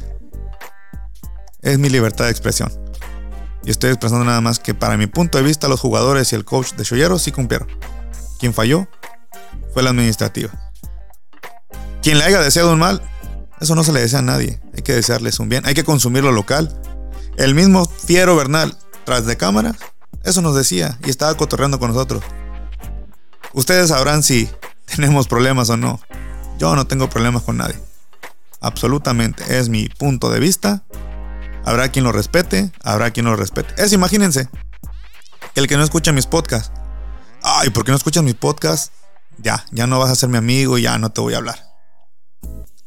Es 1.61 1.77
mi 1.77 1.89
libertad 1.89 2.25
de 2.25 2.31
expresión. 2.31 2.73
Y 3.63 3.69
estoy 3.69 3.91
expresando 3.91 4.25
nada 4.25 4.41
más 4.41 4.57
que 4.57 4.73
para 4.73 4.97
mi 4.97 5.05
punto 5.05 5.37
de 5.37 5.43
vista 5.43 5.67
los 5.67 5.79
jugadores 5.79 6.31
y 6.31 6.35
el 6.35 6.43
coach 6.43 6.73
de 6.73 6.83
Shoyero 6.83 7.19
sí 7.19 7.31
cumplieron. 7.31 7.67
Quien 8.39 8.51
falló 8.51 8.87
fue 9.75 9.83
la 9.83 9.91
administrativa. 9.91 10.49
Quien 12.01 12.17
le 12.17 12.23
haya 12.23 12.41
deseado 12.41 12.73
un 12.73 12.79
mal, 12.79 13.03
eso 13.61 13.75
no 13.75 13.83
se 13.83 13.93
le 13.93 14.01
desea 14.01 14.19
a 14.19 14.23
nadie. 14.23 14.59
Hay 14.75 14.81
que 14.81 14.93
desearles 14.93 15.39
un 15.39 15.49
bien. 15.49 15.67
Hay 15.67 15.75
que 15.75 15.83
consumir 15.83 16.23
lo 16.23 16.31
local. 16.31 16.75
El 17.37 17.53
mismo 17.53 17.85
Fiero 17.85 18.35
Bernal, 18.35 18.75
tras 19.03 19.27
de 19.27 19.37
cámara, 19.37 19.75
eso 20.23 20.41
nos 20.41 20.55
decía 20.55 20.97
y 21.05 21.11
estaba 21.11 21.37
cotorreando 21.37 21.77
con 21.77 21.89
nosotros. 21.91 22.23
Ustedes 23.55 23.87
sabrán 23.87 24.21
si 24.21 24.49
tenemos 24.85 25.27
problemas 25.27 25.69
o 25.69 25.77
no. 25.77 25.99
Yo 26.59 26.75
no 26.75 26.85
tengo 26.85 27.09
problemas 27.09 27.43
con 27.43 27.57
nadie. 27.57 27.79
Absolutamente. 28.61 29.57
Es 29.57 29.69
mi 29.69 29.89
punto 29.89 30.29
de 30.29 30.39
vista. 30.39 30.83
Habrá 31.63 31.89
quien 31.89 32.05
lo 32.05 32.11
respete, 32.11 32.71
habrá 32.83 33.11
quien 33.11 33.25
lo 33.25 33.35
respete. 33.35 33.73
Es, 33.81 33.91
imagínense, 33.91 34.49
el 35.55 35.67
que 35.67 35.77
no 35.77 35.83
escucha 35.83 36.11
mis 36.11 36.27
podcasts. 36.27 36.71
Ay, 37.41 37.69
¿por 37.71 37.85
qué 37.85 37.91
no 37.91 37.97
escuchas 37.97 38.23
mis 38.23 38.35
podcasts? 38.35 38.91
Ya, 39.39 39.65
ya 39.71 39.87
no 39.87 39.99
vas 39.99 40.11
a 40.11 40.15
ser 40.15 40.29
mi 40.29 40.37
amigo, 40.37 40.77
ya 40.77 40.97
no 40.99 41.09
te 41.11 41.21
voy 41.21 41.33
a 41.33 41.37
hablar. 41.37 41.59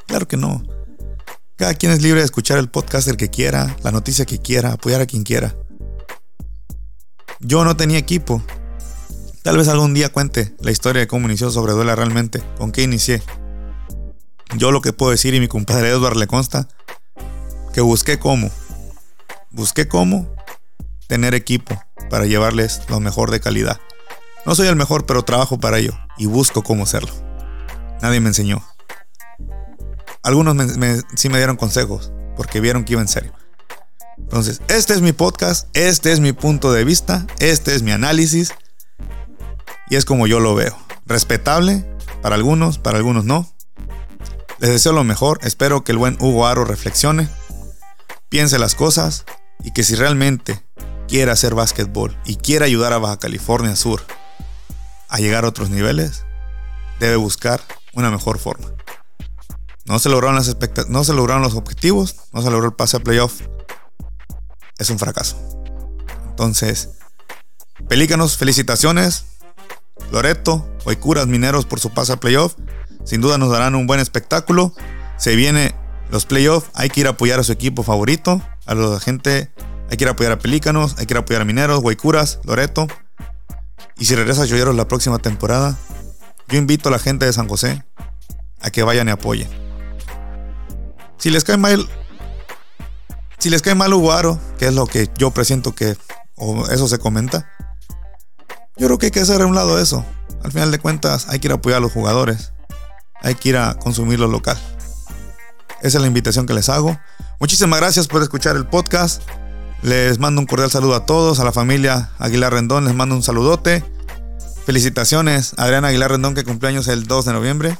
Claro 0.06 0.28
que 0.28 0.36
no. 0.36 0.62
Cada 1.56 1.74
quien 1.74 1.90
es 1.90 2.02
libre 2.02 2.20
de 2.20 2.24
escuchar 2.24 2.58
el 2.58 2.68
podcast 2.68 3.08
el 3.08 3.16
que 3.16 3.30
quiera, 3.30 3.76
la 3.82 3.90
noticia 3.90 4.24
que 4.26 4.38
quiera, 4.38 4.72
apoyar 4.72 5.00
a 5.00 5.06
quien 5.06 5.24
quiera. 5.24 5.56
Yo 7.40 7.64
no 7.64 7.76
tenía 7.76 7.98
equipo, 7.98 8.42
Tal 9.48 9.56
vez 9.56 9.68
algún 9.68 9.94
día 9.94 10.10
cuente 10.10 10.54
la 10.60 10.70
historia 10.70 11.00
de 11.00 11.06
cómo 11.06 11.24
inició 11.24 11.50
sobre 11.50 11.72
Duela 11.72 11.96
realmente, 11.96 12.42
con 12.58 12.70
qué 12.70 12.82
inicié. 12.82 13.22
Yo 14.58 14.72
lo 14.72 14.82
que 14.82 14.92
puedo 14.92 15.10
decir 15.10 15.32
y 15.32 15.40
mi 15.40 15.48
compadre 15.48 15.88
Edward 15.88 16.18
le 16.18 16.26
consta, 16.26 16.68
que 17.72 17.80
busqué 17.80 18.18
cómo. 18.18 18.50
Busqué 19.50 19.88
cómo 19.88 20.30
tener 21.06 21.34
equipo 21.34 21.82
para 22.10 22.26
llevarles 22.26 22.82
lo 22.90 23.00
mejor 23.00 23.30
de 23.30 23.40
calidad. 23.40 23.80
No 24.44 24.54
soy 24.54 24.68
el 24.68 24.76
mejor, 24.76 25.06
pero 25.06 25.24
trabajo 25.24 25.58
para 25.58 25.78
ello 25.78 25.98
y 26.18 26.26
busco 26.26 26.62
cómo 26.62 26.82
hacerlo. 26.82 27.14
Nadie 28.02 28.20
me 28.20 28.28
enseñó. 28.28 28.62
Algunos 30.22 30.56
sí 31.16 31.30
me 31.30 31.38
dieron 31.38 31.56
consejos 31.56 32.12
porque 32.36 32.60
vieron 32.60 32.84
que 32.84 32.92
iba 32.92 33.00
en 33.00 33.08
serio. 33.08 33.32
Entonces, 34.18 34.60
este 34.68 34.92
es 34.92 35.00
mi 35.00 35.14
podcast, 35.14 35.68
este 35.72 36.12
es 36.12 36.20
mi 36.20 36.32
punto 36.34 36.70
de 36.70 36.84
vista, 36.84 37.26
este 37.38 37.74
es 37.74 37.80
mi 37.82 37.92
análisis 37.92 38.52
y 39.90 39.96
es 39.96 40.04
como 40.04 40.26
yo 40.26 40.40
lo 40.40 40.54
veo. 40.54 40.76
Respetable 41.06 41.84
para 42.22 42.34
algunos, 42.34 42.78
para 42.78 42.98
algunos 42.98 43.24
no. 43.24 43.50
Les 44.58 44.70
deseo 44.70 44.92
lo 44.92 45.04
mejor, 45.04 45.38
espero 45.42 45.84
que 45.84 45.92
el 45.92 45.98
buen 45.98 46.16
Hugo 46.20 46.46
Aro 46.46 46.64
reflexione, 46.64 47.28
piense 48.28 48.58
las 48.58 48.74
cosas 48.74 49.24
y 49.62 49.72
que 49.72 49.84
si 49.84 49.94
realmente 49.94 50.64
quiere 51.06 51.30
hacer 51.30 51.54
básquetbol 51.54 52.16
y 52.24 52.36
quiere 52.36 52.64
ayudar 52.64 52.92
a 52.92 52.98
Baja 52.98 53.18
California 53.18 53.76
Sur 53.76 54.02
a 55.08 55.18
llegar 55.18 55.44
a 55.44 55.48
otros 55.48 55.70
niveles, 55.70 56.24
debe 56.98 57.16
buscar 57.16 57.60
una 57.94 58.10
mejor 58.10 58.38
forma. 58.38 58.66
No 59.84 59.98
se 59.98 60.10
lograron 60.10 60.36
las 60.36 60.54
no 60.88 61.04
se 61.04 61.14
lograron 61.14 61.42
los 61.42 61.54
objetivos, 61.54 62.16
no 62.32 62.42
se 62.42 62.50
logró 62.50 62.66
el 62.66 62.74
pase 62.74 62.98
a 62.98 63.00
playoff. 63.00 63.40
Es 64.76 64.90
un 64.90 64.98
fracaso. 64.98 65.36
Entonces, 66.28 66.90
Pelícanos, 67.86 68.36
felicitaciones. 68.36 69.24
Loreto, 70.10 70.66
curas 70.96 71.26
Mineros 71.26 71.66
por 71.66 71.80
su 71.80 71.90
paso 71.90 72.14
a 72.14 72.16
playoff. 72.20 72.54
Sin 73.04 73.20
duda 73.20 73.38
nos 73.38 73.50
darán 73.50 73.74
un 73.74 73.86
buen 73.86 74.00
espectáculo. 74.00 74.72
Se 75.16 75.36
viene 75.36 75.74
los 76.10 76.26
playoffs, 76.26 76.70
hay 76.74 76.88
que 76.88 77.00
ir 77.00 77.06
a 77.06 77.10
apoyar 77.10 77.40
a 77.40 77.44
su 77.44 77.52
equipo 77.52 77.82
favorito. 77.82 78.40
A 78.66 78.74
la 78.74 79.00
gente, 79.00 79.50
hay 79.90 79.96
que 79.96 80.04
ir 80.04 80.08
a 80.08 80.12
apoyar 80.12 80.32
a 80.32 80.38
Pelícanos, 80.38 80.94
hay 80.98 81.06
que 81.06 81.14
ir 81.14 81.18
a 81.18 81.20
apoyar 81.20 81.42
a 81.42 81.44
Mineros, 81.44 81.80
Guaycuras, 81.80 82.40
Loreto. 82.44 82.86
Y 83.98 84.04
si 84.04 84.14
regresa 84.14 84.46
Joyeros 84.46 84.76
la 84.76 84.86
próxima 84.86 85.18
temporada, 85.18 85.76
yo 86.48 86.58
invito 86.58 86.88
a 86.88 86.92
la 86.92 86.98
gente 86.98 87.26
de 87.26 87.32
San 87.32 87.48
José 87.48 87.84
a 88.60 88.70
que 88.70 88.82
vayan 88.82 89.08
y 89.08 89.10
apoyen. 89.10 89.48
Si 91.18 91.30
les 91.30 91.44
cae 91.44 91.56
mal, 91.56 91.88
si 93.38 93.50
les 93.50 93.60
cae 93.60 93.74
mal 93.74 93.92
Uguaro, 93.92 94.38
que 94.58 94.66
es 94.66 94.74
lo 94.74 94.86
que 94.86 95.08
yo 95.16 95.32
presiento 95.32 95.74
que, 95.74 95.96
o 96.36 96.66
eso 96.68 96.86
se 96.86 96.98
comenta, 96.98 97.50
yo 98.78 98.86
creo 98.86 98.98
que 98.98 99.06
hay 99.06 99.12
que 99.12 99.20
hacer 99.20 99.42
a 99.42 99.46
un 99.46 99.54
lado 99.54 99.80
eso. 99.80 100.04
Al 100.44 100.52
final 100.52 100.70
de 100.70 100.78
cuentas, 100.78 101.28
hay 101.28 101.40
que 101.40 101.48
ir 101.48 101.52
a 101.52 101.56
apoyar 101.56 101.78
a 101.78 101.80
los 101.80 101.92
jugadores. 101.92 102.52
Hay 103.20 103.34
que 103.34 103.50
ir 103.50 103.56
a 103.56 103.74
consumir 103.74 104.20
lo 104.20 104.28
local. 104.28 104.56
Esa 105.82 105.98
es 105.98 106.00
la 106.00 106.06
invitación 106.06 106.46
que 106.46 106.54
les 106.54 106.68
hago. 106.68 106.98
Muchísimas 107.40 107.80
gracias 107.80 108.06
por 108.06 108.22
escuchar 108.22 108.56
el 108.56 108.66
podcast. 108.66 109.22
Les 109.82 110.18
mando 110.18 110.40
un 110.40 110.46
cordial 110.46 110.70
saludo 110.70 110.94
a 110.94 111.06
todos, 111.06 111.40
a 111.40 111.44
la 111.44 111.52
familia 111.52 112.10
Aguilar 112.18 112.52
Rendón, 112.52 112.84
les 112.84 112.94
mando 112.94 113.14
un 113.14 113.22
saludote. 113.22 113.84
Felicitaciones 114.66 115.54
a 115.56 115.64
Adriana 115.64 115.88
Aguilar 115.88 116.12
Rendón 116.12 116.34
que 116.34 116.44
cumpleaños 116.44 116.88
el 116.88 117.06
2 117.06 117.24
de 117.24 117.32
noviembre. 117.32 117.78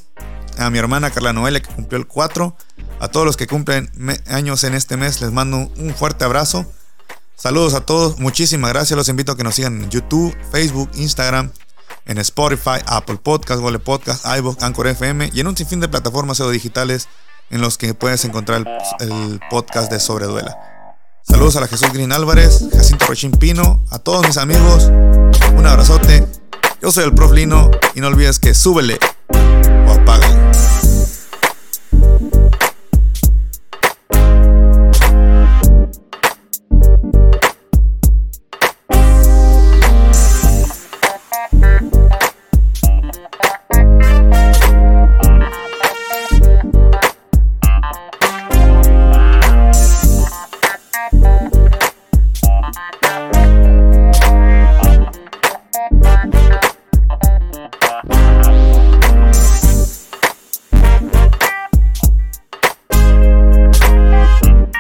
A 0.58 0.70
mi 0.70 0.78
hermana 0.78 1.10
Carla 1.10 1.32
Noelia 1.32 1.60
que 1.60 1.72
cumplió 1.72 1.98
el 1.98 2.06
4. 2.06 2.56
A 3.00 3.08
todos 3.08 3.26
los 3.26 3.36
que 3.36 3.46
cumplen 3.46 3.90
años 4.26 4.64
en 4.64 4.74
este 4.74 4.96
mes 4.96 5.20
les 5.20 5.30
mando 5.30 5.70
un 5.76 5.94
fuerte 5.94 6.24
abrazo. 6.24 6.66
Saludos 7.38 7.74
a 7.74 7.82
todos, 7.82 8.18
muchísimas 8.18 8.72
gracias. 8.72 8.96
Los 8.96 9.08
invito 9.08 9.30
a 9.30 9.36
que 9.36 9.44
nos 9.44 9.54
sigan 9.54 9.80
en 9.80 9.90
YouTube, 9.90 10.36
Facebook, 10.50 10.90
Instagram, 10.96 11.52
en 12.04 12.18
Spotify, 12.18 12.80
Apple 12.84 13.18
Podcast, 13.22 13.60
Google 13.60 13.78
Podcast, 13.78 14.26
iVoox, 14.38 14.60
Anchor 14.60 14.88
FM 14.88 15.30
y 15.32 15.38
en 15.38 15.46
un 15.46 15.56
sinfín 15.56 15.78
de 15.78 15.86
plataformas 15.86 16.40
o 16.40 16.50
digitales 16.50 17.06
en 17.50 17.60
los 17.60 17.78
que 17.78 17.94
puedes 17.94 18.24
encontrar 18.24 18.66
el, 18.98 19.40
podcast 19.50 19.88
de 19.88 20.00
Sobreduela. 20.00 20.58
Saludos 21.22 21.54
a 21.54 21.60
la 21.60 21.68
Jesús 21.68 21.92
Green 21.92 22.10
Álvarez, 22.10 22.64
Jacinto 22.72 23.06
Rochín 23.06 23.30
Pino, 23.30 23.84
a 23.92 24.00
todos 24.00 24.26
mis 24.26 24.36
amigos, 24.36 24.90
un 25.54 25.64
abrazote. 25.64 26.26
Yo 26.82 26.90
soy 26.90 27.04
el 27.04 27.14
Prof 27.14 27.30
Lino 27.30 27.70
y 27.94 28.00
no 28.00 28.08
olvides 28.08 28.40
que 28.40 28.52
súbele 28.52 28.98
o 29.86 29.92
apágale. 29.92 30.67